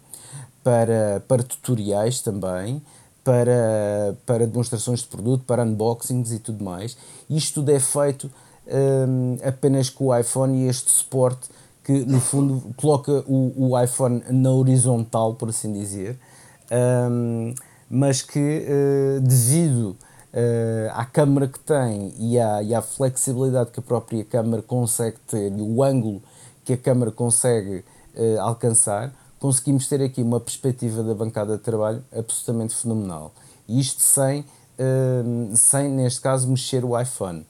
para, 0.63 1.23
para 1.27 1.43
tutoriais 1.43 2.21
também, 2.21 2.81
para, 3.23 4.17
para 4.25 4.47
demonstrações 4.47 5.01
de 5.01 5.07
produto, 5.07 5.43
para 5.45 5.63
unboxings 5.63 6.31
e 6.31 6.39
tudo 6.39 6.63
mais. 6.63 6.97
Isto 7.29 7.61
tudo 7.61 7.71
é 7.71 7.79
feito 7.79 8.31
um, 8.67 9.37
apenas 9.47 9.89
com 9.89 10.07
o 10.07 10.17
iPhone 10.17 10.57
e 10.57 10.67
este 10.67 10.89
suporte 10.89 11.49
que 11.83 11.91
no 12.05 12.19
fundo 12.21 12.73
coloca 12.77 13.23
o, 13.27 13.71
o 13.71 13.81
iPhone 13.81 14.23
na 14.29 14.51
horizontal, 14.51 15.35
por 15.35 15.49
assim 15.49 15.73
dizer, 15.73 16.17
um, 16.71 17.53
mas 17.89 18.21
que 18.21 18.39
uh, 18.39 19.21
devido 19.21 19.89
uh, 19.89 20.91
à 20.93 21.05
câmera 21.05 21.47
que 21.47 21.59
tem 21.59 22.13
e 22.17 22.39
à, 22.39 22.63
e 22.63 22.73
à 22.73 22.81
flexibilidade 22.81 23.71
que 23.71 23.79
a 23.79 23.83
própria 23.83 24.23
câmera 24.23 24.61
consegue 24.61 25.17
ter 25.27 25.51
e 25.51 25.61
o 25.61 25.83
ângulo 25.83 26.21
que 26.63 26.73
a 26.73 26.77
câmera 26.77 27.11
consegue 27.11 27.83
uh, 28.15 28.39
alcançar, 28.39 29.13
conseguimos 29.39 29.87
ter 29.87 30.01
aqui 30.01 30.21
uma 30.21 30.39
perspectiva 30.39 31.03
da 31.03 31.13
bancada 31.13 31.57
de 31.57 31.63
trabalho 31.63 32.03
absolutamente 32.15 32.73
fenomenal. 32.75 33.33
E 33.67 33.79
isto 33.79 34.01
sem, 34.01 34.45
sem 35.55 35.89
neste 35.89 36.19
caso, 36.19 36.49
mexer 36.49 36.83
o 36.83 36.99
iPhone 36.99 37.45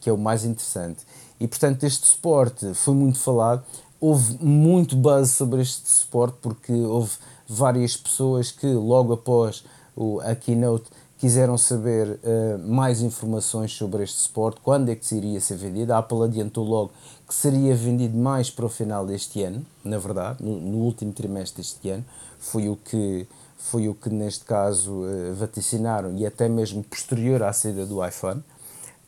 que 0.00 0.08
é 0.08 0.12
o 0.12 0.18
mais 0.18 0.44
interessante. 0.44 1.04
E 1.40 1.48
portanto, 1.48 1.84
este 1.84 2.06
suporte 2.06 2.74
foi 2.74 2.94
muito 2.94 3.18
falado. 3.18 3.64
Houve 3.98 4.36
muito 4.44 4.94
buzz 4.94 5.30
sobre 5.30 5.62
este 5.62 5.88
suporte 5.90 6.36
porque 6.40 6.72
houve 6.72 7.12
várias 7.48 7.96
pessoas 7.96 8.52
que, 8.52 8.66
logo 8.66 9.14
após 9.14 9.64
o, 9.96 10.20
a 10.20 10.34
keynote, 10.34 10.84
quiseram 11.18 11.58
saber 11.58 12.08
uh, 12.08 12.58
mais 12.66 13.02
informações 13.02 13.72
sobre 13.72 14.02
este 14.04 14.18
suporte, 14.18 14.60
quando 14.62 14.88
é 14.88 14.96
que 14.96 15.04
se 15.04 15.16
iria 15.16 15.38
ser 15.40 15.56
vendido. 15.56 15.92
A 15.92 15.98
Apple 15.98 16.22
adiantou 16.24 16.64
logo 16.64 16.92
que 17.28 17.34
seria 17.34 17.74
vendido 17.74 18.16
mais 18.16 18.50
para 18.50 18.64
o 18.64 18.68
final 18.70 19.04
deste 19.04 19.42
ano, 19.42 19.64
na 19.84 19.98
verdade, 19.98 20.42
no, 20.42 20.58
no 20.58 20.78
último 20.78 21.12
trimestre 21.12 21.62
deste 21.62 21.90
ano. 21.90 22.04
Foi 22.38 22.70
o 22.70 22.76
que, 22.76 23.26
foi 23.58 23.86
o 23.86 23.94
que 23.94 24.08
neste 24.08 24.44
caso, 24.46 24.92
uh, 24.92 25.34
vaticinaram 25.34 26.16
e 26.16 26.24
até 26.24 26.48
mesmo 26.48 26.82
posterior 26.82 27.42
à 27.42 27.52
saída 27.52 27.84
do 27.84 28.04
iPhone. 28.06 28.42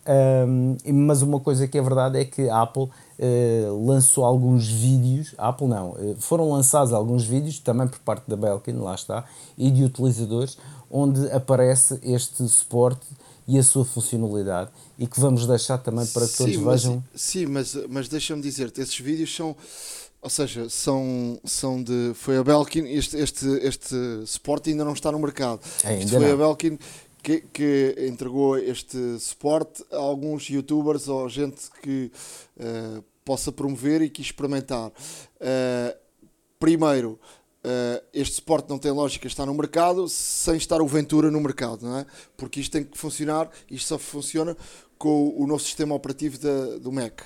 Um, 0.05 0.76
mas 0.92 1.22
uma 1.22 1.38
coisa 1.38 1.68
que 1.68 1.78
é 1.78 1.82
verdade 1.82 2.18
é 2.18 2.24
que 2.24 2.48
a 2.48 2.62
Apple 2.62 2.82
uh, 2.82 3.86
lançou 3.86 4.24
alguns 4.24 4.66
vídeos, 4.66 5.34
a 5.38 5.48
Apple 5.48 5.68
não, 5.68 5.90
uh, 5.90 6.16
foram 6.18 6.50
lançados 6.50 6.92
alguns 6.92 7.24
vídeos 7.24 7.59
também 7.61 7.86
por 7.86 8.00
parte 8.00 8.28
da 8.28 8.36
Belkin, 8.36 8.72
lá 8.72 8.94
está, 8.94 9.24
e 9.57 9.70
de 9.70 9.84
utilizadores, 9.84 10.59
onde 10.90 11.30
aparece 11.30 12.00
este 12.03 12.46
suporte 12.48 13.07
e 13.46 13.59
a 13.59 13.62
sua 13.62 13.84
funcionalidade 13.84 14.70
e 14.98 15.07
que 15.07 15.18
vamos 15.20 15.46
deixar 15.46 15.78
também 15.78 16.07
para 16.07 16.26
que 16.26 16.36
todos 16.36 16.55
sim, 16.55 16.64
vejam. 16.64 17.05
Mas, 17.12 17.20
sim, 17.20 17.46
mas, 17.46 17.76
mas 17.88 18.09
deixa-me 18.09 18.42
dizer-te, 18.42 18.80
esses 18.80 18.98
vídeos 18.98 19.34
são, 19.34 19.57
ou 20.20 20.30
seja, 20.30 20.68
são, 20.68 21.38
são 21.44 21.82
de. 21.82 22.12
Foi 22.14 22.38
a 22.38 22.44
Belkin, 22.44 22.84
este, 22.86 23.16
este, 23.16 23.46
este 23.62 23.96
suporte 24.26 24.70
ainda 24.70 24.84
não 24.84 24.92
está 24.92 25.11
no 25.11 25.18
mercado. 25.18 25.61
Ainda 25.84 26.05
Isto 26.05 26.16
foi 26.16 26.26
não. 26.26 26.34
a 26.34 26.36
Belkin 26.36 26.78
que, 27.22 27.40
que, 27.52 27.94
entregou 28.08 28.58
este 28.58 29.18
suporte 29.18 29.84
a 29.92 29.96
alguns 29.96 30.48
youtubers 30.50 31.08
ou 31.08 31.28
gente 31.28 31.70
que 31.80 32.10
uh, 32.56 33.04
possa 33.24 33.52
promover 33.52 34.02
e 34.02 34.10
que 34.10 34.20
experimentar. 34.20 34.88
Uh, 34.88 35.96
primeiro, 36.58 37.18
uh, 37.64 38.04
este 38.12 38.34
suporte 38.34 38.68
não 38.68 38.78
tem 38.78 38.90
lógica 38.90 39.26
estar 39.26 39.46
no 39.46 39.54
mercado 39.54 40.08
sem 40.08 40.56
estar 40.56 40.82
o 40.82 40.86
Ventura 40.86 41.30
no 41.30 41.40
mercado, 41.40 41.86
não 41.86 41.98
é? 41.98 42.06
Porque 42.36 42.60
isto 42.60 42.72
tem 42.72 42.84
que 42.84 42.98
funcionar, 42.98 43.48
isto 43.70 43.88
só 43.88 43.98
funciona 43.98 44.56
com 44.98 45.34
o 45.36 45.46
novo 45.46 45.62
sistema 45.62 45.94
operativo 45.94 46.38
da, 46.38 46.78
do 46.78 46.92
Mac, 46.92 47.22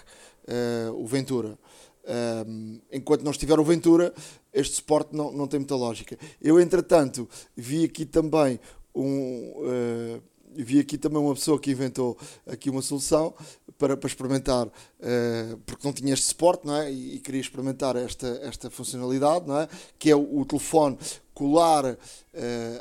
o 0.94 1.06
Ventura. 1.06 1.58
Um, 2.06 2.80
enquanto 2.92 3.22
não 3.22 3.32
estiver 3.32 3.58
o 3.58 3.64
Ventura, 3.64 4.14
este 4.52 4.76
suporte 4.76 5.14
não, 5.14 5.32
não 5.32 5.48
tem 5.48 5.58
muita 5.58 5.74
lógica. 5.74 6.16
Eu, 6.40 6.60
entretanto, 6.60 7.28
vi 7.56 7.84
aqui 7.84 8.06
também 8.06 8.60
um, 9.00 9.52
uh, 9.56 10.22
vi 10.62 10.80
aqui 10.80 10.96
também 10.96 11.18
uma 11.18 11.34
pessoa 11.34 11.60
que 11.60 11.70
inventou 11.70 12.16
aqui 12.46 12.70
uma 12.70 12.82
solução 12.82 13.34
para, 13.78 13.96
para 13.96 14.08
experimentar, 14.08 14.66
uh, 14.66 15.56
porque 15.66 15.86
não 15.86 15.92
tinha 15.92 16.14
este 16.14 16.26
suporte, 16.26 16.66
não 16.66 16.76
é? 16.76 16.90
E, 16.90 17.16
e, 17.16 17.20
queria 17.20 17.40
experimentar 17.40 17.96
esta, 17.96 18.26
esta 18.42 18.70
funcionalidade, 18.70 19.46
não 19.46 19.60
é? 19.60 19.68
Que 19.98 20.10
é 20.10 20.16
o, 20.16 20.40
o 20.40 20.44
telefone 20.44 20.98
colar 21.34 21.84
uh, 21.84 21.96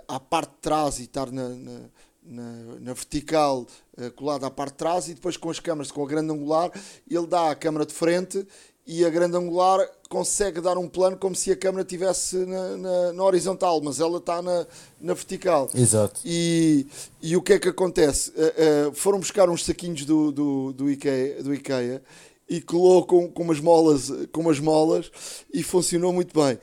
à 0.08 0.20
parte 0.20 0.52
de 0.52 0.58
trás 0.62 1.00
e 1.00 1.04
estar 1.04 1.32
na, 1.32 1.50
na, 1.50 1.80
na, 2.24 2.52
na 2.80 2.94
vertical 2.94 3.68
uh, 3.98 4.12
colado 4.12 4.46
à 4.46 4.52
parte 4.52 4.72
de 4.72 4.78
trás 4.78 5.08
e 5.10 5.14
depois 5.14 5.36
com 5.36 5.50
as 5.50 5.60
câmaras, 5.60 5.92
com 5.92 6.04
a 6.04 6.08
grande 6.08 6.32
angular, 6.32 6.72
ele 7.10 7.28
dá 7.28 7.52
a 7.52 7.56
câmara 7.56 7.86
de 7.86 7.94
frente 7.94 8.48
e 8.88 9.04
a 9.04 9.10
grande 9.10 9.36
angular 9.36 9.86
consegue 10.10 10.62
dar 10.62 10.78
um 10.78 10.88
plano 10.88 11.18
como 11.18 11.36
se 11.36 11.52
a 11.52 11.56
câmera 11.56 11.82
estivesse 11.82 12.38
na, 12.38 12.78
na, 12.78 13.14
na, 13.14 13.24
horizontal, 13.24 13.82
mas 13.82 14.00
ela 14.00 14.18
está 14.18 14.42
na, 14.42 14.66
na 15.00 15.14
vertical. 15.14 15.70
Exato. 15.74 16.22
E, 16.24 16.86
e 17.22 17.36
o 17.36 17.42
que 17.42 17.54
é 17.54 17.60
que 17.60 17.70
acontece? 17.70 18.32
Uh, 18.32 18.90
uh, 18.90 18.94
foram 18.94 19.20
buscar 19.20 19.50
uns 19.50 19.66
saquinhos 19.66 20.06
do, 20.06 20.32
do, 20.32 20.74
do, 20.74 20.90
Ikea, 20.90 21.44
do 21.44 21.54
Ikea 21.54 22.02
e 22.48 22.62
colocam 22.62 23.28
com 23.28 23.44
umas 23.44 23.60
molas, 23.60 24.12
com 24.32 24.42
umas 24.42 24.60
molas 24.60 25.12
e 25.54 25.64
funcionou 25.64 26.14
muito 26.14 26.40
bem. 26.40 26.60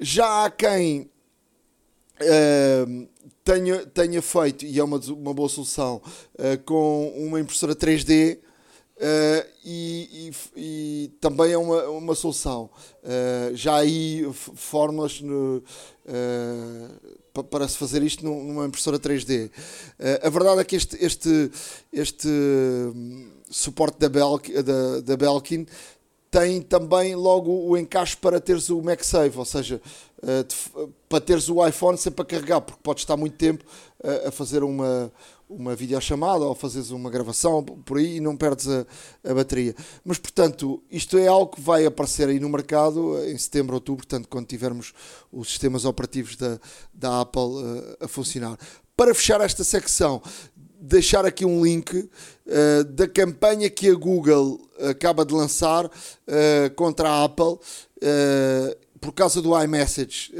Já 0.00 0.44
há 0.44 0.50
quem 0.50 1.10
uh, 2.20 3.08
tenha, 3.44 3.86
tenha 3.86 4.22
feito, 4.22 4.64
e 4.64 4.78
é 4.78 4.84
uma, 4.84 4.98
uma 4.98 5.34
boa 5.34 5.48
solução, 5.48 6.00
com 6.64 7.12
uma 7.16 7.38
impressora 7.38 7.74
3D 7.74 8.38
Uh, 8.96 9.46
e, 9.62 10.32
e, 10.56 10.60
e, 11.04 11.08
também 11.20 11.52
é 11.52 11.58
uma, 11.58 11.82
uma 11.88 12.14
solução. 12.14 12.70
Uh, 13.02 13.54
já 13.54 13.76
aí 13.76 14.26
fórmulas 14.32 15.20
no, 15.20 15.62
uh, 16.06 17.44
para 17.44 17.68
se 17.68 17.76
fazer 17.76 18.02
isto 18.02 18.24
numa 18.24 18.64
impressora 18.64 18.98
3D. 18.98 19.50
a 20.22 20.30
verdade 20.30 20.62
é 20.62 20.64
que 20.64 20.76
este, 20.76 20.96
este, 21.04 21.50
este 21.92 22.26
hum, 22.26 23.30
suporte 23.50 23.98
da, 23.98 24.08
Belkin, 24.08 24.62
da, 24.62 25.00
da 25.02 25.16
Belkin 25.16 25.66
tem 26.30 26.62
também 26.62 27.14
logo 27.14 27.50
o 27.68 27.76
encaixe 27.76 28.16
para 28.16 28.40
teres 28.40 28.70
o 28.70 28.80
MagSafe, 28.80 29.38
ou 29.38 29.44
seja, 29.44 29.80
para 31.08 31.20
teres 31.20 31.50
o 31.50 31.66
iPhone 31.66 31.98
sempre 31.98 32.22
a 32.22 32.24
carregar, 32.24 32.60
porque 32.62 32.80
podes 32.82 33.02
estar 33.02 33.16
muito 33.16 33.36
tempo 33.36 33.64
a 34.26 34.30
fazer 34.30 34.62
uma, 34.62 35.12
uma 35.48 35.76
videochamada 35.76 36.44
ou 36.44 36.54
fazes 36.54 36.90
uma 36.90 37.08
gravação 37.08 37.62
por 37.62 37.98
aí 37.98 38.16
e 38.16 38.20
não 38.20 38.36
perdes 38.36 38.68
a, 38.68 38.86
a, 39.24 39.34
bateria. 39.34 39.74
Mas, 40.04 40.18
portanto, 40.18 40.82
isto 40.90 41.16
é 41.18 41.28
algo 41.28 41.54
que 41.54 41.60
vai 41.60 41.86
aparecer 41.86 42.28
aí 42.28 42.40
no 42.40 42.48
mercado 42.48 43.18
em 43.24 43.38
setembro, 43.38 43.74
outubro, 43.74 44.06
portanto, 44.06 44.28
quando 44.28 44.46
tivermos 44.46 44.92
os 45.32 45.48
sistemas 45.48 45.84
operativos 45.84 46.36
da, 46.36 46.58
da 46.92 47.20
Apple 47.20 47.42
uh, 47.42 47.96
a 48.00 48.08
funcionar. 48.08 48.58
Para 48.96 49.14
fechar 49.14 49.40
esta 49.40 49.62
secção, 49.62 50.20
deixar 50.80 51.24
aqui 51.24 51.44
um 51.44 51.64
link 51.64 51.96
uh, 51.96 52.84
da 52.84 53.06
campanha 53.06 53.70
que 53.70 53.88
a 53.88 53.94
Google 53.94 54.60
acaba 54.90 55.24
de 55.24 55.32
lançar 55.32 55.86
uh, 55.86 55.90
contra 56.74 57.08
a 57.08 57.24
Apple 57.24 57.58
por 59.00 59.12
causa 59.12 59.40
do 59.40 59.58
iMessage. 59.62 60.32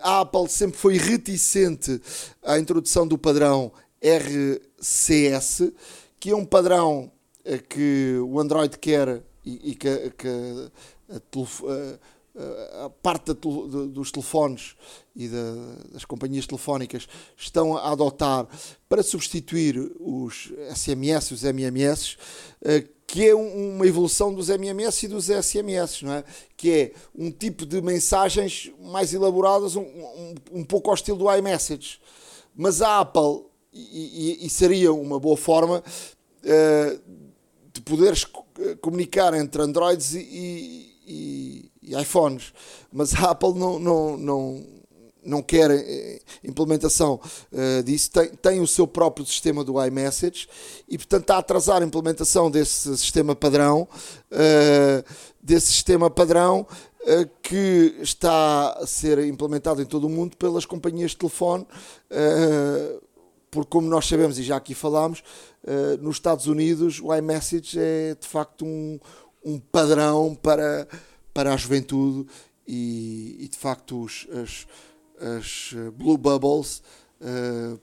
a 0.00 0.20
Apple 0.20 0.48
sempre 0.48 0.78
foi 0.78 0.96
reticente 0.96 2.00
à 2.44 2.56
introdução 2.58 3.06
do 3.06 3.18
padrão 3.18 3.72
RCS, 4.02 5.72
que 6.18 6.30
é 6.30 6.36
um 6.36 6.44
padrão 6.44 7.10
eh, 7.44 7.58
que 7.58 8.16
o 8.18 8.38
Android 8.40 8.78
quer 8.78 9.22
e, 9.44 9.70
e 9.70 9.74
que, 9.74 10.10
que 10.10 10.28
a, 11.08 11.16
a, 12.34 12.86
a, 12.86 12.90
parte 12.90 13.32
dos 13.34 14.10
telefones 14.10 14.74
e 15.14 15.28
da, 15.28 15.54
das 15.92 16.04
companhias 16.04 16.46
telefónicas 16.46 17.06
estão 17.36 17.76
a 17.76 17.90
adotar 17.92 18.46
para 18.88 19.02
substituir 19.02 19.92
os 20.00 20.52
SMS 20.74 21.30
e 21.30 21.34
os 21.34 21.44
MMS, 21.44 22.16
eh, 22.64 22.84
que 23.06 23.28
é 23.28 23.34
uma 23.34 23.86
evolução 23.86 24.32
dos 24.32 24.48
MMS 24.48 25.04
e 25.04 25.08
dos 25.08 25.26
SMS, 25.26 26.02
não 26.02 26.14
é? 26.14 26.24
que 26.56 26.70
é 26.70 26.92
um 27.14 27.30
tipo 27.30 27.66
de 27.66 27.82
mensagens 27.82 28.72
mais 28.80 29.12
elaboradas, 29.12 29.76
um, 29.76 29.82
um, 29.82 30.34
um 30.52 30.64
pouco 30.64 30.88
ao 30.88 30.94
estilo 30.94 31.18
do 31.18 31.34
iMessage. 31.36 32.00
Mas 32.56 32.80
a 32.80 33.00
Apple 33.00 33.51
e, 33.72 34.46
e, 34.46 34.50
seria 34.50 34.92
uma 34.92 35.18
boa 35.18 35.36
forma 35.36 35.82
uh, 35.82 37.00
de 37.72 37.80
poderes 37.80 38.26
comunicar 38.80 39.32
entre 39.34 39.62
Androids 39.62 40.14
e, 40.14 40.98
e, 41.06 41.70
e, 41.82 42.00
iPhones. 42.00 42.52
Mas 42.92 43.14
a 43.14 43.30
Apple 43.30 43.54
não, 43.54 43.78
não, 43.78 44.16
não, 44.18 44.66
não 45.24 45.42
quer 45.42 45.70
eh, 45.70 46.20
implementação 46.44 47.18
uh, 47.50 47.82
disso, 47.82 48.10
tem, 48.10 48.28
tem 48.28 48.60
o 48.60 48.66
seu 48.66 48.86
próprio 48.86 49.24
sistema 49.24 49.64
do 49.64 49.82
iMessage 49.82 50.46
e, 50.86 50.98
portanto, 50.98 51.22
está 51.22 51.36
a 51.36 51.38
atrasar 51.38 51.82
a 51.82 51.84
implementação 51.84 52.50
desse 52.50 52.96
sistema 52.98 53.34
padrão, 53.34 53.88
uh, 54.30 55.04
desse 55.42 55.68
sistema 55.68 56.10
padrão 56.10 56.66
que 57.42 57.96
está 58.00 58.78
a 58.78 58.86
ser 58.86 59.18
implementado 59.26 59.82
em 59.82 59.84
todo 59.84 60.06
o 60.06 60.08
mundo 60.08 60.36
pelas 60.36 60.64
companhias 60.64 61.10
de 61.10 61.16
telefone 61.16 61.66
porque 63.52 63.70
como 63.70 63.86
nós 63.86 64.08
sabemos 64.08 64.38
e 64.38 64.42
já 64.42 64.56
aqui 64.56 64.74
falámos, 64.74 65.22
uh, 65.62 66.02
nos 66.02 66.16
Estados 66.16 66.46
Unidos 66.46 67.00
o 67.00 67.14
iMessage 67.14 67.78
é 67.78 68.16
de 68.18 68.26
facto 68.26 68.64
um, 68.64 68.98
um 69.44 69.60
padrão 69.60 70.34
para, 70.34 70.88
para 71.34 71.52
a 71.52 71.56
juventude 71.56 72.26
e, 72.66 73.36
e 73.38 73.48
de 73.48 73.56
facto 73.58 74.02
os, 74.02 74.26
as, 74.32 74.66
as 75.38 75.74
Blue 75.94 76.16
Bubbles 76.16 76.82
uh, 77.20 77.78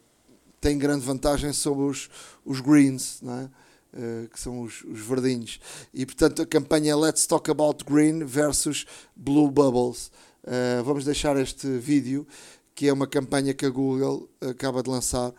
tem 0.60 0.78
grande 0.78 1.06
vantagem 1.06 1.54
sobre 1.54 1.84
os, 1.84 2.10
os 2.44 2.60
greens, 2.60 3.20
não 3.22 3.40
é? 3.40 3.50
Uh, 3.92 4.30
que 4.30 4.40
são 4.40 4.62
os, 4.62 4.84
os, 4.84 5.00
verdinhos. 5.00 5.60
E 5.94 6.06
portanto 6.06 6.42
a 6.44 6.46
campanha 6.46 6.96
Let's 6.96 7.26
Talk 7.26 7.50
About 7.50 7.84
Green 7.86 8.24
versus 8.24 8.86
Blue 9.16 9.50
Bubbles. 9.50 10.12
Uh, 10.44 10.84
vamos 10.84 11.06
deixar 11.06 11.38
este 11.38 11.68
vídeo, 11.78 12.28
que 12.76 12.88
é 12.88 12.94
uma 12.94 13.08
campanha 13.08 13.54
que 13.54 13.66
a 13.66 13.70
Google 13.70 14.30
acaba 14.42 14.84
de 14.84 14.90
lançar 14.90 15.34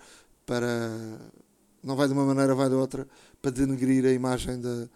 para. 0.50 0.90
Não 1.82 1.94
vai 1.94 2.08
de 2.08 2.12
uma 2.12 2.24
maneira, 2.24 2.56
vai 2.56 2.68
de 2.68 2.74
outra, 2.74 3.06
para 3.40 3.52
denegrir 3.52 4.04
a 4.04 4.10
imagem 4.10 4.60
da, 4.60 4.88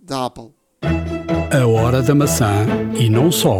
da 0.00 0.26
Apple. 0.26 0.54
A 0.82 1.66
hora 1.66 2.00
da 2.00 2.14
maçã 2.14 2.64
e 2.98 3.10
não 3.10 3.30
só 3.32 3.58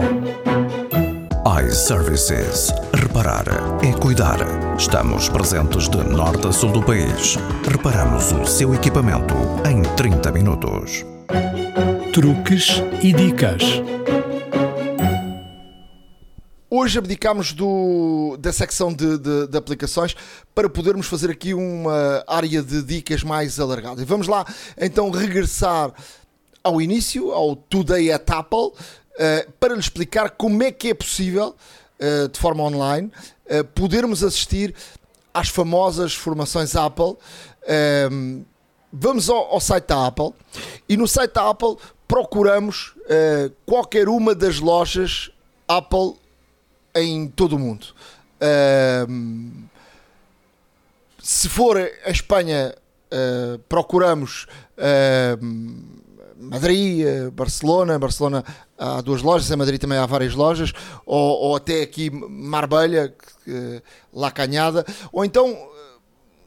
iServices. 1.67 2.73
Reparar 2.95 3.45
é 3.85 3.93
cuidar. 3.99 4.39
Estamos 4.79 5.29
presentes 5.29 5.89
de 5.89 5.99
norte 5.99 6.47
a 6.47 6.53
sul 6.53 6.71
do 6.71 6.83
país. 6.83 7.37
Reparamos 7.69 8.31
o 8.31 8.47
seu 8.47 8.73
equipamento 8.73 9.35
em 9.69 9.83
30 9.97 10.31
minutos. 10.31 11.05
Truques 12.15 12.81
e 13.03 13.13
dicas. 13.13 13.63
Hoje 16.83 16.99
abdicamos 16.99 17.53
do, 17.53 18.39
da 18.39 18.51
secção 18.55 18.91
de, 18.91 19.19
de, 19.19 19.49
de, 19.49 19.59
aplicações 19.59 20.17
para 20.55 20.67
podermos 20.67 21.07
fazer 21.07 21.31
aqui 21.31 21.53
uma 21.53 22.25
área 22.27 22.63
de 22.63 22.83
dicas 22.83 23.23
mais 23.23 23.61
alargada. 23.61 24.01
E 24.01 24.05
vamos 24.07 24.27
lá 24.27 24.47
então 24.81 25.11
regressar 25.11 25.93
ao 26.65 26.81
início, 26.81 27.33
ao 27.33 27.55
Today 27.55 28.11
at 28.11 28.31
Apple, 28.31 28.73
eh, 29.19 29.47
para 29.61 29.75
lhe 29.75 29.81
explicar 29.81 30.31
como 30.31 30.63
é 30.63 30.73
que 30.73 30.89
é 30.89 30.95
possível, 30.95 31.55
uh, 32.01 32.29
de 32.29 32.41
forma 32.41 32.63
online, 32.63 33.13
uh, 33.45 33.63
podermos 33.75 34.25
assistir 34.25 34.75
às 35.35 35.51
famosas 35.51 36.15
formações 36.15 36.75
Apple. 36.75 37.15
Ehm, 37.69 38.41
vamos 38.91 39.29
ao, 39.29 39.53
ao, 39.53 39.61
site 39.61 39.85
da 39.85 40.07
Apple 40.07 40.33
e 40.89 40.97
no 40.97 41.07
site 41.07 41.35
da 41.35 41.51
Apple 41.51 41.77
procuramos 42.09 42.95
qualquer 43.67 44.09
uma 44.09 44.35
das 44.35 44.59
lojas 44.59 45.31
Apple 45.69 46.15
em 46.95 47.29
todo 47.29 47.57
o 47.57 47.59
mundo. 47.59 47.87
Ehm, 48.41 49.65
se 51.23 51.49
for 51.49 51.77
a 51.77 52.11
Espanha, 52.11 52.75
procuramos 53.69 54.47
ehm, 54.79 56.01
Madrid, 56.41 57.07
eh, 57.07 57.31
Barcelona, 57.31 57.99
Barcelona 57.99 58.43
há 58.79 59.03
duas 59.03 59.21
lojas, 59.21 59.51
em 59.51 59.57
Madrid 59.57 59.79
também 59.79 59.99
há 59.99 60.07
várias 60.07 60.35
lojas, 60.35 60.73
ou, 61.05 61.39
ou 61.39 61.57
até 61.57 61.83
aqui 61.83 62.09
Marbella, 62.11 63.13
La 64.13 64.31
Canhada, 64.31 64.87
ou 65.13 65.23
então, 65.23 65.55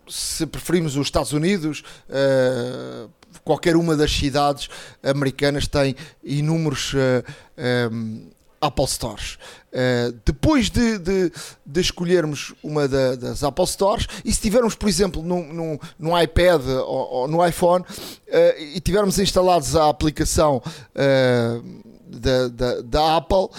se 0.07 0.45
preferimos 0.47 0.95
os 0.95 1.07
Estados 1.07 1.31
Unidos, 1.31 1.83
uh, 2.09 3.09
qualquer 3.43 3.75
uma 3.75 3.95
das 3.95 4.11
cidades 4.11 4.69
americanas 5.03 5.67
tem 5.67 5.95
inúmeros 6.23 6.93
uh, 6.93 7.91
um, 7.91 8.29
Apple 8.63 8.87
Stores. 8.87 9.37
Uh, 9.73 10.17
depois 10.23 10.69
de, 10.69 10.97
de, 10.97 11.31
de, 11.65 11.81
escolhermos 11.81 12.53
uma 12.63 12.87
da, 12.87 13.15
das 13.15 13.43
Apple 13.43 13.67
Stores, 13.67 14.07
e 14.23 14.31
se 14.31 14.39
tivermos, 14.39 14.73
por 14.73 14.87
exemplo, 14.87 15.21
no, 15.21 15.79
no, 15.99 16.21
iPad 16.21 16.61
ou, 16.85 17.13
ou, 17.13 17.27
no 17.27 17.45
iPhone, 17.45 17.83
uh, 17.83 18.61
e 18.61 18.79
tivermos 18.79 19.19
instalados 19.19 19.75
a 19.75 19.89
aplicação 19.89 20.61
uh, 20.65 21.83
da, 22.05 22.47
da, 22.47 22.81
da, 22.81 23.17
Apple, 23.17 23.49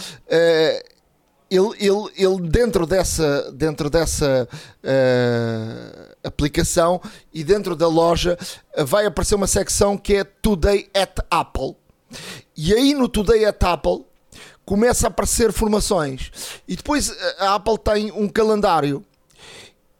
ele, 1.50 1.68
ele, 1.78 2.11
ele 2.16 2.48
dentro 2.48 2.86
dessa, 2.86 3.52
dentro 3.52 3.90
dessa 3.90 4.48
aplicação 6.22 7.00
e 7.32 7.44
dentro 7.44 7.76
da 7.76 7.88
loja 7.88 8.38
vai 8.86 9.05
aparecer 9.05 9.34
uma 9.34 9.48
secção 9.48 9.98
que 9.98 10.14
é 10.14 10.24
Today 10.24 10.88
at 10.94 11.18
Apple. 11.30 11.76
E 12.57 12.72
aí 12.72 12.94
no 12.94 13.09
Today 13.09 13.44
at 13.44 13.62
Apple 13.62 14.05
começa 14.65 15.07
a 15.07 15.09
aparecer 15.09 15.53
formações 15.53 16.31
e 16.67 16.77
depois 16.77 17.11
eh, 17.11 17.37
a 17.41 17.55
Apple 17.55 17.79
tem 17.79 18.11
um 18.12 18.29
calendário 18.29 19.05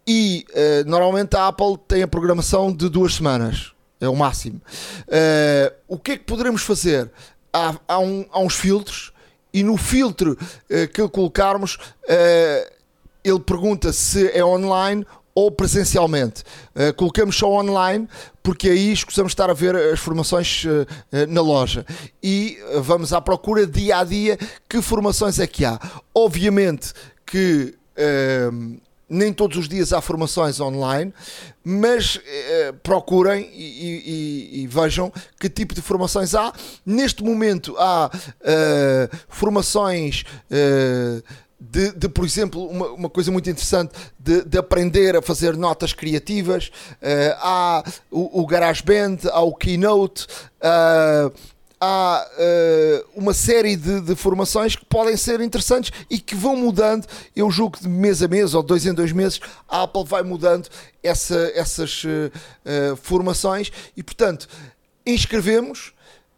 e 0.07 0.45
uh, 0.51 0.89
normalmente 0.89 1.37
a 1.37 1.49
Apple 1.49 1.79
tem 1.89 2.03
a 2.03 2.09
programação 2.09 2.73
de 2.73 2.89
duas 2.89 3.15
semanas, 3.15 3.73
é 4.01 4.09
o 4.09 4.15
máximo. 4.15 4.61
Uh, 5.09 5.75
o 5.89 5.99
que 5.99 6.13
é 6.13 6.17
que 6.19 6.25
poderemos 6.25 6.63
fazer? 6.63 7.11
Há, 7.53 7.75
há, 7.89 7.99
um, 7.99 8.27
há 8.31 8.41
uns 8.41 8.55
filtros 8.55 9.13
e 9.53 9.63
no 9.63 9.77
filtro 9.77 10.33
uh, 10.33 10.89
que 10.93 11.09
colocarmos 11.09 11.79
ele 13.23 13.41
pergunta 13.41 13.91
se 13.93 14.29
é 14.37 14.45
online 14.45 15.07
ou 15.35 15.51
presencialmente. 15.51 16.43
Uh, 16.75 16.95
colocamos 16.95 17.37
só 17.37 17.51
online 17.51 18.09
porque 18.43 18.71
aí 18.71 18.93
escusamos 18.93 19.33
estar 19.33 19.51
a 19.51 19.55
ver 19.55 19.75
as 19.75 19.99
formações 19.99 20.65
uh, 20.65 20.87
na 21.29 21.41
loja 21.41 21.85
e 22.23 22.59
vamos 22.81 23.13
à 23.13 23.21
procura 23.21 23.67
dia 23.67 23.99
a 23.99 24.05
dia 24.05 24.39
que 24.69 24.81
formações 24.81 25.39
é 25.39 25.47
que 25.47 25.65
há. 25.65 25.81
Obviamente 26.15 26.93
que 27.27 27.75
nem 29.09 29.33
todos 29.33 29.57
os 29.57 29.69
dias 29.69 29.93
há 29.93 30.01
formações 30.01 30.61
online, 30.61 31.15
mas 31.63 32.21
procurem 32.83 33.49
e, 33.55 33.63
e, 33.63 34.63
e, 34.63 34.67
vejam 34.67 35.13
que 35.39 35.49
tipo 35.49 35.75
de 35.75 35.81
formações 35.81 36.35
há. 36.35 36.53
Neste 36.85 37.23
momento 37.23 37.75
há 37.79 38.11
formações 39.29 40.25
de, 41.71 41.93
de, 41.93 42.09
por 42.09 42.25
exemplo, 42.25 42.67
uma, 42.67 42.89
uma 42.89 43.11
coisa 43.11 43.31
muito 43.31 43.49
interessante 43.49 43.93
de, 44.19 44.45
de, 44.45 44.59
aprender 44.59 45.17
a 45.17 45.23
fazer 45.23 45.57
notas 45.57 45.93
criativas. 45.93 46.69
Uh, 46.69 47.35
há 47.39 47.85
o, 48.11 48.43
o 48.43 48.47
GarageBand, 48.47 49.19
há 49.31 49.41
o 49.41 49.55
Keynote, 49.55 50.27
uh, 50.61 51.33
há 51.81 52.27
uh, 52.27 53.09
uma 53.17 53.33
série 53.33 53.77
de, 53.77 54.01
de, 54.03 54.15
formações 54.15 54.77
que 54.77 54.85
podem 54.85 55.17
ser 55.17 55.41
interessantes 55.41 55.91
e 56.11 56.19
que 56.19 56.35
vão 56.35 56.55
mudando. 56.57 57.07
Eu 57.35 57.51
julgo 57.51 57.79
que 57.79 57.83
de 57.83 57.89
mês 57.89 58.23
a 58.23 58.29
mês 58.29 58.55
ou 58.55 58.63
de 58.63 58.69
dois 58.69 58.85
em 58.85 58.93
dois 58.93 59.13
meses 59.13 59.41
a 59.69 59.83
Apple 59.83 60.05
vai 60.05 60.23
mudando 60.23 60.69
essa, 61.03 61.51
essas 61.55 62.03
formações 63.03 63.71
e, 63.97 64.03
portanto, 64.03 64.49
inscrevemos 65.07 65.94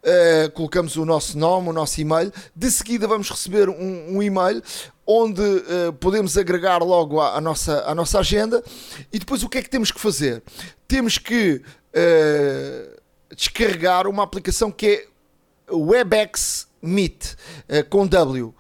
Uh, 0.06 0.48
colocamos 0.52 0.94
o 0.94 1.04
nosso 1.04 1.36
nome, 1.36 1.68
o 1.70 1.72
nosso 1.72 2.00
e-mail. 2.00 2.32
De 2.54 2.70
seguida 2.70 3.08
vamos 3.08 3.28
receber 3.28 3.68
um, 3.68 4.16
um 4.16 4.22
e-mail 4.22 4.62
onde 5.04 5.42
uh, 5.42 5.92
podemos 5.98 6.38
agregar 6.38 6.80
logo 6.80 7.20
a, 7.20 7.40
nossa, 7.40 7.82
a 7.84 7.92
nossa 7.92 8.20
agenda. 8.20 8.62
E 9.12 9.18
depois 9.18 9.42
o 9.42 9.48
que 9.48 9.58
é 9.58 9.62
que 9.62 9.68
temos 9.68 9.90
que 9.90 9.98
fazer? 10.00 10.44
Temos 10.86 11.18
que 11.18 11.60
uh, 11.60 12.96
descarregar 13.34 14.06
uma 14.06 14.22
aplicação 14.22 14.70
que 14.70 14.86
é 14.86 15.04
WebEx 15.74 16.68
Meet 16.80 17.34
com 17.90 18.06
W. 18.06 18.54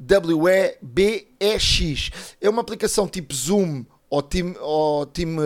W-E-B-E-X. 0.00 0.80
É 2.40 2.50
uma 2.50 2.62
aplicação 2.62 3.06
tipo 3.06 3.32
Zoom 3.32 3.84
ou 4.10 4.20
Team, 4.20 4.56
ou 4.60 5.06
team 5.06 5.36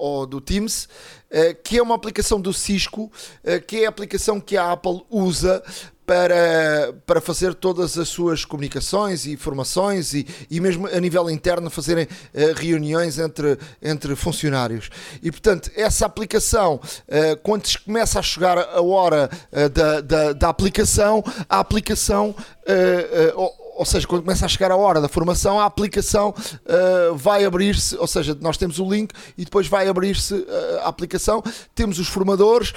ou 0.00 0.26
do 0.26 0.40
Teams, 0.40 0.88
eh, 1.30 1.54
que 1.54 1.78
é 1.78 1.82
uma 1.82 1.94
aplicação 1.94 2.40
do 2.40 2.52
Cisco, 2.52 3.12
eh, 3.44 3.60
que 3.60 3.84
é 3.84 3.86
a 3.86 3.90
aplicação 3.90 4.40
que 4.40 4.56
a 4.56 4.72
Apple 4.72 5.02
usa 5.10 5.62
para, 6.10 6.92
para 7.06 7.20
fazer 7.20 7.54
todas 7.54 7.96
as 7.96 8.08
suas 8.08 8.44
comunicações 8.44 9.26
e 9.26 9.32
informações 9.32 10.12
e, 10.12 10.26
e 10.50 10.58
mesmo 10.58 10.88
a 10.88 10.98
nível 10.98 11.30
interno 11.30 11.70
fazerem 11.70 12.04
uh, 12.04 12.52
reuniões 12.56 13.16
entre, 13.16 13.56
entre 13.80 14.16
funcionários. 14.16 14.90
E 15.22 15.30
portanto, 15.30 15.70
essa 15.76 16.06
aplicação, 16.06 16.80
uh, 16.82 17.36
quando 17.44 17.64
começa 17.84 18.18
a 18.18 18.22
chegar 18.22 18.58
a 18.58 18.82
hora 18.82 19.30
uh, 19.52 19.68
da, 19.68 20.00
da, 20.00 20.32
da, 20.32 20.48
aplicação, 20.48 21.22
a 21.48 21.60
aplicação 21.60 22.34
ou 23.80 23.86
seja, 23.86 24.06
quando 24.06 24.20
começa 24.20 24.44
a 24.44 24.48
chegar 24.48 24.70
a 24.70 24.76
hora 24.76 25.00
da 25.00 25.08
formação, 25.08 25.58
a 25.58 25.64
aplicação 25.64 26.34
uh, 26.36 27.16
vai 27.16 27.46
abrir-se, 27.46 27.96
ou 27.96 28.06
seja, 28.06 28.36
nós 28.38 28.58
temos 28.58 28.78
o 28.78 28.86
link 28.86 29.10
e 29.38 29.44
depois 29.46 29.66
vai 29.68 29.88
abrir-se 29.88 30.34
uh, 30.34 30.80
a 30.82 30.88
aplicação, 30.88 31.42
temos 31.74 31.98
os 31.98 32.06
formadores, 32.06 32.74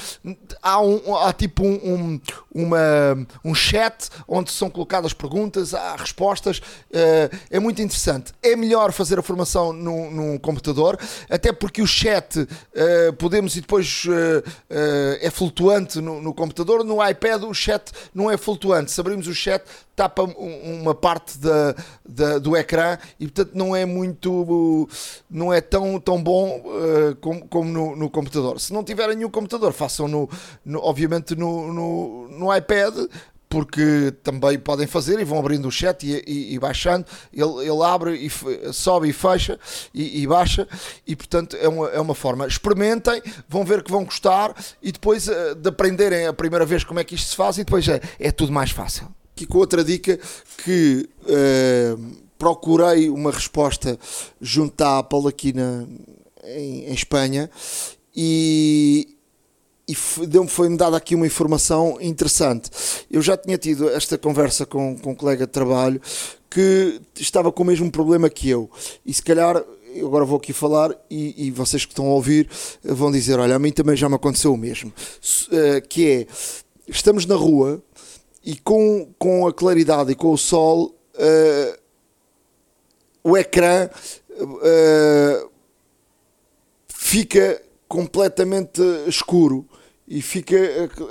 há, 0.61 0.79
um, 0.79 1.17
há 1.17 1.33
tipo 1.33 1.61
um, 1.61 1.75
um, 1.75 2.21
uma, 2.55 3.27
um 3.43 3.53
chat 3.53 4.07
onde 4.25 4.49
são 4.49 4.69
colocadas 4.69 5.11
perguntas, 5.11 5.73
há 5.73 5.97
respostas, 5.97 6.59
uh, 6.59 7.37
é 7.51 7.59
muito 7.59 7.81
interessante. 7.81 8.31
É 8.41 8.55
melhor 8.55 8.93
fazer 8.93 9.19
a 9.19 9.21
formação 9.21 9.73
num, 9.73 10.09
num 10.09 10.37
computador, 10.37 10.97
até 11.29 11.51
porque 11.51 11.81
o 11.81 11.87
chat 11.87 12.47
podemos 13.17 13.57
e 13.57 13.61
depois 13.61 14.03
é 15.19 15.29
flutuante 15.29 15.99
no, 15.99 16.21
no 16.21 16.33
computador, 16.33 16.83
no 16.83 17.05
iPad 17.05 17.43
o 17.43 17.53
chat 17.53 17.91
não 18.13 18.31
é 18.31 18.37
flutuante, 18.37 18.91
se 18.91 19.01
abrimos 19.01 19.27
o 19.27 19.33
chat 19.33 19.63
tapa 19.95 20.23
uma 20.23 20.92
parte 20.93 21.37
da, 21.37 21.75
da, 22.07 22.39
do 22.39 22.55
ecrã 22.55 22.97
e 23.19 23.27
portanto 23.27 23.51
não 23.53 23.75
é 23.75 23.85
muito 23.85 24.87
não 25.29 25.53
é 25.53 25.61
tão, 25.61 25.99
tão 25.99 26.21
bom 26.21 26.61
uh, 26.65 27.15
como, 27.21 27.47
como 27.47 27.71
no, 27.71 27.95
no, 27.95 28.09
computador 28.09 28.59
se 28.59 28.73
não 28.73 28.83
tiverem 28.83 29.15
nenhum 29.15 29.29
computador 29.29 29.73
façam 29.73 30.07
no, 30.07 30.29
no 30.65 30.79
obviamente 30.79 31.35
no, 31.35 31.73
no, 31.73 32.27
no 32.29 32.55
iPad 32.55 32.95
porque 33.53 34.11
também 34.23 34.57
podem 34.57 34.87
fazer 34.87 35.19
e 35.19 35.23
vão 35.23 35.37
abrindo 35.37 35.67
o 35.67 35.71
chat 35.71 36.03
e, 36.07 36.23
e, 36.25 36.55
e 36.55 36.59
baixando. 36.59 37.05
Ele, 37.31 37.69
ele 37.69 37.83
abre 37.83 38.15
e 38.15 38.73
sobe 38.73 39.09
e 39.09 39.13
fecha 39.13 39.59
e, 39.93 40.23
e, 40.23 40.25
baixa, 40.25 40.67
e 41.05 41.15
portanto 41.15 41.55
é 41.57 41.69
uma, 41.69 41.87
é 41.89 41.99
uma 41.99 42.15
forma. 42.15 42.47
Experimentem, 42.47 43.21
vão 43.47 43.63
ver 43.63 43.83
que 43.83 43.91
vão 43.91 44.05
gostar 44.05 44.55
e 44.81 44.91
depois 44.91 45.27
uh, 45.27 45.53
de 45.53 45.69
aprenderem 45.69 46.25
a 46.25 46.33
primeira 46.33 46.65
vez 46.65 46.83
como 46.83 46.99
é 46.99 47.03
que 47.03 47.13
isto 47.13 47.29
se 47.29 47.35
faz, 47.35 47.59
e 47.59 47.63
depois 47.63 47.87
é, 47.87 48.01
é 48.19 48.31
tudo 48.31 48.51
mais 48.51 48.71
fácil. 48.71 49.13
Aqui 49.35 49.47
com 49.47 49.57
outra 49.57 49.83
dica 49.83 50.19
que 50.63 51.09
uh, 51.23 52.23
procurei 52.37 53.09
uma 53.09 53.31
resposta 53.31 53.97
junto 54.39 54.79
à 54.81 54.99
Apple 54.99 55.27
aqui 55.27 55.53
na, 55.53 55.85
em, 56.43 56.85
em 56.85 56.93
Espanha 56.93 57.49
e, 58.15 59.17
e 59.87 59.95
foi-me 59.95 60.77
dada 60.77 60.97
aqui 60.97 61.15
uma 61.15 61.25
informação 61.25 61.97
interessante. 61.99 62.69
Eu 63.09 63.21
já 63.21 63.35
tinha 63.35 63.57
tido 63.57 63.89
esta 63.89 64.17
conversa 64.17 64.65
com, 64.65 64.97
com 64.97 65.11
um 65.11 65.15
colega 65.15 65.45
de 65.47 65.51
trabalho 65.51 65.99
que 66.49 67.01
estava 67.19 67.51
com 67.51 67.63
o 67.63 67.65
mesmo 67.65 67.89
problema 67.91 68.29
que 68.29 68.49
eu. 68.49 68.69
E 69.05 69.13
se 69.13 69.23
calhar, 69.23 69.63
agora 69.97 70.25
vou 70.25 70.37
aqui 70.37 70.53
falar 70.53 70.95
e, 71.09 71.47
e 71.47 71.51
vocês 71.51 71.85
que 71.85 71.91
estão 71.91 72.05
a 72.05 72.13
ouvir 72.13 72.47
vão 72.83 73.11
dizer: 73.11 73.39
Olha, 73.39 73.55
a 73.55 73.59
mim 73.59 73.71
também 73.71 73.95
já 73.95 74.07
me 74.07 74.15
aconteceu 74.15 74.53
o 74.53 74.57
mesmo. 74.57 74.93
Uh, 75.47 75.87
que 75.87 76.07
é, 76.07 76.27
estamos 76.87 77.25
na 77.25 77.35
rua 77.35 77.81
e 78.43 78.55
com, 78.57 79.13
com 79.17 79.47
a 79.47 79.53
claridade 79.53 80.11
e 80.11 80.15
com 80.15 80.31
o 80.31 80.37
sol, 80.37 80.95
uh, 81.15 81.79
o 83.23 83.37
ecrã 83.37 83.89
uh, 84.39 85.49
fica 86.87 87.61
completamente 87.87 88.81
escuro. 89.07 89.67
E 90.05 90.21
fica 90.21 90.57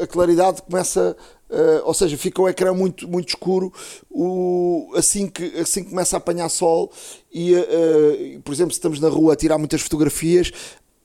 a 0.00 0.06
claridade 0.06 0.60
começa 0.62 1.16
uh, 1.48 1.82
ou 1.84 1.94
seja 1.94 2.16
fica 2.18 2.42
o 2.42 2.48
ecrã 2.48 2.74
muito 2.74 3.08
muito 3.08 3.30
escuro. 3.30 3.72
O, 4.10 4.92
assim 4.94 5.28
que 5.28 5.44
assim 5.58 5.84
que 5.84 5.90
começa 5.90 6.16
a 6.16 6.18
apanhar 6.18 6.48
sol 6.48 6.92
e 7.32 7.54
uh, 7.54 8.40
por 8.42 8.52
exemplo 8.52 8.72
se 8.72 8.78
estamos 8.78 9.00
na 9.00 9.08
rua 9.08 9.32
a 9.32 9.36
tirar 9.36 9.56
muitas 9.56 9.80
fotografias 9.80 10.52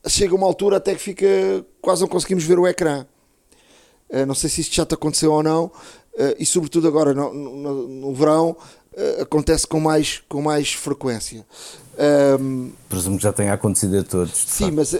chega 0.06 0.34
uma 0.34 0.46
altura 0.46 0.76
até 0.76 0.94
que 0.94 1.00
fica 1.00 1.26
quase 1.80 2.02
não 2.02 2.08
conseguimos 2.08 2.44
ver 2.44 2.58
o 2.58 2.66
ecrã. 2.66 3.06
Uh, 4.10 4.26
não 4.26 4.34
sei 4.34 4.50
se 4.50 4.60
isto 4.60 4.74
já 4.74 4.84
te 4.84 4.94
aconteceu 4.94 5.32
ou 5.32 5.42
não 5.42 5.70
e 6.38 6.44
sobretudo 6.44 6.88
agora 6.88 7.14
no, 7.14 7.32
no, 7.32 7.88
no 7.88 8.14
verão 8.14 8.56
acontece 9.20 9.66
com 9.66 9.78
mais 9.78 10.20
com 10.28 10.42
mais 10.42 10.72
frequência 10.72 11.46
um, 11.98 12.70
Presumo 12.88 13.16
que 13.16 13.24
já 13.24 13.32
tenha 13.32 13.52
acontecido 13.52 13.98
a 13.98 14.04
todos. 14.04 14.32
Sim, 14.32 14.64
facto. 14.64 14.76
mas 14.76 14.92
uh, 14.92 14.98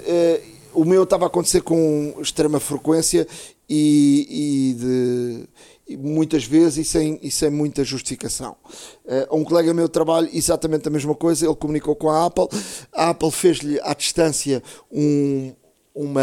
o 0.75 0.85
meu 0.85 1.05
estava 1.05 1.25
a 1.25 1.29
acontecer 1.29 1.61
com 1.61 2.15
extrema 2.21 2.59
frequência 2.59 3.27
e, 3.69 4.27
e 4.29 4.75
de, 4.75 5.49
e 5.89 5.97
muitas 5.97 6.45
vezes 6.45 6.79
e 6.79 6.85
sem, 6.85 7.19
e 7.23 7.31
sem 7.31 7.51
muita 7.51 7.85
justificação. 7.85 8.57
Uh, 9.05 9.37
um 9.37 9.45
colega 9.45 9.73
meu 9.73 9.89
trabalha 9.89 10.29
exatamente 10.33 10.89
a 10.89 10.91
mesma 10.91 11.15
coisa, 11.15 11.47
ele 11.47 11.55
comunicou 11.55 11.95
com 11.95 12.11
a 12.11 12.27
Apple, 12.27 12.49
a 12.93 13.11
Apple 13.11 13.31
fez-lhe 13.31 13.81
à 13.81 13.95
distância 13.95 14.61
um, 14.91 15.55
uma, 15.95 16.21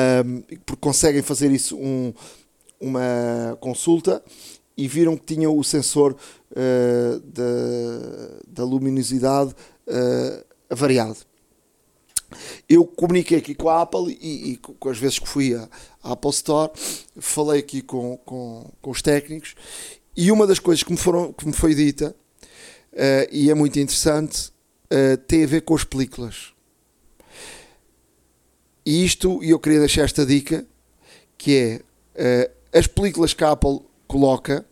porque 0.65 0.81
conseguem 0.81 1.21
fazer 1.21 1.51
isso, 1.51 1.77
um, 1.77 2.13
uma 2.81 3.57
consulta 3.61 4.21
e 4.77 4.87
viram 4.87 5.15
que 5.15 5.35
tinha 5.35 5.49
o 5.49 5.63
sensor 5.63 6.15
uh, 6.51 7.19
da, 7.19 7.43
da 8.47 8.63
luminosidade 8.63 9.55
uh, 9.87 10.75
variado. 10.75 11.17
Eu 12.67 12.85
comuniquei 12.85 13.37
aqui 13.37 13.55
com 13.55 13.69
a 13.69 13.81
Apple 13.81 14.17
e, 14.19 14.53
e 14.53 14.57
com 14.57 14.89
as 14.89 14.97
vezes 14.97 15.19
que 15.19 15.27
fui 15.27 15.55
à, 15.55 15.69
Apple 16.03 16.31
Store, 16.31 16.71
falei 17.19 17.59
aqui 17.59 17.81
com, 17.81 18.17
com, 18.17 18.69
com, 18.81 18.91
os 18.91 19.01
técnicos 19.01 19.55
e 20.17 20.31
uma 20.31 20.45
das 20.45 20.59
coisas 20.59 20.83
que 20.83 20.91
me, 20.91 20.97
foram, 20.97 21.31
que 21.31 21.45
me 21.45 21.53
foi 21.53 21.73
dita, 21.73 22.15
uh, 22.93 23.27
e 23.31 23.49
é 23.49 23.53
muito 23.53 23.79
interessante, 23.79 24.53
tem 25.27 25.43
a 25.43 25.47
ver 25.47 25.61
com 25.61 25.75
as 25.75 25.83
películas. 25.83 26.53
E 28.85 29.03
isto, 29.03 29.43
e 29.43 29.49
eu 29.49 29.59
queria 29.59 29.79
deixar 29.79 30.03
esta 30.03 30.25
dica, 30.25 30.65
que 31.37 31.81
é, 32.15 32.51
as 32.71 32.87
películas 32.87 33.33
que 33.33 33.43
a 33.43 33.51
Apple 33.51 33.81
coloca 34.07 34.65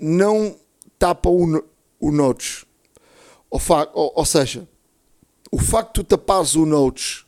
não 0.00 0.56
tapam 0.98 1.32
o, 1.32 1.64
o 2.00 2.10
Notes 2.10 2.66
ou, 3.50 3.60
ou, 3.94 4.12
ou 4.16 4.24
seja, 4.24 4.68
o 5.50 5.58
facto 5.58 6.02
de 6.02 6.04
tu 6.04 6.04
tapares 6.04 6.54
o 6.54 6.66
Notes, 6.66 7.24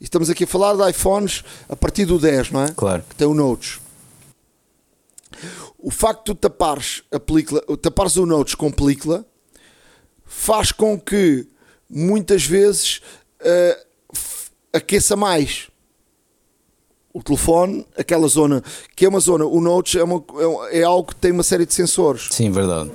e 0.00 0.04
estamos 0.04 0.30
aqui 0.30 0.44
a 0.44 0.46
falar 0.46 0.74
de 0.74 0.90
iPhones 0.90 1.44
a 1.68 1.76
partir 1.76 2.04
do 2.04 2.18
10, 2.18 2.50
não 2.50 2.64
é? 2.64 2.72
Claro. 2.72 3.04
Que 3.08 3.14
tem 3.14 3.26
o 3.26 3.34
Notes. 3.34 3.80
O 5.78 5.90
facto 5.90 6.18
de 6.18 6.24
tu 6.24 6.34
tapares, 6.34 7.02
a 7.12 7.20
película, 7.20 7.62
tapares 7.76 8.16
o 8.16 8.26
Notes 8.26 8.54
com 8.54 8.70
película 8.70 9.26
faz 10.24 10.72
com 10.72 10.98
que 10.98 11.46
muitas 11.88 12.44
vezes 12.44 13.00
uh, 13.40 13.86
aqueça 14.72 15.16
mais 15.16 15.68
o 17.18 17.22
telefone, 17.22 17.86
aquela 17.96 18.28
zona 18.28 18.62
que 18.94 19.04
é 19.04 19.08
uma 19.08 19.20
zona, 19.20 19.44
o 19.44 19.60
Notes 19.60 19.96
é, 19.96 20.04
uma, 20.04 20.22
é, 20.70 20.80
é 20.80 20.82
algo 20.82 21.08
que 21.08 21.16
tem 21.16 21.32
uma 21.32 21.42
série 21.42 21.66
de 21.66 21.74
sensores. 21.74 22.28
Sim, 22.30 22.50
verdade 22.50 22.90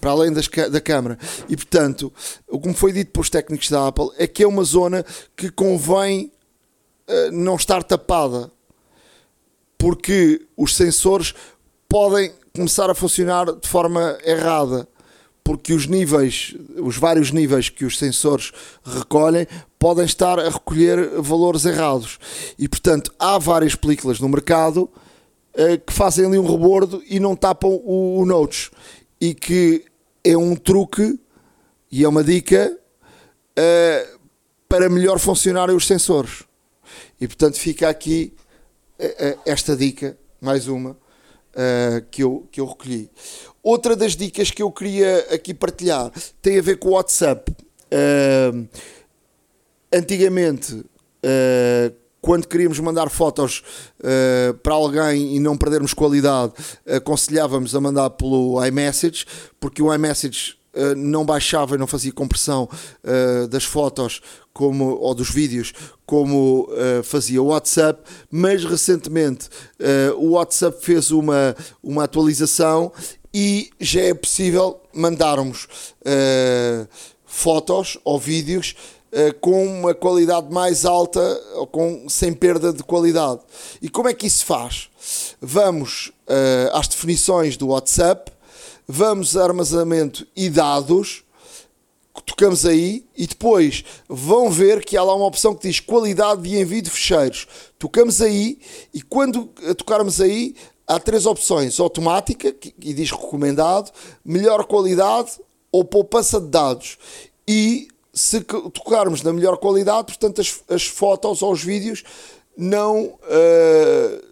para 0.00 0.12
além 0.12 0.32
das, 0.32 0.46
da 0.46 0.80
câmara. 0.80 1.18
E 1.48 1.56
portanto, 1.56 2.12
o 2.48 2.60
que 2.60 2.68
me 2.68 2.74
foi 2.74 2.92
dito 2.92 3.10
pelos 3.10 3.28
técnicos 3.28 3.68
da 3.68 3.88
Apple 3.88 4.10
é 4.16 4.28
que 4.28 4.44
é 4.44 4.46
uma 4.46 4.62
zona 4.62 5.04
que 5.36 5.50
convém 5.50 6.30
uh, 7.08 7.32
não 7.32 7.56
estar 7.56 7.82
tapada, 7.82 8.48
porque 9.76 10.46
os 10.56 10.76
sensores 10.76 11.34
podem 11.88 12.32
começar 12.54 12.90
a 12.90 12.94
funcionar 12.94 13.46
de 13.52 13.68
forma 13.68 14.16
errada. 14.24 14.86
Porque 15.48 15.72
os 15.72 15.86
níveis, 15.86 16.54
os 16.76 16.98
vários 16.98 17.30
níveis 17.30 17.70
que 17.70 17.86
os 17.86 17.96
sensores 17.96 18.52
recolhem, 18.84 19.46
podem 19.78 20.04
estar 20.04 20.38
a 20.38 20.50
recolher 20.50 21.22
valores 21.22 21.64
errados. 21.64 22.18
E 22.58 22.68
portanto, 22.68 23.10
há 23.18 23.38
várias 23.38 23.74
películas 23.74 24.20
no 24.20 24.28
mercado 24.28 24.90
uh, 25.54 25.80
que 25.86 25.90
fazem 25.90 26.26
ali 26.26 26.38
um 26.38 26.46
rebordo 26.46 27.02
e 27.08 27.18
não 27.18 27.34
tapam 27.34 27.80
o, 27.82 28.20
o 28.20 28.26
notes 28.26 28.70
e 29.18 29.32
que 29.32 29.86
é 30.22 30.36
um 30.36 30.54
truque 30.54 31.18
e 31.90 32.04
é 32.04 32.08
uma 32.08 32.22
dica 32.22 32.70
uh, 33.58 34.18
para 34.68 34.90
melhor 34.90 35.18
funcionarem 35.18 35.74
os 35.74 35.86
sensores. 35.86 36.44
E 37.18 37.26
portanto 37.26 37.58
fica 37.58 37.88
aqui 37.88 38.34
uh, 39.00 39.40
esta 39.46 39.74
dica, 39.74 40.14
mais 40.42 40.68
uma, 40.68 40.90
uh, 40.90 42.04
que, 42.10 42.22
eu, 42.22 42.46
que 42.52 42.60
eu 42.60 42.66
recolhi. 42.66 43.10
Outra 43.68 43.94
das 43.94 44.16
dicas 44.16 44.50
que 44.50 44.62
eu 44.62 44.72
queria 44.72 45.26
aqui 45.30 45.52
partilhar 45.52 46.10
tem 46.40 46.58
a 46.58 46.62
ver 46.62 46.78
com 46.78 46.88
o 46.88 46.92
WhatsApp. 46.92 47.54
antigamente, 49.92 50.82
quando 52.18 52.48
queríamos 52.48 52.78
mandar 52.78 53.10
fotos 53.10 53.62
uh, 54.00 54.54
para 54.62 54.72
alguém 54.72 55.36
e 55.36 55.38
não 55.38 55.54
perdermos 55.54 55.92
qualidade, 55.92 56.54
aconselhávamos 56.86 57.74
a 57.74 57.80
mandar 57.82 58.08
pelo 58.08 58.64
iMessage, 58.64 59.26
porque 59.60 59.82
o 59.82 59.94
iMessage 59.94 60.56
uh, 60.74 60.94
não 60.96 61.26
baixava 61.26 61.74
e 61.74 61.78
não 61.78 61.86
fazia 61.86 62.10
compressão 62.10 62.70
uh, 63.04 63.48
das 63.48 63.64
fotos 63.64 64.22
como, 64.54 64.96
ou 64.96 65.14
dos 65.14 65.30
vídeos 65.30 65.74
como 66.06 66.70
fazia 67.04 67.42
o 67.42 67.48
WhatsApp, 67.48 68.02
mas 68.30 68.64
recentemente 68.64 69.50
o 70.16 70.30
WhatsApp 70.30 70.82
fez 70.82 71.10
uma, 71.10 71.54
uma 71.82 72.04
atualização 72.04 72.90
e 73.40 73.70
já 73.78 74.00
é 74.00 74.14
possível 74.14 74.80
mandarmos 74.92 75.68
fotos 77.24 77.96
ou 78.02 78.18
vídeos 78.18 78.74
eh, 79.12 79.32
com 79.32 79.64
uma 79.64 79.94
qualidade 79.94 80.52
mais 80.52 80.84
alta 80.84 81.20
ou 81.54 81.66
com, 81.66 82.06
sem 82.08 82.32
perda 82.34 82.72
de 82.72 82.82
qualidade. 82.82 83.40
E 83.80 83.88
como 83.88 84.08
é 84.08 84.12
que 84.12 84.26
isso 84.26 84.44
faz? 84.44 84.90
Vamos 85.40 86.08
uh, 86.26 86.76
às 86.76 86.88
definições 86.88 87.56
do 87.56 87.68
WhatsApp, 87.68 88.30
vamos 88.86 89.34
a 89.34 89.44
armazenamento 89.44 90.26
e 90.36 90.50
dados, 90.50 91.22
tocamos 92.26 92.66
aí 92.66 93.06
e 93.16 93.26
depois 93.26 93.84
vão 94.08 94.50
ver 94.50 94.84
que 94.84 94.96
há 94.96 95.02
lá 95.02 95.14
uma 95.14 95.26
opção 95.26 95.54
que 95.54 95.68
diz 95.68 95.80
qualidade 95.80 96.42
de 96.42 96.58
envio 96.58 96.82
de 96.82 96.90
fecheiros. 96.90 97.46
Tocamos 97.78 98.20
aí 98.20 98.58
e 98.92 99.00
quando 99.00 99.46
tocarmos 99.76 100.20
aí 100.20 100.54
há 100.88 100.98
três 100.98 101.26
opções: 101.26 101.78
automática, 101.78 102.50
que, 102.50 102.72
diz 102.94 103.10
recomendado, 103.10 103.92
melhor 104.24 104.64
qualidade 104.64 105.32
ou 105.70 105.84
poupança 105.84 106.40
de 106.40 106.48
dados. 106.48 106.98
E 107.46 107.88
se 108.12 108.40
tocarmos 108.40 109.22
na 109.22 109.32
melhor 109.32 109.58
qualidade, 109.58 110.06
portanto, 110.06 110.40
as, 110.40 110.60
as 110.68 110.86
fotos 110.86 111.42
ou 111.42 111.52
os 111.52 111.62
vídeos 111.62 112.02
não, 112.56 113.04
uh, 113.04 114.22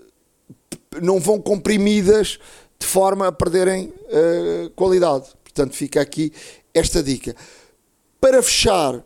não 1.00 1.20
vão 1.20 1.40
comprimidas 1.40 2.38
de 2.78 2.86
forma 2.86 3.28
a 3.28 3.32
perderem 3.32 3.86
uh, 3.86 4.70
qualidade. 4.70 5.26
Portanto, 5.44 5.74
fica 5.74 6.00
aqui 6.00 6.32
esta 6.74 7.02
dica. 7.02 7.34
Para 8.20 8.42
fechar, 8.42 9.04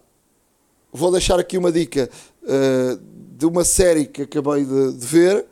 vou 0.92 1.12
deixar 1.12 1.38
aqui 1.38 1.59
uma 1.59 1.70
dica 1.70 2.09
uh, 2.42 3.01
de 3.36 3.46
uma 3.46 3.64
série 3.64 4.07
que 4.07 4.22
acabei 4.22 4.64
de, 4.64 4.92
de 4.94 5.07
ver, 5.07 5.46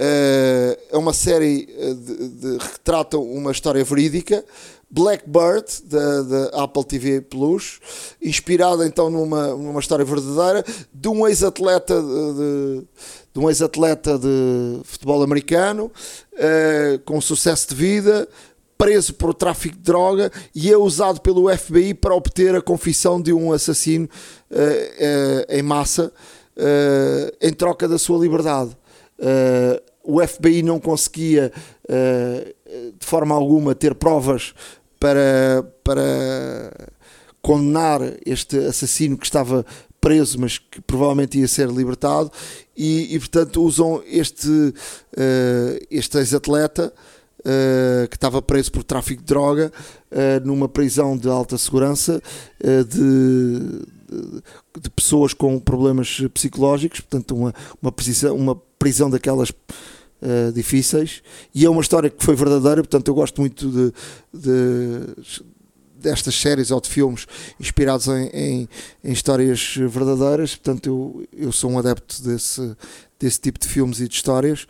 é 0.00 0.96
uma 0.96 1.12
série 1.12 1.66
de, 1.66 2.28
de, 2.28 2.58
que 2.58 2.66
retrata 2.72 3.18
uma 3.18 3.50
história 3.50 3.82
verídica. 3.82 4.44
Blackbird, 4.90 5.66
da, 5.84 6.62
Apple 6.64 6.84
TV 6.84 7.20
Plus, 7.20 7.78
inspirada 8.22 8.86
então 8.86 9.10
numa, 9.10 9.48
numa 9.48 9.80
história 9.80 10.04
verdadeira 10.04 10.64
de 10.94 11.08
um 11.08 11.26
ex-atleta 11.26 12.00
de, 12.00 12.84
de, 13.34 13.38
um 13.38 13.50
ex-atleta 13.50 14.18
de 14.18 14.80
futebol 14.84 15.22
americano 15.22 15.92
com 17.04 17.20
sucesso 17.20 17.68
de 17.68 17.74
vida, 17.74 18.26
preso 18.78 19.12
por 19.12 19.34
tráfico 19.34 19.76
de 19.76 19.82
droga 19.82 20.30
e 20.54 20.72
é 20.72 20.78
usado 20.78 21.20
pelo 21.20 21.54
FBI 21.54 21.92
para 21.94 22.14
obter 22.14 22.54
a 22.54 22.62
confissão 22.62 23.20
de 23.20 23.32
um 23.32 23.52
assassino 23.52 24.08
uh, 24.50 24.54
uh, 24.54 25.44
em 25.48 25.62
massa 25.62 26.12
uh, 26.56 27.36
em 27.42 27.52
troca 27.52 27.88
da 27.88 27.98
sua 27.98 28.20
liberdade. 28.20 28.76
O 30.10 30.26
FBI 30.26 30.62
não 30.62 30.80
conseguia 30.80 31.52
de 32.98 33.06
forma 33.06 33.34
alguma 33.34 33.74
ter 33.74 33.94
provas 33.94 34.54
para, 34.98 35.64
para 35.84 36.72
condenar 37.42 38.00
este 38.24 38.58
assassino 38.58 39.16
que 39.18 39.26
estava 39.26 39.64
preso, 40.00 40.40
mas 40.40 40.58
que 40.58 40.80
provavelmente 40.80 41.38
ia 41.38 41.48
ser 41.48 41.68
libertado, 41.68 42.32
e, 42.76 43.14
e 43.14 43.18
portanto 43.18 43.62
usam 43.62 44.02
este, 44.06 44.72
este 45.90 46.18
ex-atleta 46.18 46.92
uh, 47.40 48.08
que 48.08 48.16
estava 48.16 48.40
preso 48.42 48.72
por 48.72 48.82
tráfico 48.82 49.22
de 49.22 49.26
droga 49.26 49.72
uh, 50.10 50.46
numa 50.46 50.68
prisão 50.68 51.16
de 51.16 51.28
alta 51.28 51.56
segurança 51.58 52.22
uh, 52.62 52.84
de, 52.84 53.00
de, 54.08 54.42
de, 54.82 54.90
pessoas 54.90 55.34
com 55.34 55.58
problemas 55.58 56.20
psicológicos, 56.34 57.00
portanto, 57.00 57.34
uma, 57.34 57.54
uma, 57.80 57.92
prisão, 57.92 58.36
uma 58.36 58.56
prisão 58.78 59.10
daquelas. 59.10 59.52
Difíceis 60.52 61.22
e 61.54 61.64
é 61.64 61.70
uma 61.70 61.80
história 61.80 62.10
que 62.10 62.24
foi 62.24 62.34
verdadeira, 62.34 62.82
portanto, 62.82 63.08
eu 63.08 63.14
gosto 63.14 63.40
muito 63.40 63.70
de, 63.70 63.92
de 64.34 65.14
destas 65.98 66.34
séries 66.34 66.70
ou 66.70 66.80
de 66.80 66.88
filmes 66.88 67.26
inspirados 67.58 68.06
em, 68.08 68.26
em, 68.32 68.68
em, 69.04 69.12
histórias 69.12 69.74
verdadeiras. 69.76 70.54
Portanto, 70.54 70.86
eu, 70.86 71.46
eu 71.46 71.52
sou 71.52 71.70
um 71.70 71.78
adepto 71.78 72.22
desse, 72.22 72.76
desse 73.18 73.40
tipo 73.40 73.58
de 73.58 73.68
filmes 73.68 74.00
e 74.00 74.08
de 74.08 74.14
histórias 74.14 74.66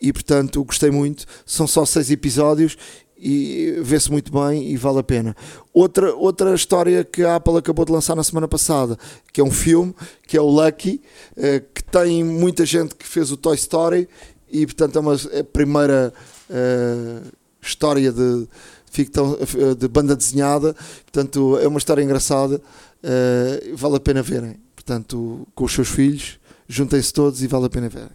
e 0.00 0.12
portanto 0.12 0.64
gostei 0.64 0.90
muito. 0.90 1.26
São 1.44 1.66
só 1.66 1.84
seis 1.84 2.10
episódios 2.10 2.76
e 3.18 3.76
vê-se 3.82 4.10
muito 4.10 4.32
bem 4.32 4.70
e 4.70 4.76
vale 4.76 5.00
a 5.00 5.02
pena. 5.02 5.36
Outra, 5.74 6.14
outra 6.14 6.54
história 6.54 7.04
que 7.04 7.22
a 7.22 7.36
Apple 7.36 7.58
acabou 7.58 7.84
de 7.84 7.92
lançar 7.92 8.16
na 8.16 8.24
semana 8.24 8.48
passada, 8.48 8.96
que 9.30 9.42
é 9.42 9.44
um 9.44 9.50
filme, 9.50 9.94
que 10.26 10.38
é 10.38 10.40
o 10.40 10.46
Lucky, 10.46 11.02
eh, 11.36 11.62
que 11.74 11.84
tem 11.84 12.24
muita 12.24 12.64
gente 12.64 12.94
que 12.94 13.06
fez 13.06 13.30
o 13.30 13.36
Toy 13.36 13.56
Story 13.56 14.08
e 14.50 14.66
portanto 14.66 14.96
é 14.96 15.00
uma 15.00 15.14
é 15.32 15.40
a 15.40 15.44
primeira 15.44 16.12
uh, 16.50 17.28
história 17.62 18.12
de, 18.12 18.46
ficção, 18.90 19.38
de 19.78 19.88
banda 19.88 20.16
desenhada, 20.16 20.74
portanto 21.02 21.58
é 21.58 21.68
uma 21.68 21.78
história 21.78 22.02
engraçada, 22.02 22.56
uh, 22.56 23.76
vale 23.76 23.96
a 23.96 24.00
pena 24.00 24.22
verem. 24.22 24.56
Portanto, 24.74 25.46
com 25.54 25.64
os 25.64 25.72
seus 25.72 25.88
filhos, 25.88 26.38
juntem-se 26.68 27.12
todos 27.12 27.42
e 27.42 27.46
vale 27.46 27.66
a 27.66 27.70
pena 27.70 27.88
verem. 27.88 28.10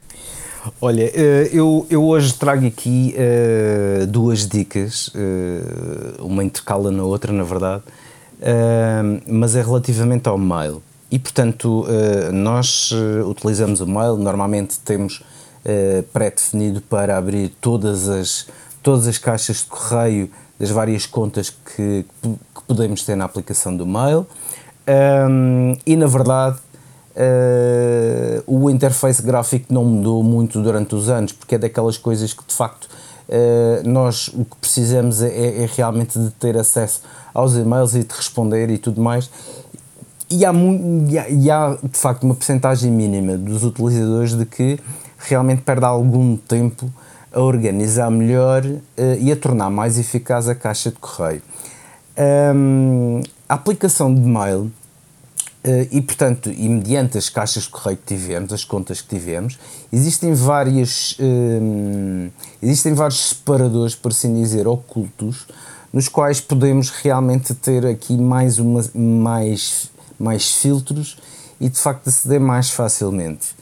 Olha, 0.81 1.11
eh, 1.13 1.49
eu, 1.53 1.85
eu 1.91 2.03
hoje 2.03 2.33
trago 2.33 2.65
aqui 2.65 3.15
uh, 3.15 4.07
duas 4.07 4.47
dicas, 4.47 5.09
uh, 5.09 6.25
uma 6.25 6.43
intercala 6.43 6.89
na 6.89 7.03
outra, 7.03 7.31
na 7.31 7.43
verdade, 7.43 7.83
mas 9.27 9.55
é 9.55 9.61
relativamente 9.61 10.27
ao 10.27 10.37
mail. 10.37 10.81
E 11.09 11.17
portanto, 11.17 11.85
nós 12.33 12.91
utilizamos 13.25 13.79
o 13.79 13.87
mail, 13.87 14.17
normalmente 14.17 14.77
temos 14.79 15.23
pré-definido 16.13 16.81
para 16.81 17.17
abrir 17.17 17.49
todas 17.59 18.07
as, 18.07 18.47
todas 18.83 19.07
as 19.07 19.17
caixas 19.17 19.57
de 19.57 19.65
correio 19.65 20.29
das 20.59 20.69
várias 20.69 21.05
contas 21.05 21.49
que, 21.49 22.05
que 22.21 22.63
podemos 22.67 23.03
ter 23.03 23.15
na 23.15 23.25
aplicação 23.25 23.75
do 23.75 23.85
mail. 23.85 24.27
Um, 24.87 25.75
e 25.85 25.95
na 25.95 26.07
verdade, 26.07 26.57
Uh, 27.15 28.43
o 28.45 28.69
interface 28.69 29.21
gráfico 29.21 29.73
não 29.73 29.85
mudou 29.85 30.21
muito 30.21 30.61
durante 30.61 30.95
os 30.95 31.07
anos, 31.07 31.31
porque 31.31 31.55
é 31.55 31.57
daquelas 31.57 31.97
coisas 31.97 32.33
que 32.33 32.43
de 32.45 32.53
facto 32.53 32.89
uh, 33.29 33.87
nós 33.87 34.27
o 34.27 34.43
que 34.43 34.57
precisamos 34.59 35.21
é, 35.21 35.63
é, 35.63 35.69
realmente 35.77 36.19
de 36.19 36.29
ter 36.31 36.57
acesso 36.57 37.03
aos 37.33 37.55
e-mails 37.55 37.95
e 37.95 38.03
de 38.03 38.13
responder 38.13 38.69
e 38.69 38.77
tudo 38.77 39.01
mais. 39.01 39.29
E 40.29 40.43
há, 40.43 40.51
e 40.53 41.17
há, 41.17 41.29
e 41.29 41.49
há 41.49 41.77
de 41.81 41.97
facto 41.97 42.23
uma 42.23 42.35
percentagem 42.35 42.91
mínima 42.91 43.37
dos 43.37 43.63
utilizadores 43.63 44.33
de 44.33 44.45
que 44.45 44.77
realmente 45.27 45.61
perde 45.61 45.85
algum 45.85 46.37
tempo 46.37 46.91
a 47.31 47.41
organizar 47.41 48.09
melhor 48.09 48.65
uh, 48.65 48.81
e 49.19 49.31
a 49.31 49.35
tornar 49.35 49.69
mais 49.69 49.97
eficaz 49.97 50.47
a 50.47 50.55
caixa 50.55 50.89
de 50.89 50.97
correio. 50.97 51.41
Um, 52.55 53.21
a 53.47 53.55
aplicação 53.55 54.13
de 54.13 54.21
mail 54.21 54.71
Uh, 55.65 55.87
e, 55.89 55.99
portanto, 55.99 56.51
e 56.51 56.69
mediante 56.69 57.17
as 57.17 57.27
caixas 57.27 57.63
de 57.63 57.69
correio 57.69 57.97
que 57.97 58.15
tivemos, 58.15 58.53
as 58.53 58.63
contas 58.63 59.01
que 59.01 59.07
tivemos, 59.07 59.57
existem 59.91 60.31
várias, 60.31 61.13
uh, 61.13 62.31
existem 62.61 62.93
vários 62.93 63.29
separadores, 63.29 63.95
por 63.95 64.11
assim 64.11 64.39
dizer, 64.39 64.67
ocultos, 64.67 65.47
nos 65.91 66.07
quais 66.07 66.39
podemos 66.39 66.91
realmente 66.91 67.55
ter 67.55 67.83
aqui 67.83 68.15
mais, 68.15 68.59
uma, 68.59 68.85
mais, 68.93 69.89
mais 70.19 70.51
filtros 70.51 71.17
e, 71.59 71.67
de 71.67 71.79
facto, 71.79 72.09
aceder 72.09 72.39
mais 72.39 72.69
facilmente. 72.69 73.54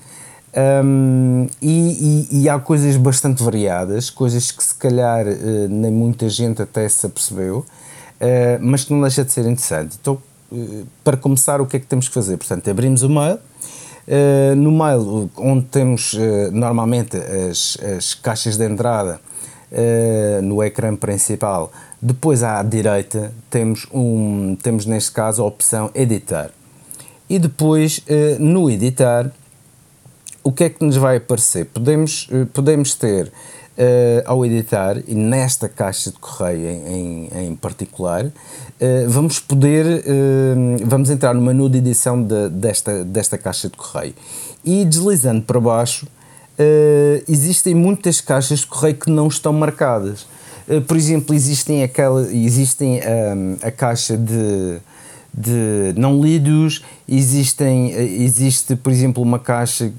Um, 0.56 1.48
e, 1.62 2.28
e, 2.32 2.44
e, 2.44 2.50
há 2.50 2.60
coisas 2.60 2.96
bastante 2.96 3.42
variadas, 3.42 4.12
coisas 4.12 4.52
que 4.52 4.64
se 4.64 4.76
calhar 4.76 5.26
uh, 5.26 5.68
nem 5.68 5.92
muita 5.92 6.30
gente 6.30 6.62
até 6.62 6.88
se 6.88 7.06
apercebeu, 7.06 7.66
mas 8.62 8.86
que 8.86 8.94
não 8.94 9.02
deixa 9.02 9.26
de 9.26 9.34
ser 9.34 9.42
interessante. 9.42 9.98
Então, 10.00 10.18
para 11.04 11.18
começar, 11.18 11.60
o 11.60 11.66
que 11.66 11.78
é 11.78 11.80
que 11.80 11.86
temos 11.86 12.08
que 12.08 12.14
fazer? 12.14 12.38
Portanto, 12.38 12.70
abrimos 12.70 13.04
o 13.04 13.10
mail. 13.10 13.38
Uh, 14.06 14.54
no 14.58 14.70
mail, 14.70 15.30
onde 15.38 15.66
temos 15.68 16.14
uh, 16.14 16.52
normalmente 16.52 17.16
as, 17.16 17.78
as, 17.98 18.14
caixas 18.14 18.58
de 18.58 18.66
entrada 18.66 19.22
uh, 19.72 20.42
no 20.42 20.62
ecrã 20.62 20.94
principal, 20.94 21.72
depois 22.02 22.44
à 22.44 22.62
direita 22.64 23.34
temos, 23.50 23.88
um, 23.94 24.58
temos 24.62 24.86
neste 24.86 25.14
caso 25.14 25.42
a 25.42 25.46
opção 25.46 25.90
editar. 25.96 26.52
E 27.30 27.40
depois 27.40 28.04
no 28.38 28.70
editar, 28.70 29.32
o 30.44 30.52
que 30.52 30.66
é 30.66 30.70
que 30.70 30.84
nos 30.84 30.98
vai 30.98 31.18
aparecer? 31.18 31.66
Podemos, 31.66 32.28
podemos 32.54 32.96
ter 32.96 33.32
Uh, 33.76 34.22
ao 34.26 34.46
editar, 34.46 34.98
e 35.08 35.16
nesta 35.16 35.68
caixa 35.68 36.12
de 36.12 36.20
correio 36.20 36.62
em, 36.70 36.86
em, 36.86 37.48
em 37.48 37.56
particular, 37.56 38.24
uh, 38.24 38.32
vamos 39.08 39.40
poder, 39.40 39.84
uh, 39.84 40.86
vamos 40.86 41.10
entrar 41.10 41.34
no 41.34 41.42
menu 41.42 41.68
de 41.68 41.80
edição 41.80 42.22
de, 42.22 42.50
desta, 42.50 43.04
desta 43.04 43.36
caixa 43.36 43.68
de 43.70 43.76
correio. 43.76 44.14
E 44.64 44.86
deslizando 44.86 45.42
para 45.42 45.60
baixo, 45.60 46.06
existem 47.28 47.74
muitas 47.74 48.22
caixas 48.22 48.60
de 48.60 48.68
correio 48.68 48.96
que 48.96 49.10
não 49.10 49.28
estão 49.28 49.52
marcadas. 49.52 50.28
por 50.88 50.96
exemplo, 50.96 51.34
existem, 51.34 51.82
aquela, 51.82 52.22
existem 52.32 53.02
a 53.62 53.72
caixa 53.72 54.16
de, 54.16 54.80
de 55.34 55.94
não 55.98 56.22
lidos, 56.22 56.84
existem, 57.10 57.92
existe, 57.92 58.76
por 58.76 58.92
exemplo, 58.92 59.24
uma 59.24 59.40
caixa 59.40 59.92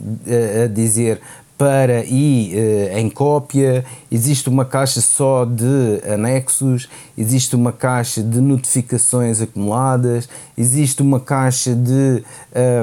a 0.65 0.69
dizer 0.69 1.21
para 1.57 2.05
e 2.05 2.53
uh, 2.55 2.99
em 2.99 3.09
cópia, 3.09 3.85
existe 4.11 4.49
uma 4.49 4.65
caixa 4.65 5.01
só 5.01 5.45
de 5.45 6.01
anexos, 6.13 6.89
existe 7.17 7.55
uma 7.55 7.73
caixa 7.73 8.23
de 8.23 8.41
notificações 8.41 9.41
acumuladas, 9.41 10.29
existe 10.59 11.01
uma 11.01 11.21
caixa 11.21 11.75
de 11.75 12.25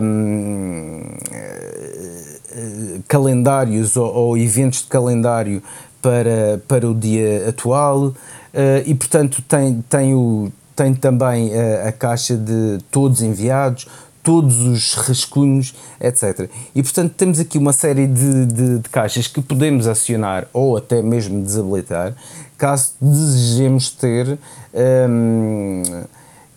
um, 0.02 1.02
uh, 1.02 1.42
eh, 2.54 3.00
calendários 3.08 3.98
ou, 3.98 4.14
ou, 4.14 4.38
eventos 4.38 4.80
de 4.80 4.88
calendário 4.88 5.62
para, 6.02 6.62
para 6.68 6.90
o 6.90 6.96
dia 6.96 7.50
atual 7.50 8.08
uh, 8.08 8.16
e, 8.86 8.96
portanto, 8.96 9.42
tem, 9.48 9.84
tem, 9.90 10.14
o, 10.16 10.52
tem 10.82 10.96
também 10.96 11.52
a 11.88 11.92
caixa 11.92 12.36
de 12.36 12.80
todos 12.90 13.22
enviados 13.22 13.88
todos 14.24 14.62
os 14.62 14.94
rascunhos, 14.94 15.74
etc. 16.00 16.50
E 16.76 16.84
portanto 16.84 17.14
temos 17.16 17.40
aqui 17.40 17.58
uma 17.58 17.74
série 17.74 18.08
de, 18.08 18.46
de, 18.46 18.80
de, 18.80 18.90
caixas 18.90 19.28
que 19.28 19.42
podemos 19.42 19.88
acionar 19.88 20.48
ou 20.54 20.78
até 20.78 21.02
mesmo 21.02 21.42
desabilitar, 21.42 22.14
caso 22.58 22.94
desejemos 23.02 23.90
ter. 23.90 24.38
Hum, 25.10 25.84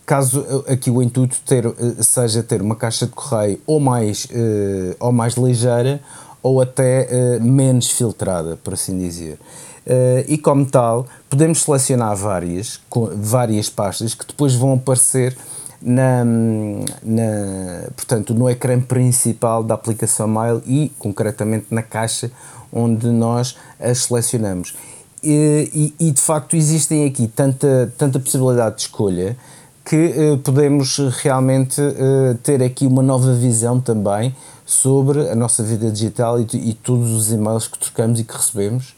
caso 0.07 0.65
aqui 0.69 0.91
o 0.91 1.03
intuito 1.03 1.41
ter, 1.47 1.65
seja 2.01 2.43
ter 2.43 2.61
uma 2.61 2.77
caixa 2.77 3.07
de 3.07 3.13
correio 3.13 3.59
ou 3.67 3.81
mais, 3.81 4.27
uh, 4.27 4.95
ou 5.01 5.11
mais 5.11 5.33
ligeira 5.35 5.99
ou 6.43 6.61
até 6.61 7.09
uh, 7.11 7.43
menos 7.43 7.91
filtrada, 7.91 8.59
por 8.63 8.75
assim 8.75 8.99
dizer. 8.99 9.39
Uh, 9.87 10.25
e 10.27 10.39
como 10.39 10.65
tal, 10.65 11.07
podemos 11.29 11.63
selecionar 11.63 12.17
várias, 12.17 12.81
várias 13.17 13.69
pastas 13.69 14.15
que 14.15 14.27
depois 14.27 14.55
vão 14.55 14.75
aparecer 14.75 15.37
na, 15.83 16.25
na, 16.25 17.91
portanto, 17.95 18.33
no 18.33 18.49
ecrã 18.49 18.81
principal 18.81 19.63
da 19.63 19.75
aplicação 19.75 20.27
Mail 20.27 20.63
e, 20.67 20.91
concretamente, 20.99 21.67
na 21.71 21.83
caixa 21.83 22.31
onde 22.73 23.07
nós 23.09 23.57
as 23.79 23.99
selecionamos. 24.05 24.75
E, 25.23 25.93
e, 26.01 26.09
e 26.09 26.11
de 26.11 26.21
facto 26.21 26.57
existem 26.57 27.07
aqui 27.07 27.29
tanta, 27.29 27.93
tanta 27.97 28.19
possibilidade 28.19 28.77
de 28.77 28.83
escolha 28.83 29.37
que 29.85 30.15
uh, 30.17 30.39
podemos 30.39 30.99
realmente 31.23 31.81
uh, 31.81 32.35
ter 32.43 32.63
aqui 32.63 32.87
uma 32.87 33.03
nova 33.03 33.35
visão 33.35 33.79
também 33.79 34.35
sobre 34.65 35.29
a 35.29 35.35
nossa 35.35 35.63
vida 35.63 35.91
digital 35.91 36.41
e, 36.41 36.47
e 36.55 36.73
todos 36.73 37.11
os 37.11 37.31
e-mails 37.31 37.69
que 37.69 37.79
trocamos 37.79 38.19
e 38.19 38.25
que 38.25 38.35
recebemos, 38.35 38.95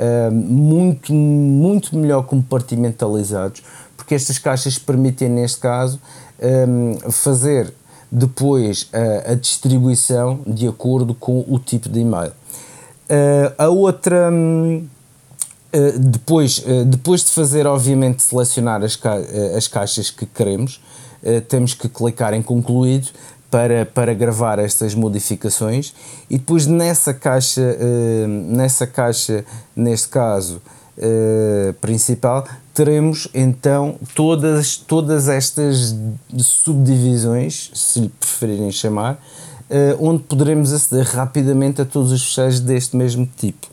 uh, 0.00 0.32
muito, 0.32 1.12
muito 1.12 1.96
melhor 1.96 2.22
compartimentalizados, 2.22 3.62
porque 3.96 4.14
estas 4.14 4.38
caixas 4.38 4.78
permitem, 4.78 5.28
neste 5.28 5.60
caso, 5.60 6.00
um, 6.40 7.10
fazer 7.10 7.72
depois 8.10 8.88
a, 8.92 9.32
a, 9.32 9.34
distribuição 9.34 10.40
de 10.46 10.66
acordo 10.66 11.14
com 11.14 11.44
o 11.46 11.58
tipo 11.58 11.88
de 11.88 12.00
e-mail. 12.00 12.32
Uh, 13.08 13.54
a 13.58 13.68
outra. 13.68 14.30
Um, 14.32 14.88
uh, 15.72 15.98
depois, 15.98 16.58
uh, 16.58 16.84
depois 16.84 17.22
de 17.24 17.30
fazer, 17.30 17.66
obviamente, 17.66 18.22
selecionar 18.22 18.82
as, 18.82 18.96
ca 18.96 19.16
as 19.56 19.68
caixas 19.68 20.10
que 20.10 20.26
queremos, 20.26 20.80
temos 21.48 21.74
que 21.74 21.86
clicar 21.86 22.32
em 22.32 22.40
concluído 22.40 23.10
para, 23.50 23.84
para 23.84 24.14
gravar 24.14 24.58
estas 24.58 24.94
modificações 24.94 25.92
e 26.28 26.38
depois 26.38 26.66
nessa 26.66 27.12
caixa, 27.12 27.76
nessa 28.48 28.86
caixa 28.86 29.44
neste 29.74 30.08
caso, 30.08 30.60
uh, 31.00 31.72
principal, 31.74 32.46
teremos 32.74 33.28
então 33.34 33.96
todas, 34.14 34.76
todas 34.76 35.28
estas 35.28 35.96
subdivisões, 36.38 37.70
se 37.74 38.00
lhe 38.00 38.08
preferirem 38.08 38.70
chamar, 38.70 39.14
uh, 39.14 40.06
onde 40.06 40.22
poderemos 40.24 40.72
aceder 40.72 41.06
rapidamente 41.06 41.80
a 41.80 41.84
todos 41.84 42.12
os 42.12 42.22
fecheiros 42.22 42.60
deste 42.60 42.96
mesmo 42.96 43.28
tipo. 43.36 43.68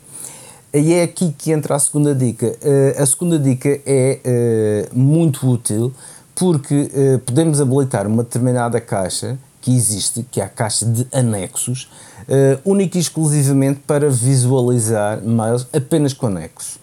E 0.72 0.92
é 0.92 1.02
aqui 1.02 1.34
que 1.36 1.50
entra 1.50 1.76
a 1.76 1.78
segunda 1.78 2.14
dica. 2.14 2.54
A 2.98 3.06
segunda 3.06 3.38
dica 3.38 3.80
é 3.86 4.86
muito 4.92 5.48
útil 5.48 5.94
porque 6.34 6.90
podemos 7.24 7.58
habilitar 7.58 8.06
uma 8.06 8.22
determinada 8.22 8.78
caixa 8.78 9.38
que 9.60 9.74
existe, 9.74 10.24
que 10.30 10.40
é 10.40 10.44
a 10.44 10.48
caixa 10.48 10.86
de 10.86 11.06
anexos, 11.12 11.90
uh, 12.22 12.60
única 12.64 12.98
e 12.98 13.00
exclusivamente 13.00 13.80
para 13.86 14.10
visualizar 14.10 15.22
mails 15.22 15.66
apenas 15.72 16.12
com 16.12 16.26
anexos. 16.26 16.78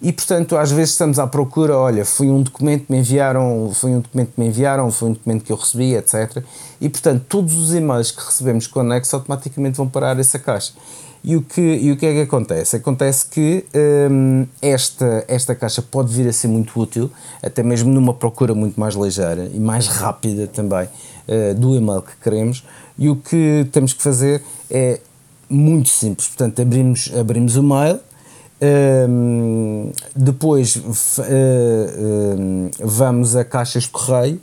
E 0.00 0.12
portanto, 0.12 0.56
às 0.56 0.72
vezes 0.72 0.90
estamos 0.90 1.20
à 1.20 1.28
procura, 1.28 1.76
olha, 1.78 2.04
foi 2.04 2.28
um 2.28 2.42
documento 2.42 2.86
que 2.86 2.92
me 2.92 2.98
enviaram, 2.98 3.70
foi 3.72 3.92
um 3.92 4.00
documento 4.00 4.32
que 4.34 4.40
me 4.40 4.48
enviaram, 4.48 4.90
foi 4.90 5.10
um 5.10 5.12
documento 5.12 5.44
que 5.44 5.52
eu 5.52 5.56
recebi, 5.56 5.94
etc. 5.94 6.42
E 6.80 6.88
portanto, 6.88 7.24
todos 7.28 7.54
os 7.54 7.72
e-mails 7.72 8.10
que 8.10 8.20
recebemos 8.20 8.66
com 8.66 8.80
anexo 8.80 9.14
automaticamente 9.14 9.76
vão 9.76 9.88
parar 9.88 10.18
essa 10.18 10.40
caixa. 10.40 10.72
E 11.24 11.36
o 11.36 11.42
que, 11.42 11.60
e 11.60 11.92
o 11.92 11.96
que 11.96 12.04
é 12.04 12.14
que 12.14 12.20
acontece? 12.22 12.74
Acontece 12.74 13.26
que 13.26 13.64
hum, 14.10 14.44
esta, 14.60 15.24
esta 15.28 15.54
caixa 15.54 15.80
pode 15.80 16.12
vir 16.12 16.28
a 16.28 16.32
ser 16.32 16.48
muito 16.48 16.78
útil, 16.80 17.08
até 17.40 17.62
mesmo 17.62 17.92
numa 17.92 18.12
procura 18.12 18.56
muito 18.56 18.80
mais 18.80 18.96
ligeira 18.96 19.48
e 19.54 19.60
mais 19.60 19.86
rápida 19.86 20.48
também 20.48 20.88
uh, 21.28 21.54
do 21.54 21.76
e-mail 21.76 22.02
que 22.02 22.16
queremos. 22.22 22.64
E 22.98 23.08
o 23.08 23.16
que 23.16 23.66
temos 23.72 23.92
que 23.92 24.02
fazer 24.02 24.42
é 24.70 25.00
muito 25.48 25.88
simples. 25.88 26.28
Portanto, 26.28 26.62
abrimos, 26.62 27.10
abrimos 27.14 27.56
o 27.56 27.62
mail, 27.62 28.00
um, 29.08 29.90
depois 30.14 30.76
uh, 30.76 30.80
uh, 31.20 32.70
vamos 32.80 33.34
a 33.34 33.44
caixas 33.44 33.84
de 33.84 33.90
correio, 33.90 34.40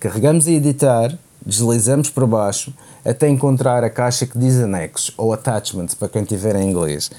carregamos 0.00 0.48
a 0.48 0.50
editar, 0.50 1.16
deslizamos 1.44 2.10
para 2.10 2.26
baixo 2.26 2.74
até 3.04 3.28
encontrar 3.28 3.84
a 3.84 3.90
caixa 3.90 4.26
que 4.26 4.36
diz 4.36 4.56
anexos 4.56 5.12
ou 5.16 5.32
attachments 5.32 5.94
para 5.94 6.08
quem 6.08 6.24
tiver 6.24 6.56
em 6.56 6.70
inglês. 6.70 7.10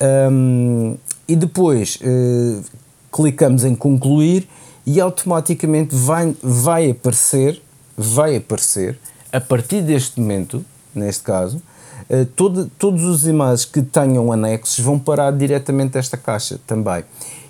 Um, 0.00 0.96
e 1.28 1.36
depois 1.36 1.96
uh, 1.96 2.62
clicamos 3.12 3.64
em 3.64 3.74
concluir 3.74 4.48
e 4.86 5.00
automaticamente 5.00 5.94
vai, 5.94 6.34
vai 6.42 6.90
aparecer, 6.90 7.60
vai 7.96 8.36
aparecer 8.36 8.98
a 9.32 9.40
partir 9.40 9.82
deste 9.82 10.20
momento, 10.20 10.64
neste 10.94 11.22
caso, 11.22 11.60
eh, 12.08 12.26
todo, 12.36 12.70
todos 12.78 13.04
os 13.04 13.26
e-mails 13.26 13.64
que 13.64 13.82
tenham 13.82 14.30
anexos 14.30 14.78
vão 14.78 14.98
parar 14.98 15.32
diretamente 15.32 15.98
esta 15.98 16.16
caixa 16.16 16.60
também. 16.66 17.04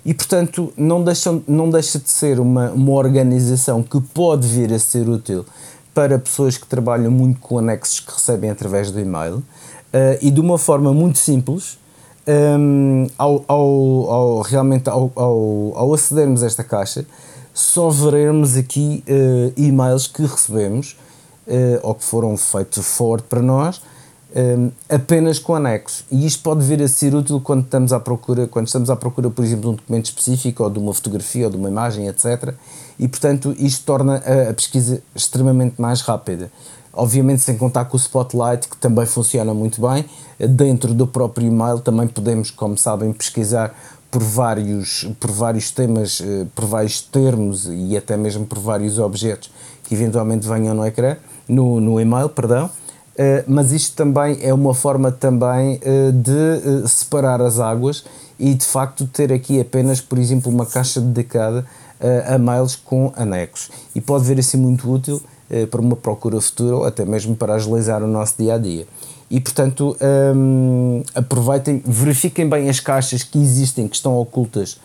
E, 0.05 0.13
portanto, 0.13 0.71
não, 0.77 1.03
deixam, 1.03 1.43
não 1.47 1.69
deixa 1.69 1.99
de 1.99 2.09
ser 2.09 2.39
uma, 2.39 2.71
uma 2.71 2.93
organização 2.93 3.83
que 3.83 3.99
pode 3.99 4.47
vir 4.47 4.73
a 4.73 4.79
ser 4.79 5.07
útil 5.07 5.45
para 5.93 6.17
pessoas 6.17 6.57
que 6.57 6.65
trabalham 6.65 7.11
muito 7.11 7.39
com 7.39 7.57
anexos 7.57 7.99
que 7.99 8.11
recebem 8.11 8.49
através 8.49 8.91
do 8.91 8.99
e-mail 8.99 9.37
uh, 9.37 9.43
e 10.21 10.31
de 10.31 10.39
uma 10.39 10.57
forma 10.57 10.93
muito 10.93 11.17
simples. 11.17 11.77
Um, 12.27 13.05
ehm, 13.05 13.07
ao, 13.17 13.43
ao, 13.47 14.11
ao, 14.11 14.41
realmente 14.41 14.89
ao, 14.89 15.11
ao, 15.15 15.73
ao 15.75 15.93
acedermos 15.93 16.43
a 16.43 16.45
esta 16.45 16.61
caixa, 16.61 17.05
só 17.57 17.89
veremos 17.89 18.55
aqui 18.55 19.03
uh, 19.07 19.51
e-mails 19.57 20.05
que 20.05 20.21
recebemos 20.21 20.95
uh, 21.47 21.79
ou 21.81 21.95
que 21.95 22.03
foram 22.03 22.37
feitos 22.37 22.85
forward 22.85 23.23
para 23.27 23.41
nós 23.41 23.81
um, 24.35 24.69
apenas 24.87 25.39
com 25.39 25.55
anexos. 25.55 26.05
E 26.11 26.27
isto 26.27 26.43
pode 26.43 26.63
vir 26.63 26.83
a 26.83 26.87
ser 26.87 27.15
útil 27.15 27.41
quando 27.41 27.63
estamos 27.63 27.91
à 27.91 27.99
procura, 27.99 28.45
quando 28.47 28.67
estamos 28.67 28.91
à 28.91 28.95
procura, 28.95 29.31
por 29.31 29.43
exemplo, 29.43 29.61
de 29.61 29.67
um 29.69 29.73
documento 29.73 30.05
específico, 30.05 30.63
ou 30.63 30.69
de 30.69 30.77
uma 30.77 30.93
fotografia, 30.93 31.45
ou 31.45 31.51
de 31.51 31.57
uma 31.57 31.67
imagem, 31.67 32.07
etc. 32.07 32.53
E, 32.99 33.07
portanto, 33.07 33.55
isto 33.57 33.83
torna 33.83 34.21
a, 34.23 34.51
a 34.51 34.53
pesquisa 34.53 35.01
extremamente 35.15 35.81
mais 35.81 36.01
rápida. 36.01 36.51
Obviamente, 36.93 37.41
sem 37.41 37.57
contar 37.57 37.85
com 37.85 37.97
o 37.97 37.99
Spotlight, 37.99 38.67
que 38.67 38.77
também 38.77 39.07
funciona 39.07 39.51
muito 39.53 39.81
bem. 39.81 40.05
Dentro 40.39 40.93
do 40.93 41.07
próprio 41.07 41.47
e-mail 41.47 41.79
também 41.79 42.07
podemos, 42.07 42.51
como 42.51 42.77
sabem, 42.77 43.11
pesquisar 43.13 43.75
por 44.09 44.23
vários, 44.23 45.07
por 45.19 45.31
vários 45.31 45.71
temas, 45.71 46.21
eh, 46.21 46.45
por 46.55 46.65
vários 46.65 47.01
termos 47.01 47.67
e 47.69 47.97
até 47.97 48.15
mesmo 48.15 48.45
por 48.45 48.59
vários 48.59 48.99
objetos 48.99 49.51
que 49.83 49.95
eventualmente 49.95 50.47
venham 50.47 50.73
no 50.73 50.85
ecrã, 50.85 51.17
no, 51.47 51.79
no 51.79 51.99
e-mail, 51.99 52.29
perdão. 52.29 52.69
Eh, 53.17 53.43
mas 53.47 53.71
isto 53.71 53.95
também 53.95 54.37
é 54.41 54.53
uma 54.53 54.73
forma 54.73 55.11
também 55.11 55.77
uh, 55.77 56.11
de 56.11 56.87
separar 56.87 57.41
as 57.41 57.59
águas 57.59 58.05
e 58.37 58.53
de 58.53 58.63
facto 58.63 59.07
ter 59.07 59.33
aqui 59.33 59.59
apenas, 59.59 59.99
por 59.99 60.19
exemplo, 60.19 60.51
uma 60.51 60.65
caixa 60.65 61.01
dedicada 61.01 61.65
a 62.27 62.37
mails 62.37 62.75
com 62.75 63.11
anexos. 63.15 63.71
E 63.95 63.99
pode 63.99 64.23
vir 64.23 64.37
assim 64.37 64.57
muito 64.57 64.87
útil 64.87 65.19
para 65.71 65.81
uma 65.81 65.95
procura 65.95 66.39
futura 66.39 66.75
ou 66.75 66.83
até 66.85 67.03
mesmo 67.03 67.35
para 67.35 67.55
agilizar 67.55 68.03
o 68.03 68.07
nosso 68.07 68.35
dia 68.37 68.53
a 68.53 68.57
dia. 68.59 68.85
E 69.29 69.41
portanto, 69.41 69.97
um, 70.35 71.03
aproveitem, 71.13 71.83
verifiquem 71.85 72.47
bem 72.47 72.69
as 72.69 72.79
caixas 72.79 73.23
que 73.23 73.37
existem, 73.37 73.87
que 73.87 73.95
estão 73.95 74.17
ocultas 74.17 74.79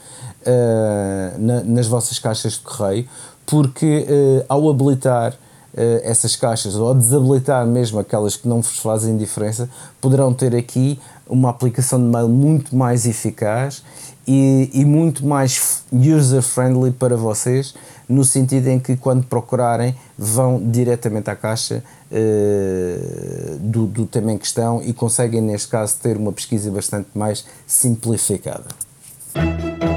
na, 1.39 1.63
nas 1.63 1.87
vossas 1.87 2.19
caixas 2.19 2.55
de 2.55 2.61
correio, 2.61 3.07
porque 3.47 4.05
ao 4.49 4.69
habilitar 4.69 5.33
uh, 5.73 6.01
essas 6.03 6.37
caixas 6.37 6.75
ou 6.75 6.95
desabilitar 6.95 7.67
mesmo 7.67 7.99
aquelas 7.99 8.37
que 8.37 8.49
não 8.49 8.61
vos 8.61 8.79
fazem 8.79 9.17
diferença, 9.17 9.69
poderão 10.01 10.33
ter 10.33 10.55
aqui 10.55 10.99
uma 11.29 11.51
aplicação 11.51 11.99
de 11.99 12.07
mail 12.07 12.29
muito 12.29 12.75
mais 12.77 13.07
eficaz 13.07 13.83
e, 14.27 14.71
e 14.73 14.85
muito 14.85 15.27
mais 15.27 15.83
user-friendly 15.93 16.93
para 16.93 17.17
vocês, 17.17 17.75
no 18.13 18.25
sentido 18.25 18.69
em 18.69 18.79
que 18.79 18.97
quando 18.97 19.25
procurarem 19.25 19.95
vão 20.19 20.61
diretamente 20.71 21.31
à 21.31 21.37
caixa 21.37 21.83
uh, 22.11 23.59
do, 23.59 23.87
do 23.87 24.07
tema 24.07 24.33
em 24.33 24.39
questão 24.39 24.83
e 24.85 24.93
conseguem, 24.93 25.41
neste 25.41 25.69
caso, 25.69 25.97
ter 26.03 26.17
uma 26.17 26.33
pesquisa 26.33 26.71
bastante 26.71 27.09
mais 27.15 27.45
simplificada. 27.67 28.67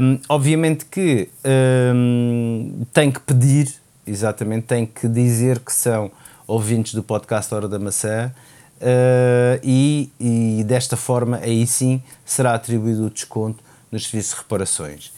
Um, 0.02 0.20
obviamente 0.28 0.86
que 0.86 1.30
um, 1.96 2.84
tem 2.92 3.12
que 3.12 3.20
pedir, 3.20 3.72
exatamente, 4.08 4.66
tem 4.66 4.88
que 4.88 5.08
dizer 5.08 5.60
que 5.60 5.72
são 5.72 6.10
ouvintes 6.48 6.96
do 6.96 7.04
podcast 7.04 7.54
Hora 7.54 7.68
da 7.68 7.78
Maçã 7.78 8.32
uh, 8.82 9.60
e, 9.64 10.12
e, 10.20 10.64
desta 10.64 10.98
forma 10.98 11.38
aí 11.38 11.68
sim 11.68 12.02
será 12.26 12.56
atribuído 12.56 13.06
o 13.06 13.10
desconto 13.12 13.69
nos 13.92 14.04
serviços 14.08 14.34
de 14.34 14.42
reparações. 14.42 15.12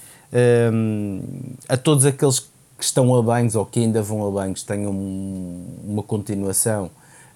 Um, 0.73 1.21
a 1.67 1.75
todos 1.75 2.05
aqueles 2.05 2.39
que 2.39 2.85
estão 2.85 3.13
a 3.13 3.21
banhos 3.21 3.55
ou 3.55 3.65
que 3.65 3.79
ainda 3.79 4.01
vão 4.01 4.25
a 4.27 4.31
banhos 4.31 4.63
tenham 4.63 4.91
uma 4.91 6.01
continuação 6.01 6.89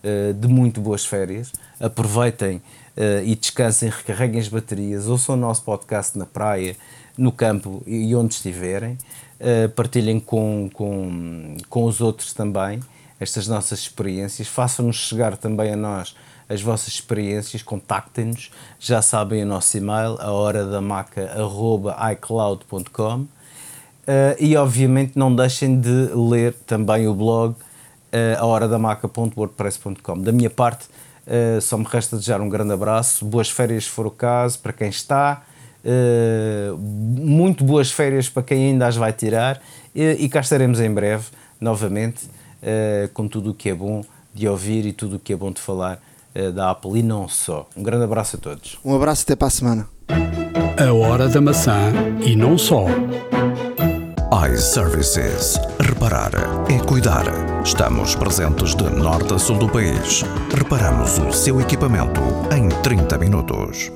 uh, 0.03 0.33
de 0.33 0.47
muito 0.47 0.81
boas 0.81 1.05
férias, 1.05 1.51
aproveitem 1.79 2.57
uh, 2.57 3.23
e 3.23 3.35
descansem, 3.35 3.89
recarreguem 3.89 4.39
as 4.39 4.47
baterias, 4.47 5.07
ouçam 5.07 5.35
o 5.35 5.37
nosso 5.37 5.63
podcast 5.63 6.17
na 6.17 6.25
praia, 6.25 6.75
no 7.17 7.31
campo 7.31 7.83
e 7.85 8.15
onde 8.15 8.33
estiverem, 8.33 8.97
uh, 9.39 9.69
partilhem 9.69 10.19
com, 10.19 10.69
com, 10.73 11.57
com 11.69 11.83
os 11.83 12.01
outros 12.01 12.33
também 12.33 12.79
estas 13.19 13.47
nossas 13.47 13.79
experiências, 13.79 14.47
façam-nos 14.47 14.97
chegar 14.97 15.37
também 15.37 15.71
a 15.71 15.75
nós 15.75 16.15
as 16.47 16.61
vossas 16.61 16.89
experiências, 16.89 17.63
contactem-nos, 17.63 18.51
já 18.79 19.01
sabem 19.01 19.43
o 19.43 19.45
nosso 19.45 19.77
e-mail, 19.77 20.17
a 20.19 20.31
hora 20.31 20.65
da 20.65 20.79
maca, 20.79 21.31
icloud.com 22.11 23.21
uh, 23.21 23.27
e 24.39 24.55
obviamente 24.55 25.17
não 25.17 25.35
deixem 25.35 25.79
de 25.79 26.09
ler 26.13 26.53
também 26.65 27.07
o 27.07 27.13
blog 27.13 27.53
uh, 27.53 27.55
a 28.39 28.45
hora 28.45 28.67
da 28.67 30.31
minha 30.31 30.49
parte, 30.49 30.85
uh, 31.25 31.59
só 31.61 31.77
me 31.77 31.85
resta 31.85 32.15
desejar 32.15 32.39
um 32.41 32.49
grande 32.49 32.73
abraço, 32.73 33.25
boas 33.25 33.49
férias 33.49 33.85
se 33.85 33.89
for 33.89 34.05
o 34.05 34.11
caso, 34.11 34.59
para 34.59 34.73
quem 34.73 34.89
está, 34.89 35.43
Uh, 35.87 36.75
muito 36.75 37.63
boas 37.63 37.91
férias 37.91 38.27
para 38.27 38.41
quem 38.41 38.71
ainda 38.71 38.87
as 38.87 38.95
vai 38.95 39.13
tirar 39.13 39.61
e, 39.93 40.27
cá 40.29 40.39
estaremos 40.39 40.79
em 40.79 40.91
breve, 40.91 41.25
novamente, 41.61 42.27
com 43.13 43.27
tudo 43.27 43.51
o 43.51 43.53
que 43.53 43.69
é 43.69 43.75
bom 43.75 44.03
de 44.33 44.47
ouvir 44.47 44.83
e 44.87 44.91
tudo 44.91 45.17
o 45.17 45.19
que 45.19 45.31
é 45.31 45.35
bom 45.35 45.51
de 45.51 45.61
falar 45.61 46.01
da 46.53 46.71
Apple 46.71 46.99
e 46.99 47.03
não 47.03 47.27
só. 47.27 47.67
Um 47.75 47.83
grande 47.83 48.03
abraço 48.03 48.35
a 48.35 48.39
todos. 48.39 48.77
Um 48.83 48.95
abraço 48.95 49.23
até 49.23 49.35
para 49.35 49.47
a 49.47 49.51
semana. 49.51 49.87
A 50.77 50.93
hora 50.93 51.27
da 51.29 51.39
maçã 51.39 51.91
e 52.25 52.35
não 52.35 52.57
só. 52.57 52.85
iServices. 54.51 55.59
Reparar 55.79 56.31
é 56.69 56.77
cuidar. 56.85 57.25
Estamos 57.63 58.15
presentes 58.15 58.75
de 58.75 58.83
norte 58.83 59.33
a 59.33 59.39
sul 59.39 59.57
do 59.57 59.69
país. 59.69 60.23
Reparamos 60.53 61.17
o 61.19 61.31
seu 61.31 61.61
equipamento 61.61 62.21
em 62.55 62.69
30 62.81 63.17
minutos. 63.17 63.91